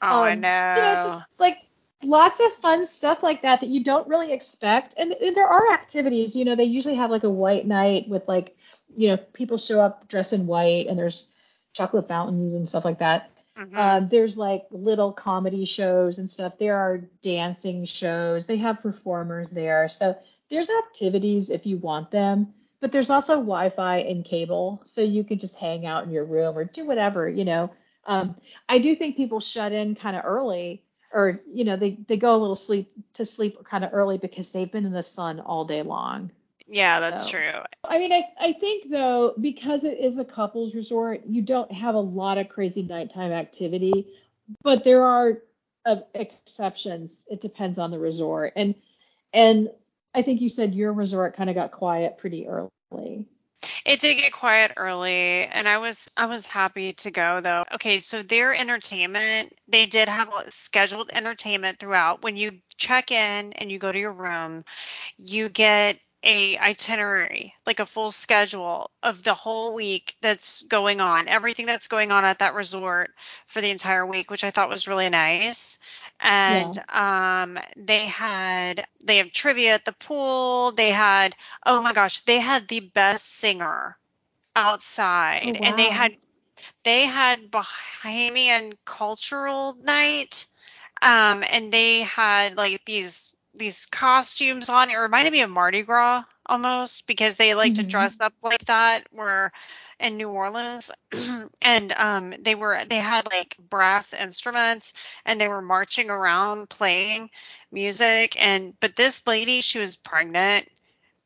Oh, 0.01 0.21
I 0.23 0.35
Um, 0.35 0.45
you 0.73 0.81
know, 0.83 0.95
know. 0.95 1.23
just 1.23 1.25
like 1.39 1.57
lots 2.03 2.39
of 2.39 2.53
fun 2.55 2.85
stuff 2.85 3.23
like 3.23 3.41
that 3.43 3.61
that 3.61 3.69
you 3.69 3.83
don't 3.83 4.07
really 4.07 4.33
expect. 4.33 4.95
And, 4.97 5.13
and 5.13 5.35
there 5.35 5.47
are 5.47 5.73
activities, 5.73 6.35
you 6.35 6.45
know, 6.45 6.55
they 6.55 6.63
usually 6.65 6.95
have 6.95 7.11
like 7.11 7.23
a 7.23 7.29
white 7.29 7.67
night 7.67 8.09
with 8.09 8.27
like, 8.27 8.55
you 8.95 9.09
know, 9.09 9.17
people 9.17 9.57
show 9.57 9.81
up 9.81 10.07
dressed 10.07 10.33
in 10.33 10.47
white, 10.47 10.87
and 10.87 10.97
there's 10.99 11.27
chocolate 11.73 12.07
fountains 12.07 12.53
and 12.55 12.67
stuff 12.67 12.85
like 12.85 12.99
that. 12.99 13.29
Mhm. 13.55 13.75
Um, 13.75 14.09
there's 14.09 14.37
like 14.37 14.65
little 14.71 15.11
comedy 15.13 15.65
shows 15.65 16.17
and 16.19 16.29
stuff. 16.29 16.57
There 16.59 16.77
are 16.77 16.99
dancing 17.21 17.85
shows. 17.85 18.45
They 18.45 18.57
have 18.57 18.81
performers 18.81 19.47
there. 19.51 19.87
So 19.89 20.15
there's 20.49 20.69
activities 20.69 21.49
if 21.49 21.65
you 21.65 21.77
want 21.77 22.11
them. 22.11 22.53
But 22.83 22.91
there's 22.91 23.09
also 23.09 23.35
Wi-Fi 23.35 23.99
and 23.99 24.25
cable, 24.25 24.81
so 24.83 24.99
you 24.99 25.23
can 25.23 25.39
just 25.39 25.55
hang 25.55 25.85
out 25.85 26.03
in 26.03 26.11
your 26.11 26.25
room 26.25 26.57
or 26.57 26.65
do 26.65 26.85
whatever, 26.85 27.29
you 27.29 27.45
know. 27.45 27.71
Um, 28.05 28.35
I 28.67 28.79
do 28.79 28.93
think 28.93 29.15
people 29.15 29.39
shut 29.39 29.71
in 29.71 29.95
kind 29.95 30.17
of 30.17 30.25
early, 30.25 30.83
or 31.13 31.39
you 31.49 31.63
know, 31.63 31.77
they 31.77 31.97
they 32.09 32.17
go 32.17 32.35
a 32.35 32.41
little 32.41 32.57
sleep 32.57 32.91
to 33.13 33.25
sleep 33.25 33.63
kind 33.63 33.85
of 33.85 33.91
early 33.93 34.17
because 34.17 34.51
they've 34.51 34.69
been 34.69 34.85
in 34.85 34.91
the 34.91 35.01
sun 35.01 35.39
all 35.39 35.63
day 35.63 35.81
long. 35.81 36.29
yeah, 36.67 36.99
that's 36.99 37.23
So, 37.23 37.31
true. 37.31 37.61
I 37.85 37.99
mean, 37.99 38.11
I, 38.11 38.25
I 38.37 38.51
think 38.51 38.91
though, 38.91 39.33
because 39.39 39.85
it 39.85 39.99
is 39.99 40.17
a 40.17 40.25
couples 40.25 40.75
resort, 40.75 41.21
you 41.25 41.41
don't 41.41 41.71
have 41.71 41.95
a 41.95 42.01
lot 42.01 42.37
of 42.37 42.49
crazy 42.49 42.83
nighttime 42.83 43.31
activity, 43.31 44.07
but 44.61 44.83
there 44.83 45.05
are 45.05 45.37
uh, 45.85 46.01
exceptions. 46.13 47.27
It 47.31 47.39
depends 47.39 47.79
on 47.79 47.91
the 47.91 47.99
resort. 47.99 48.51
And 48.57 48.75
and 49.33 49.69
I 50.13 50.21
think 50.21 50.41
you 50.41 50.49
said 50.49 50.73
your 50.73 50.93
resort 50.93 51.35
kind 51.35 51.49
of 51.49 51.55
got 51.55 51.71
quiet 51.71 52.17
pretty 52.17 52.47
early. 52.47 53.25
It 53.85 53.99
did 53.99 54.15
get 54.15 54.33
quiet 54.33 54.73
early, 54.77 55.45
and 55.45 55.67
I 55.67 55.77
was 55.77 56.09
I 56.15 56.25
was 56.25 56.45
happy 56.45 56.91
to 56.93 57.11
go 57.11 57.41
though. 57.41 57.63
Okay, 57.73 57.99
so 57.99 58.21
their 58.21 58.53
entertainment, 58.53 59.53
they 59.67 59.85
did 59.85 60.09
have 60.09 60.29
scheduled 60.49 61.09
entertainment 61.13 61.79
throughout. 61.79 62.23
When 62.23 62.35
you 62.35 62.59
check 62.77 63.11
in 63.11 63.53
and 63.53 63.71
you 63.71 63.79
go 63.79 63.91
to 63.91 63.99
your 63.99 64.13
room, 64.13 64.63
you 65.17 65.49
get 65.49 65.99
a 66.23 66.57
itinerary, 66.57 67.53
like 67.65 67.79
a 67.79 67.85
full 67.85 68.09
schedule 68.09 68.89
of 69.01 69.23
the 69.23 69.33
whole 69.33 69.73
week 69.73 70.15
that's 70.21 70.61
going 70.63 71.01
on, 71.01 71.27
everything 71.27 71.65
that's 71.65 71.87
going 71.87 72.11
on 72.11 72.23
at 72.23 72.39
that 72.39 72.53
resort 72.53 73.11
for 73.47 73.59
the 73.59 73.69
entire 73.69 74.05
week, 74.05 74.31
which 74.31 74.45
I 74.45 74.51
thought 74.51 74.69
was 74.69 74.87
really 74.87 75.09
nice. 75.09 75.77
And 76.23 76.77
um, 76.89 77.59
they 77.77 78.07
had 78.07 78.87
they 79.05 79.17
have 79.17 79.31
trivia 79.31 79.75
at 79.75 79.85
the 79.85 79.93
pool. 79.93 80.71
They 80.73 80.91
had 80.91 81.35
oh 81.65 81.81
my 81.83 81.93
gosh, 81.93 82.19
they 82.25 82.39
had 82.39 82.67
the 82.69 82.81
best 82.81 83.27
singer 83.27 83.97
outside, 84.55 85.57
Oh 85.61 85.63
and 85.63 85.77
they 85.79 85.89
had 85.91 86.13
they 86.85 87.05
had 87.05 87.51
Bahamian 87.51 88.77
cultural 88.85 89.75
night 89.75 90.47
um, 91.01 91.43
and 91.47 91.71
they 91.73 92.01
had 92.03 92.57
like 92.57 92.85
these 92.85 93.32
these 93.55 93.85
costumes 93.85 94.69
on. 94.69 94.89
It 94.89 94.95
reminded 94.95 95.31
me 95.31 95.41
of 95.41 95.49
Mardi 95.49 95.81
Gras 95.83 96.23
almost 96.45 97.07
because 97.07 97.37
they 97.37 97.55
like 97.55 97.73
mm-hmm. 97.73 97.83
to 97.83 97.87
dress 97.87 98.19
up 98.19 98.33
like 98.41 98.65
that. 98.65 99.07
Where 99.11 99.51
in 99.99 100.17
New 100.17 100.29
Orleans, 100.29 100.91
and 101.61 101.91
um, 101.93 102.33
they 102.39 102.55
were 102.55 102.83
they 102.85 102.97
had 102.97 103.25
like 103.27 103.57
brass 103.69 104.13
instruments 104.13 104.93
and 105.25 105.39
they 105.39 105.47
were 105.47 105.61
marching 105.61 106.09
around 106.09 106.69
playing 106.69 107.29
music. 107.71 108.41
And 108.41 108.73
but 108.79 108.95
this 108.95 109.25
lady, 109.27 109.61
she 109.61 109.79
was 109.79 109.95
pregnant. 109.95 110.69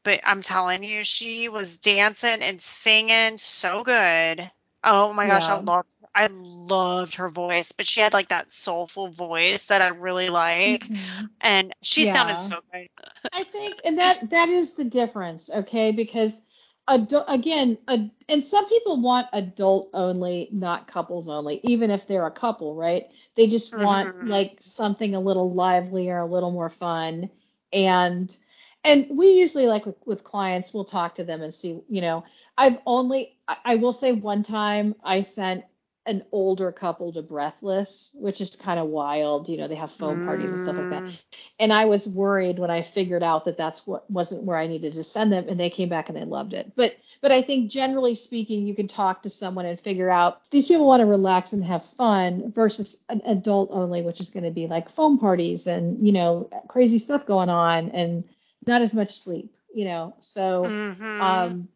But 0.03 0.21
I'm 0.23 0.41
telling 0.41 0.83
you, 0.83 1.03
she 1.03 1.49
was 1.49 1.79
dancing 1.79 2.41
and 2.41 2.61
singing 2.61 3.37
so 3.37 3.83
good. 3.83 4.49
Oh 4.83 5.11
my 5.11 5.27
gosh, 5.27 5.47
yeah. 5.47 5.55
I 5.55 5.59
love 5.59 5.85
I 6.17 6.29
loved 6.31 7.15
her 7.15 7.29
voice, 7.29 7.73
but 7.73 7.85
she 7.85 8.01
had 8.01 8.11
like 8.11 8.29
that 8.29 8.49
soulful 8.49 9.09
voice 9.09 9.67
that 9.67 9.83
I 9.83 9.89
really 9.89 10.29
like, 10.29 10.85
mm-hmm. 10.85 11.25
and 11.39 11.75
she 11.83 12.07
yeah. 12.07 12.13
sounded 12.13 12.37
so 12.37 12.59
good. 12.73 12.87
I 13.31 13.43
think, 13.43 13.75
and 13.85 13.99
that 13.99 14.31
that 14.31 14.49
is 14.49 14.73
the 14.73 14.83
difference, 14.83 15.47
okay? 15.51 15.91
Because 15.91 16.41
adult, 16.87 17.25
again, 17.27 17.77
a, 17.87 18.09
and 18.27 18.43
some 18.43 18.67
people 18.67 18.99
want 18.99 19.27
adult 19.31 19.91
only, 19.93 20.49
not 20.51 20.87
couples 20.87 21.29
only, 21.29 21.61
even 21.63 21.91
if 21.91 22.07
they're 22.07 22.25
a 22.25 22.31
couple, 22.31 22.73
right? 22.73 23.05
They 23.35 23.45
just 23.45 23.77
want 23.77 24.09
mm-hmm. 24.09 24.27
like 24.27 24.57
something 24.59 25.13
a 25.13 25.19
little 25.19 25.53
livelier, 25.53 26.17
a 26.17 26.25
little 26.25 26.51
more 26.51 26.69
fun, 26.69 27.29
and 27.71 28.35
and 28.83 29.05
we 29.11 29.33
usually 29.33 29.67
like 29.67 29.85
with, 29.85 29.97
with 30.07 30.23
clients, 30.23 30.73
we'll 30.73 30.85
talk 30.85 31.13
to 31.15 31.23
them 31.23 31.43
and 31.43 31.53
see, 31.53 31.79
you 31.87 32.01
know, 32.01 32.23
I've 32.57 32.79
only, 32.87 33.37
I 33.63 33.75
will 33.75 33.93
say 33.93 34.13
one 34.13 34.41
time 34.41 34.95
I 35.03 35.21
sent 35.21 35.63
an 36.07 36.23
older 36.31 36.71
couple 36.71 37.11
to 37.13 37.21
Breathless, 37.21 38.11
which 38.15 38.39
is 38.39 38.55
kind 38.55 38.79
of 38.79 38.87
wild. 38.87 39.49
You 39.49 39.57
know, 39.57 39.67
they 39.67 39.75
have 39.75 39.91
foam 39.91 40.25
parties 40.25 40.53
and 40.53 40.63
stuff 40.63 40.77
like 40.77 40.89
that. 40.89 41.03
Mm. 41.03 41.21
And 41.59 41.73
I 41.73 41.85
was 41.85 42.07
worried 42.07 42.57
when 42.57 42.71
I 42.71 42.81
figured 42.81 43.23
out 43.23 43.45
that 43.45 43.57
that's 43.57 43.85
what 43.85 44.09
wasn't 44.09 44.43
where 44.43 44.57
I 44.57 44.67
needed 44.67 44.93
to 44.93 45.03
send 45.03 45.31
them, 45.31 45.49
and 45.49 45.59
they 45.59 45.69
came 45.69 45.89
back 45.89 46.07
and 46.07 46.17
they 46.17 46.23
loved 46.23 46.53
it. 46.53 46.71
But 46.75 46.97
but 47.21 47.31
I 47.31 47.41
think 47.41 47.69
generally 47.69 48.15
speaking, 48.15 48.65
you 48.65 48.73
can 48.73 48.87
talk 48.87 49.23
to 49.23 49.29
someone 49.29 49.65
and 49.65 49.79
figure 49.79 50.09
out 50.09 50.49
these 50.49 50.67
people 50.67 50.87
want 50.87 51.01
to 51.01 51.05
relax 51.05 51.51
and 51.51 51.63
have 51.63 51.85
fun 51.85 52.51
versus 52.53 53.03
an 53.09 53.21
adult 53.25 53.69
only, 53.71 54.01
which 54.01 54.21
is 54.21 54.29
going 54.29 54.45
to 54.45 54.51
be 54.51 54.67
like 54.67 54.89
foam 54.89 55.19
parties 55.19 55.67
and 55.67 56.05
you 56.05 56.13
know 56.13 56.49
crazy 56.67 56.99
stuff 56.99 57.25
going 57.25 57.49
on 57.49 57.89
and 57.91 58.23
not 58.65 58.81
as 58.81 58.93
much 58.93 59.19
sleep. 59.19 59.53
You 59.73 59.85
know, 59.85 60.15
so 60.21 60.63
mm-hmm. 60.63 61.21
um 61.21 61.67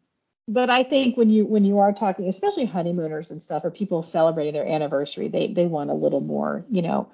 but 0.48 0.70
I 0.70 0.84
think 0.84 1.18
when 1.18 1.30
you 1.30 1.46
when 1.46 1.64
you 1.64 1.80
are 1.80 1.94
talking, 1.94 2.28
especially 2.28 2.66
honeymooners 2.66 3.32
and 3.32 3.42
stuff, 3.42 3.64
or 3.64 3.72
people 3.72 4.04
celebrating 4.04 4.54
their 4.54 4.68
anniversary, 4.68 5.28
they 5.28 5.48
they 5.48 5.66
want 5.66 5.90
a 5.90 5.94
little 5.96 6.22
more, 6.22 6.66
you 6.70 6.82
know, 6.82 7.12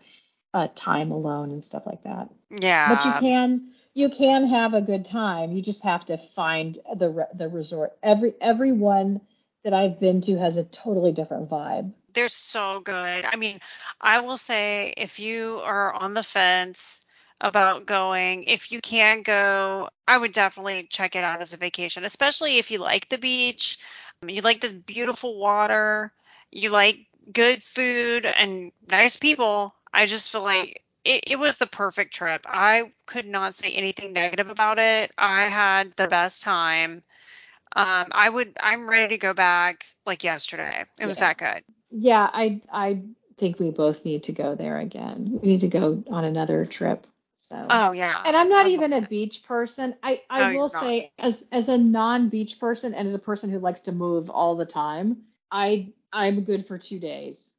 uh, 0.54 0.68
time 0.76 1.12
alone 1.12 1.52
and 1.52 1.64
stuff 1.64 1.86
like 1.86 2.04
that. 2.04 2.30
Yeah. 2.62 2.96
But 2.96 3.06
you 3.06 3.30
can 3.30 3.72
you 3.94 4.10
can 4.10 4.48
have 4.48 4.74
a 4.74 4.82
good 4.82 5.06
time. 5.06 5.52
You 5.52 5.62
just 5.62 5.84
have 5.84 6.06
to 6.06 6.18
find 6.18 6.78
the 6.96 7.28
the 7.34 7.50
resort. 7.50 7.98
Every 8.02 8.34
everyone 8.42 9.22
that 9.64 9.74
I've 9.74 10.00
been 10.00 10.22
to 10.22 10.38
has 10.38 10.58
a 10.58 10.64
totally 10.64 11.12
different 11.12 11.50
vibe. 11.50 11.92
They're 12.14 12.30
so 12.30 12.80
good. 12.80 13.26
I 13.26 13.36
mean, 13.36 13.60
I 14.00 14.22
will 14.22 14.38
say 14.38 14.94
if 14.98 15.20
you 15.20 15.60
are 15.64 15.94
on 15.94 16.14
the 16.14 16.24
fence 16.24 17.06
about 17.40 17.86
going. 17.86 18.44
If 18.44 18.72
you 18.72 18.82
can 18.82 19.22
go, 19.22 19.90
I 20.08 20.18
would 20.18 20.34
definitely 20.34 20.88
check 20.90 21.16
it 21.16 21.24
out 21.24 21.42
as 21.42 21.54
a 21.54 21.58
vacation, 21.58 22.04
especially 22.04 22.58
if 22.58 22.72
you 22.72 22.80
like 22.80 23.10
the 23.10 23.18
beach, 23.18 23.78
you 24.26 24.42
like 24.42 24.62
this 24.62 24.74
beautiful 24.74 25.38
water, 25.38 26.12
you 26.52 26.70
like 26.70 27.00
good 27.32 27.62
food 27.62 28.26
and 28.26 28.72
nice 28.90 29.18
people. 29.18 29.74
I 29.94 30.06
just 30.06 30.32
feel 30.32 30.44
like 30.44 30.84
it, 31.06 31.24
it 31.28 31.40
was 31.40 31.58
the 31.58 31.68
perfect 31.68 32.14
trip. 32.14 32.46
I 32.48 32.92
could 33.06 33.28
not 33.28 33.56
say 33.56 33.72
anything 33.72 34.14
negative 34.14 34.50
about 34.50 34.80
it. 34.80 35.12
I 35.18 35.44
had 35.44 35.94
the 35.96 36.08
best 36.08 36.44
time. 36.44 37.04
Um, 37.76 38.08
I 38.12 38.30
would. 38.30 38.58
I'm 38.60 38.90
ready 38.90 39.10
to 39.10 39.18
go 39.18 39.34
back 39.34 39.86
like 40.06 40.24
yesterday. 40.24 40.86
It 41.00 41.06
was 41.06 41.20
that 41.20 41.38
good. 41.38 41.64
Yeah, 41.92 42.30
I 42.32 42.62
I 42.72 43.02
think 43.38 43.60
we 43.60 43.72
both 43.72 44.04
need 44.04 44.24
to 44.24 44.32
go 44.32 44.56
there 44.56 44.80
again. 44.80 45.40
We 45.42 45.50
need 45.50 45.62
to 45.62 45.68
go 45.68 46.04
on 46.10 46.24
another 46.24 46.66
trip. 46.66 47.06
So. 47.48 47.66
Oh 47.70 47.92
yeah. 47.94 48.24
And 48.26 48.36
I'm 48.36 48.50
not 48.50 48.66
I 48.66 48.70
even 48.70 48.92
a 48.92 49.02
beach 49.02 49.44
person. 49.44 49.96
I 50.04 50.22
I 50.30 50.52
no, 50.52 50.60
will 50.60 50.70
say 50.70 51.14
as 51.18 51.48
as 51.52 51.70
a 51.70 51.78
non-beach 51.78 52.60
person 52.60 52.94
and 52.94 53.08
as 53.08 53.16
a 53.16 53.20
person 53.20 53.50
who 53.50 53.60
likes 53.60 53.82
to 53.82 53.94
move 53.94 54.30
all 54.30 54.56
the 54.56 54.66
time, 54.66 55.24
I 55.50 55.94
I'm 56.12 56.42
good 56.42 56.66
for 56.66 56.78
2 56.78 57.00
days. 57.00 57.56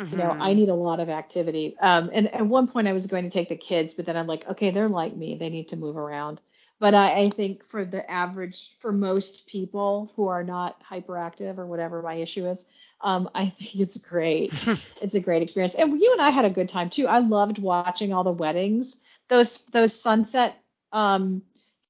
Mm-hmm. 0.00 0.12
You 0.12 0.18
know, 0.24 0.30
I 0.30 0.34
mm-hmm. 0.34 0.56
need 0.56 0.68
a 0.70 0.74
lot 0.74 1.00
of 1.00 1.10
activity. 1.10 1.76
Um 1.78 2.08
and 2.12 2.34
at 2.34 2.46
one 2.46 2.68
point 2.68 2.88
I 2.88 2.94
was 2.94 3.06
going 3.06 3.24
to 3.24 3.30
take 3.30 3.50
the 3.50 3.56
kids, 3.56 3.92
but 3.92 4.06
then 4.06 4.16
I'm 4.16 4.26
like, 4.26 4.48
okay, 4.48 4.70
they're 4.70 4.88
like 4.88 5.14
me. 5.14 5.36
They 5.36 5.50
need 5.50 5.68
to 5.68 5.76
move 5.76 5.98
around. 5.98 6.40
But 6.80 6.94
I, 6.94 7.22
I 7.22 7.30
think 7.30 7.64
for 7.64 7.84
the 7.84 8.08
average 8.10 8.78
for 8.78 8.92
most 8.92 9.46
people 9.46 10.12
who 10.16 10.28
are 10.28 10.44
not 10.44 10.82
hyperactive 10.82 11.58
or 11.58 11.66
whatever 11.66 12.00
my 12.00 12.14
issue 12.14 12.46
is, 12.46 12.64
um, 13.02 13.28
I 13.34 13.48
think 13.50 13.76
it's 13.76 13.98
great. 13.98 14.52
it's 15.02 15.14
a 15.14 15.20
great 15.20 15.42
experience. 15.42 15.74
And 15.74 16.00
you 16.00 16.12
and 16.12 16.22
I 16.22 16.30
had 16.30 16.46
a 16.46 16.50
good 16.50 16.70
time 16.70 16.88
too. 16.88 17.06
I 17.06 17.18
loved 17.18 17.58
watching 17.58 18.14
all 18.14 18.24
the 18.24 18.32
weddings 18.32 18.96
those 19.28 19.58
those 19.72 19.98
sunset 20.00 20.56
um, 20.92 21.42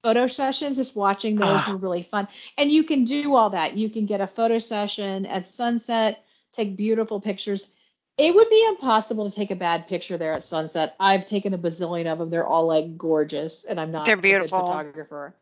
photo 0.03 0.27
sessions, 0.27 0.77
just 0.77 0.97
watching 0.97 1.37
those 1.37 1.63
uh. 1.63 1.65
were 1.69 1.77
really 1.77 2.03
fun. 2.03 2.29
And 2.57 2.71
you 2.71 2.85
can 2.85 3.05
do 3.05 3.35
all 3.35 3.51
that. 3.51 3.77
You 3.77 3.91
can 3.91 4.07
get 4.07 4.21
a 4.21 4.27
photo 4.27 4.59
session 4.59 5.27
at 5.27 5.47
sunset, 5.47 6.25
take 6.53 6.77
beautiful 6.77 7.21
pictures. 7.21 7.71
It 8.17 8.35
would 8.35 8.51
be 8.51 8.67
impossible 8.69 9.31
to 9.31 9.37
take 9.37 9.53
a 9.53 9.57
bad 9.57 9.87
picture 9.87 10.19
there 10.19 10.33
at 10.33 10.45
sunset. 10.45 10.97
I've 10.99 11.25
taken 11.25 11.55
a 11.55 11.59
bazillion 11.59 12.11
of 12.13 12.19
them. 12.19 12.31
They're 12.31 12.47
all 12.47 12.67
like 12.67 12.99
gorgeous, 12.99 13.65
and 13.65 13.79
I'm 13.79 13.93
not 13.93 14.07
They're 14.07 14.17
beautiful. 14.17 14.59
a 14.59 14.61
good 14.63 14.67
photographer. 14.67 15.35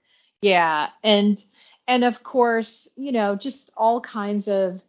Yeah, 0.43 0.89
and 1.03 1.43
and 1.89 2.05
of 2.05 2.23
course, 2.23 2.89
you 2.97 3.13
know, 3.13 3.37
just 3.37 3.71
all 3.77 4.01
kinds 4.01 4.49
of 4.49 4.83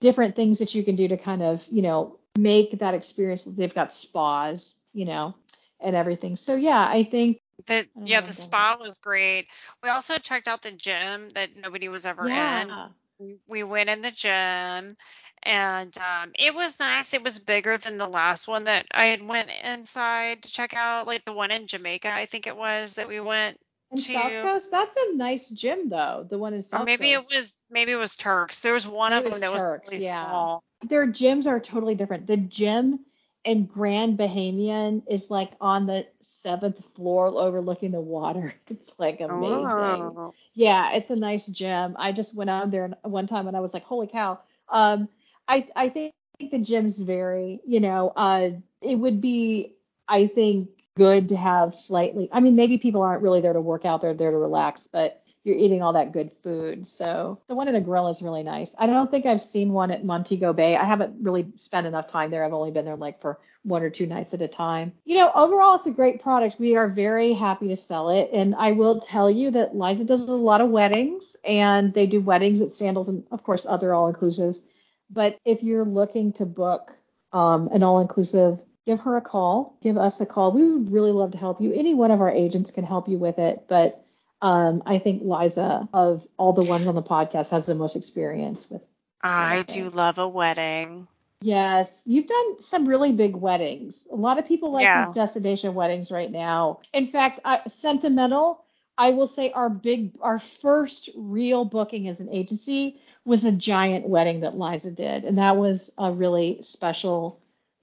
different 0.00 0.36
things 0.36 0.58
that 0.58 0.74
you 0.74 0.84
can 0.84 0.96
do 0.96 1.08
to 1.08 1.16
kind 1.16 1.42
of, 1.42 1.66
you 1.70 1.82
know, 1.82 2.18
make 2.38 2.78
that 2.78 2.94
experience. 2.94 3.44
They've 3.44 3.74
got 3.74 3.92
spas, 3.92 4.78
you 4.92 5.04
know, 5.04 5.34
and 5.80 5.96
everything. 5.96 6.36
So 6.36 6.54
yeah, 6.56 6.86
I 6.88 7.04
think 7.04 7.40
that 7.66 7.86
yeah, 7.96 8.20
the 8.20 8.32
spa 8.32 8.76
was 8.80 8.98
great. 8.98 9.46
We 9.82 9.88
also 9.88 10.18
checked 10.18 10.48
out 10.48 10.62
the 10.62 10.72
gym 10.72 11.28
that 11.30 11.56
nobody 11.56 11.88
was 11.88 12.06
ever 12.06 12.28
yeah. 12.28 12.88
in. 13.18 13.38
We 13.48 13.62
went 13.62 13.88
in 13.88 14.02
the 14.02 14.10
gym 14.10 14.96
and 15.42 15.96
um, 15.96 16.32
it 16.38 16.54
was 16.54 16.78
nice. 16.80 17.14
It 17.14 17.22
was 17.22 17.38
bigger 17.38 17.78
than 17.78 17.96
the 17.96 18.08
last 18.08 18.48
one 18.48 18.64
that 18.64 18.86
I 18.92 19.06
had 19.06 19.26
went 19.26 19.48
inside 19.64 20.42
to 20.42 20.50
check 20.50 20.74
out, 20.74 21.06
like 21.06 21.24
the 21.24 21.32
one 21.32 21.50
in 21.50 21.66
Jamaica, 21.66 22.12
I 22.12 22.26
think 22.26 22.46
it 22.46 22.56
was 22.56 22.96
that 22.96 23.08
we 23.08 23.20
went 23.20 23.58
in 23.90 23.96
to. 23.96 24.12
South 24.12 24.42
Coast, 24.42 24.70
that's 24.70 24.96
a 24.96 25.16
nice 25.16 25.48
gym 25.48 25.88
though. 25.88 26.26
The 26.28 26.36
one 26.36 26.52
in 26.52 26.62
South. 26.62 26.82
Or 26.82 26.84
maybe 26.84 27.14
Coast. 27.14 27.30
it 27.30 27.36
was 27.36 27.60
maybe 27.70 27.92
it 27.92 27.96
was 27.96 28.16
Turks. 28.16 28.60
There 28.60 28.74
was 28.74 28.86
one 28.86 29.12
maybe 29.12 29.26
of 29.26 29.32
them 29.32 29.40
that 29.40 29.50
Turks, 29.50 29.62
was 29.62 29.92
really 29.92 30.04
yeah. 30.04 30.26
small. 30.26 30.64
Their 30.82 31.06
gyms 31.06 31.46
are 31.46 31.60
totally 31.60 31.94
different. 31.94 32.26
The 32.26 32.36
gym 32.36 33.05
and 33.46 33.68
Grand 33.68 34.18
Bahamian 34.18 35.02
is 35.08 35.30
like 35.30 35.52
on 35.60 35.86
the 35.86 36.06
seventh 36.20 36.84
floor 36.94 37.28
overlooking 37.28 37.92
the 37.92 38.00
water. 38.00 38.54
It's 38.68 38.98
like 38.98 39.20
amazing. 39.20 40.12
Oh. 40.16 40.34
Yeah, 40.54 40.92
it's 40.94 41.10
a 41.10 41.16
nice 41.16 41.46
gym. 41.46 41.96
I 41.98 42.12
just 42.12 42.34
went 42.34 42.50
out 42.50 42.70
there 42.70 42.90
one 43.02 43.26
time 43.26 43.48
and 43.48 43.56
I 43.56 43.60
was 43.60 43.74
like, 43.74 43.84
holy 43.84 44.08
cow. 44.08 44.40
Um, 44.68 45.08
I 45.48 45.68
I 45.76 45.88
think 45.88 46.14
the 46.40 46.58
gyms 46.58 47.04
vary. 47.04 47.60
You 47.66 47.80
know, 47.80 48.08
uh, 48.16 48.50
it 48.82 48.96
would 48.96 49.20
be 49.20 49.76
I 50.08 50.26
think 50.26 50.70
good 50.96 51.28
to 51.30 51.36
have 51.36 51.74
slightly. 51.74 52.28
I 52.32 52.40
mean, 52.40 52.56
maybe 52.56 52.78
people 52.78 53.02
aren't 53.02 53.22
really 53.22 53.40
there 53.40 53.52
to 53.52 53.60
work 53.60 53.84
out; 53.84 54.02
they're 54.02 54.14
there 54.14 54.32
to 54.32 54.38
relax, 54.38 54.88
but 54.88 55.22
you're 55.46 55.56
eating 55.56 55.80
all 55.80 55.92
that 55.92 56.10
good 56.10 56.32
food. 56.42 56.88
So 56.88 57.38
the 57.46 57.54
one 57.54 57.68
in 57.68 57.74
Negril 57.80 58.10
is 58.10 58.20
really 58.20 58.42
nice. 58.42 58.74
I 58.80 58.86
don't 58.86 59.08
think 59.08 59.26
I've 59.26 59.40
seen 59.40 59.72
one 59.72 59.92
at 59.92 60.04
Montego 60.04 60.52
Bay. 60.52 60.76
I 60.76 60.84
haven't 60.84 61.22
really 61.22 61.46
spent 61.54 61.86
enough 61.86 62.08
time 62.08 62.32
there. 62.32 62.44
I've 62.44 62.52
only 62.52 62.72
been 62.72 62.84
there 62.84 62.96
like 62.96 63.20
for 63.20 63.38
one 63.62 63.82
or 63.82 63.90
two 63.90 64.06
nights 64.06 64.34
at 64.34 64.42
a 64.42 64.48
time. 64.48 64.92
You 65.04 65.18
know, 65.18 65.30
overall, 65.36 65.76
it's 65.76 65.86
a 65.86 65.92
great 65.92 66.20
product. 66.20 66.58
We 66.58 66.74
are 66.74 66.88
very 66.88 67.32
happy 67.32 67.68
to 67.68 67.76
sell 67.76 68.10
it. 68.10 68.30
And 68.32 68.56
I 68.56 68.72
will 68.72 69.00
tell 69.00 69.30
you 69.30 69.52
that 69.52 69.76
Liza 69.76 70.04
does 70.04 70.22
a 70.22 70.34
lot 70.34 70.60
of 70.60 70.70
weddings 70.70 71.36
and 71.44 71.94
they 71.94 72.06
do 72.06 72.20
weddings 72.20 72.60
at 72.60 72.72
Sandals 72.72 73.08
and, 73.08 73.24
of 73.30 73.44
course, 73.44 73.66
other 73.66 73.94
all 73.94 74.12
inclusives. 74.12 74.66
But 75.10 75.38
if 75.44 75.62
you're 75.62 75.84
looking 75.84 76.32
to 76.34 76.44
book 76.44 76.90
um, 77.32 77.68
an 77.72 77.84
all 77.84 78.00
inclusive, 78.00 78.60
give 78.84 79.00
her 79.00 79.16
a 79.16 79.20
call, 79.20 79.78
give 79.80 79.96
us 79.96 80.20
a 80.20 80.26
call. 80.26 80.50
We 80.50 80.72
would 80.72 80.92
really 80.92 81.12
love 81.12 81.30
to 81.32 81.38
help 81.38 81.60
you. 81.60 81.72
Any 81.72 81.94
one 81.94 82.10
of 82.10 82.20
our 82.20 82.30
agents 82.30 82.72
can 82.72 82.84
help 82.84 83.08
you 83.08 83.18
with 83.18 83.38
it. 83.38 83.66
But 83.68 84.05
um, 84.42 84.82
I 84.86 84.98
think 84.98 85.22
Liza, 85.24 85.88
of 85.92 86.26
all 86.36 86.52
the 86.52 86.64
ones 86.64 86.86
on 86.86 86.94
the 86.94 87.02
podcast, 87.02 87.50
has 87.50 87.66
the 87.66 87.74
most 87.74 87.96
experience 87.96 88.70
with. 88.70 88.82
I 89.22 89.64
do 89.66 89.88
love 89.90 90.18
a 90.18 90.28
wedding. 90.28 91.08
Yes, 91.42 92.04
you've 92.06 92.26
done 92.26 92.62
some 92.62 92.86
really 92.86 93.12
big 93.12 93.36
weddings. 93.36 94.08
A 94.10 94.16
lot 94.16 94.38
of 94.38 94.46
people 94.46 94.72
like 94.72 94.84
yeah. 94.84 95.04
these 95.04 95.14
destination 95.14 95.74
weddings 95.74 96.10
right 96.10 96.30
now. 96.30 96.80
In 96.92 97.06
fact, 97.06 97.40
I, 97.44 97.60
sentimental. 97.68 98.64
I 98.98 99.10
will 99.10 99.26
say 99.26 99.52
our 99.52 99.68
big, 99.68 100.16
our 100.22 100.38
first 100.38 101.10
real 101.14 101.64
booking 101.64 102.08
as 102.08 102.20
an 102.20 102.30
agency 102.30 103.00
was 103.26 103.44
a 103.44 103.52
giant 103.52 104.08
wedding 104.08 104.40
that 104.40 104.56
Liza 104.56 104.92
did, 104.92 105.24
and 105.24 105.38
that 105.38 105.56
was 105.56 105.90
a 105.98 106.10
really 106.10 106.62
special, 106.62 107.40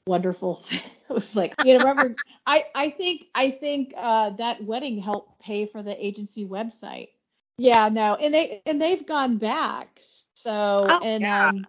wonderful, 0.08 0.64
was 1.16 1.36
like, 1.36 1.56
you 1.60 1.74
know, 1.74 1.80
remember, 1.80 2.18
I 2.46 2.66
I 2.76 2.90
think 2.90 3.26
I 3.36 3.52
think 3.52 3.94
uh, 3.98 4.32
that 4.32 4.64
wedding 4.64 5.00
helped 5.00 5.42
pay 5.42 5.66
for 5.66 5.84
the 5.84 6.06
agency 6.06 6.46
website. 6.48 7.10
Yeah, 7.58 7.90
no, 7.90 8.16
and 8.16 8.34
they 8.34 8.62
and 8.66 8.82
they've 8.82 9.06
gone 9.06 9.38
back. 9.38 10.00
So 10.02 10.80
oh, 10.90 11.02
and 11.02 11.14
yeah. 11.20 11.28
um 11.28 11.68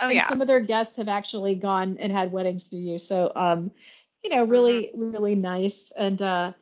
Oh 0.00 0.08
and 0.08 0.10
yeah. 0.10 0.24
some 0.24 0.40
of 0.40 0.48
their 0.48 0.60
guests 0.60 0.96
have 0.96 1.08
actually 1.08 1.54
gone 1.56 1.98
and 1.98 2.12
had 2.12 2.32
weddings 2.32 2.68
through 2.68 2.80
you. 2.80 2.98
So 2.98 3.32
um, 3.34 3.70
you 4.22 4.30
know, 4.30 4.44
really 4.44 4.92
really 4.94 5.34
nice 5.36 5.92
and 5.96 6.20
uh 6.22 6.52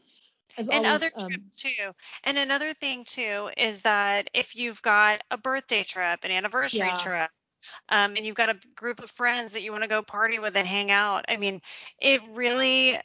as 0.56 0.68
and 0.70 0.86
always 0.86 0.86
other 0.86 1.10
um 1.14 1.50
trips 1.50 1.56
too. 1.56 1.92
And 2.24 2.38
another 2.38 2.72
thing 2.72 3.04
too 3.04 3.50
is 3.56 3.82
that 3.82 4.30
if 4.34 4.56
you've 4.56 4.82
got 4.82 5.22
a 5.30 5.38
birthday 5.38 5.84
trip, 5.84 6.24
an 6.24 6.30
anniversary 6.32 6.92
Yeah. 6.92 6.94
trip, 6.94 7.30
um, 7.88 8.16
and 8.16 8.24
you've 8.24 8.34
got 8.34 8.50
a 8.50 8.58
group 8.74 9.02
of 9.02 9.10
friends 9.10 9.52
that 9.52 9.62
you 9.62 9.72
want 9.72 9.84
to 9.84 9.88
go 9.88 10.02
party 10.02 10.38
with 10.38 10.56
and 10.56 10.66
hang 10.66 10.90
out, 10.90 11.24
I 11.28 11.36
mean, 11.36 11.60
it 12.00 12.20
really, 12.34 12.98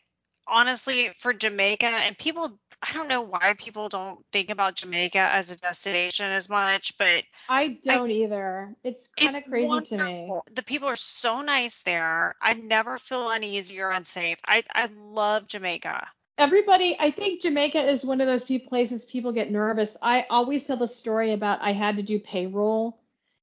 honestly, 0.47 1.11
for 1.17 1.33
Jamaica 1.33 1.85
and 1.85 2.17
people, 2.17 2.59
I 2.81 2.93
don't 2.93 3.07
know 3.07 3.21
why 3.21 3.53
people 3.57 3.89
don't 3.89 4.25
think 4.31 4.49
about 4.49 4.75
Jamaica 4.75 5.19
as 5.19 5.51
a 5.51 5.57
destination 5.57 6.31
as 6.31 6.49
much, 6.49 6.97
but 6.97 7.23
I 7.47 7.79
don't 7.83 8.11
either. 8.11 8.75
It's 8.83 9.09
kind 9.09 9.37
of 9.37 9.45
crazy 9.45 9.81
to 9.81 10.03
me. 10.03 10.31
The 10.53 10.63
people 10.63 10.87
are 10.87 10.95
so 10.95 11.41
nice 11.41 11.83
there. 11.83 12.35
I 12.41 12.53
never 12.53 12.97
feel 12.97 13.29
uneasy 13.29 13.79
or 13.81 13.91
unsafe. 13.91 14.39
I 14.47 14.63
I 14.73 14.89
love 14.95 15.47
Jamaica. 15.47 16.07
Everybody, 16.37 16.95
I 16.99 17.11
think 17.11 17.41
Jamaica 17.41 17.87
is 17.87 18.03
one 18.03 18.19
of 18.19 18.25
those 18.25 18.43
few 18.43 18.59
places 18.59 19.05
people 19.05 19.31
get 19.31 19.51
nervous. 19.51 19.95
I 20.01 20.25
always 20.29 20.65
tell 20.65 20.77
the 20.77 20.87
story 20.87 21.33
about 21.33 21.61
I 21.61 21.71
had 21.73 21.97
to 21.97 22.03
do 22.03 22.19
payroll 22.19 22.97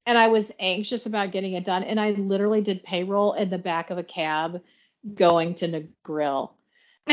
and 0.08 0.16
I 0.16 0.28
was 0.28 0.50
anxious 0.58 1.04
about 1.04 1.32
getting 1.32 1.52
it 1.52 1.66
done. 1.66 1.84
And 1.84 2.00
I 2.00 2.12
literally 2.12 2.62
did 2.62 2.82
payroll 2.82 3.34
in 3.34 3.50
the 3.50 3.58
back 3.58 3.90
of 3.90 3.98
a 3.98 4.02
cab 4.02 4.62
going 5.14 5.52
to 5.56 5.68
Negril. 5.68 6.52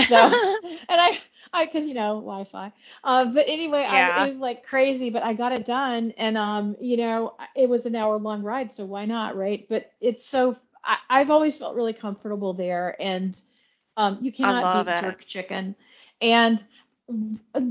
So, 0.07 0.15
and 0.63 1.01
I, 1.01 1.19
I, 1.51 1.65
cause 1.65 1.85
you 1.85 1.93
know, 1.93 2.21
Wi-Fi. 2.21 2.71
Uh, 3.03 3.25
but 3.25 3.49
anyway, 3.49 3.83
I, 3.83 4.23
it 4.23 4.27
was 4.27 4.39
like 4.39 4.65
crazy, 4.65 5.09
but 5.09 5.23
I 5.23 5.33
got 5.33 5.51
it 5.51 5.65
done. 5.65 6.13
And, 6.17 6.37
um, 6.37 6.77
you 6.79 6.95
know, 6.95 7.35
it 7.53 7.67
was 7.67 7.85
an 7.85 7.97
hour 7.97 8.17
long 8.17 8.43
ride. 8.43 8.73
So 8.73 8.85
why 8.85 9.03
not? 9.03 9.35
Right. 9.35 9.67
But 9.67 9.91
it's 9.99 10.25
so, 10.25 10.55
I, 10.81 10.95
I've 11.09 11.31
always 11.31 11.57
felt 11.57 11.75
really 11.75 11.93
comfortable 11.93 12.53
there. 12.53 12.95
And, 12.97 13.35
um, 13.97 14.19
you 14.21 14.31
cannot 14.31 14.85
beat 14.85 14.93
it. 14.93 15.01
jerk 15.01 15.25
chicken. 15.25 15.75
And 16.21 16.63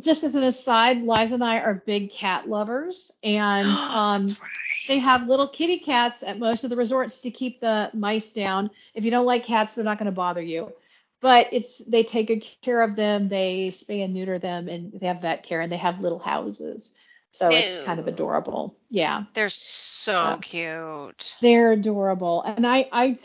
just 0.00 0.22
as 0.22 0.34
an 0.34 0.44
aside, 0.44 1.02
Liza 1.02 1.36
and 1.36 1.44
I 1.44 1.60
are 1.60 1.82
big 1.86 2.12
cat 2.12 2.46
lovers, 2.46 3.10
and 3.22 3.68
um, 3.68 4.26
That's 4.26 4.40
right. 4.40 4.50
They 4.88 4.98
have 4.98 5.28
little 5.28 5.48
kitty 5.48 5.78
cats 5.78 6.22
at 6.22 6.38
most 6.38 6.64
of 6.64 6.70
the 6.70 6.76
resorts 6.76 7.20
to 7.22 7.30
keep 7.30 7.60
the 7.60 7.90
mice 7.94 8.32
down. 8.32 8.70
If 8.94 9.04
you 9.04 9.10
don't 9.10 9.26
like 9.26 9.44
cats, 9.44 9.74
they're 9.74 9.84
not 9.84 9.98
going 9.98 10.06
to 10.06 10.12
bother 10.12 10.42
you. 10.42 10.72
But 11.20 11.48
it's 11.52 11.78
they 11.78 12.02
take 12.02 12.26
good 12.28 12.44
care 12.62 12.82
of 12.82 12.96
them, 12.96 13.28
they 13.28 13.68
spay 13.68 14.04
and 14.04 14.12
neuter 14.12 14.38
them, 14.38 14.68
and 14.68 14.92
they 14.92 15.06
have 15.06 15.22
vet 15.22 15.42
care, 15.44 15.60
and 15.60 15.72
they 15.72 15.78
have 15.78 16.00
little 16.00 16.18
houses. 16.18 16.92
So 17.30 17.48
it's 17.56 17.82
kind 17.82 17.98
of 17.98 18.06
adorable. 18.08 18.76
Yeah, 18.90 19.24
They're 19.32 19.48
so 19.48 20.12
So. 20.34 20.38
cute. 20.42 21.36
they're 21.40 21.72
adorable. 21.72 22.42
And 22.42 22.66
I, 22.66 22.88
I, 22.92 23.18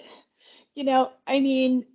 you 0.76 0.84
know, 0.86 1.12
I 1.28 1.40
mean, 1.40 1.86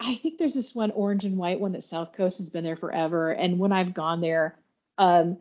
I 0.00 0.14
think 0.14 0.38
there's 0.38 0.54
this 0.54 0.74
one 0.74 0.92
orange 0.92 1.24
and 1.24 1.36
white 1.36 1.60
one 1.60 1.72
that 1.72 1.84
South 1.84 2.12
Coast 2.12 2.38
has 2.38 2.48
been 2.48 2.64
there 2.64 2.76
forever. 2.76 3.32
And 3.32 3.58
when 3.58 3.72
I've 3.72 3.94
gone 3.94 4.20
there, 4.20 4.56
um, 4.98 5.38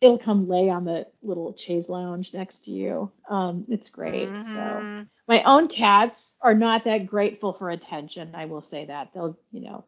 it'll 0.00 0.18
come 0.18 0.48
lay 0.48 0.70
on 0.70 0.84
the 0.84 1.06
little 1.22 1.56
chaise 1.56 1.88
lounge 1.88 2.32
next 2.32 2.66
to 2.66 2.70
you. 2.70 3.10
Um, 3.28 3.64
it's 3.68 3.90
great. 3.90 4.36
So 4.38 4.60
Mhm. 4.60 5.08
my 5.26 5.42
own 5.42 5.68
cats 5.68 6.36
are 6.40 6.54
not 6.54 6.84
that 6.84 7.06
grateful 7.06 7.52
for 7.52 7.70
attention. 7.70 8.34
I 8.34 8.46
will 8.46 8.62
say 8.62 8.86
that 8.86 9.12
they'll, 9.12 9.36
you 9.50 9.60
know, 9.60 9.84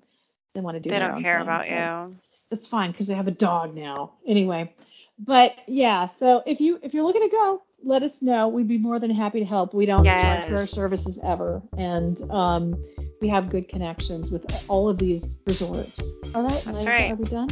they 0.55 0.61
want 0.61 0.77
to 0.77 0.81
do 0.81 0.91
They 0.91 0.99
don't 0.99 1.23
care 1.23 1.39
thing, 1.39 1.43
about 1.43 1.69
you. 1.69 2.17
It's 2.51 2.67
fine 2.67 2.91
because 2.91 3.11
I 3.11 3.15
have 3.15 3.29
a 3.29 3.33
dog 3.33 3.75
now. 3.75 4.15
Anyway, 4.27 4.75
but 5.19 5.55
yeah. 5.69 6.07
So 6.07 6.43
if 6.45 6.61
you 6.61 6.81
if 6.83 6.95
you're 6.95 7.05
looking 7.05 7.23
to 7.23 7.29
go, 7.29 7.63
let 7.85 8.03
us 8.03 8.23
know. 8.23 8.49
We'd 8.49 8.67
be 8.67 8.79
more 8.79 8.99
than 8.99 9.11
happy 9.11 9.39
to 9.39 9.47
help. 9.47 9.73
We 9.73 9.87
don't 9.87 10.05
charge 10.05 10.49
for 10.49 10.57
our 10.57 10.67
services 10.67 11.21
ever, 11.23 11.63
and 11.79 12.21
um, 12.31 12.85
we 13.21 13.29
have 13.29 13.51
good 13.51 13.69
connections 13.69 14.33
with 14.33 14.45
all 14.69 14.89
of 14.89 14.99
these 14.99 15.41
resorts. 15.47 16.01
All 16.35 16.43
right, 16.43 16.63
That's 16.65 16.67
Liza, 16.67 16.89
right. 16.91 17.13
Are 17.13 17.15
we 17.15 17.25
done? 17.27 17.49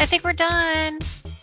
I 0.00 0.06
think 0.06 0.24
we're 0.24 0.32
done. 0.32 0.98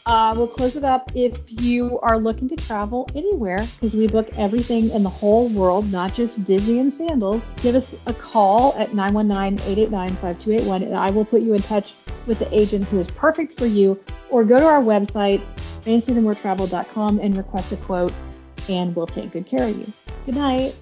Uh, 0.05 0.33
we'll 0.35 0.47
close 0.47 0.75
it 0.75 0.83
up. 0.83 1.11
If 1.13 1.39
you 1.47 1.99
are 1.99 2.17
looking 2.17 2.49
to 2.49 2.55
travel 2.55 3.07
anywhere, 3.15 3.59
because 3.79 3.93
we 3.93 4.07
book 4.07 4.29
everything 4.37 4.89
in 4.89 5.03
the 5.03 5.09
whole 5.09 5.49
world, 5.49 5.91
not 5.91 6.13
just 6.13 6.43
Disney 6.43 6.79
and 6.79 6.91
sandals, 6.91 7.51
give 7.61 7.75
us 7.75 7.93
a 8.07 8.13
call 8.13 8.73
at 8.77 8.89
919-889-5281, 8.91 10.83
and 10.83 10.95
I 10.95 11.11
will 11.11 11.25
put 11.25 11.41
you 11.41 11.53
in 11.53 11.61
touch 11.61 11.93
with 12.25 12.39
the 12.39 12.53
agent 12.57 12.85
who 12.85 12.99
is 12.99 13.07
perfect 13.07 13.59
for 13.59 13.65
you. 13.65 13.99
Or 14.29 14.43
go 14.43 14.59
to 14.59 14.65
our 14.65 14.81
website, 14.81 15.41
fancyandmoretravel.com, 15.81 17.19
and 17.19 17.37
request 17.37 17.71
a 17.71 17.77
quote, 17.77 18.13
and 18.67 18.95
we'll 18.95 19.07
take 19.07 19.31
good 19.31 19.45
care 19.45 19.67
of 19.67 19.77
you. 19.77 19.91
Good 20.25 20.35
night. 20.35 20.75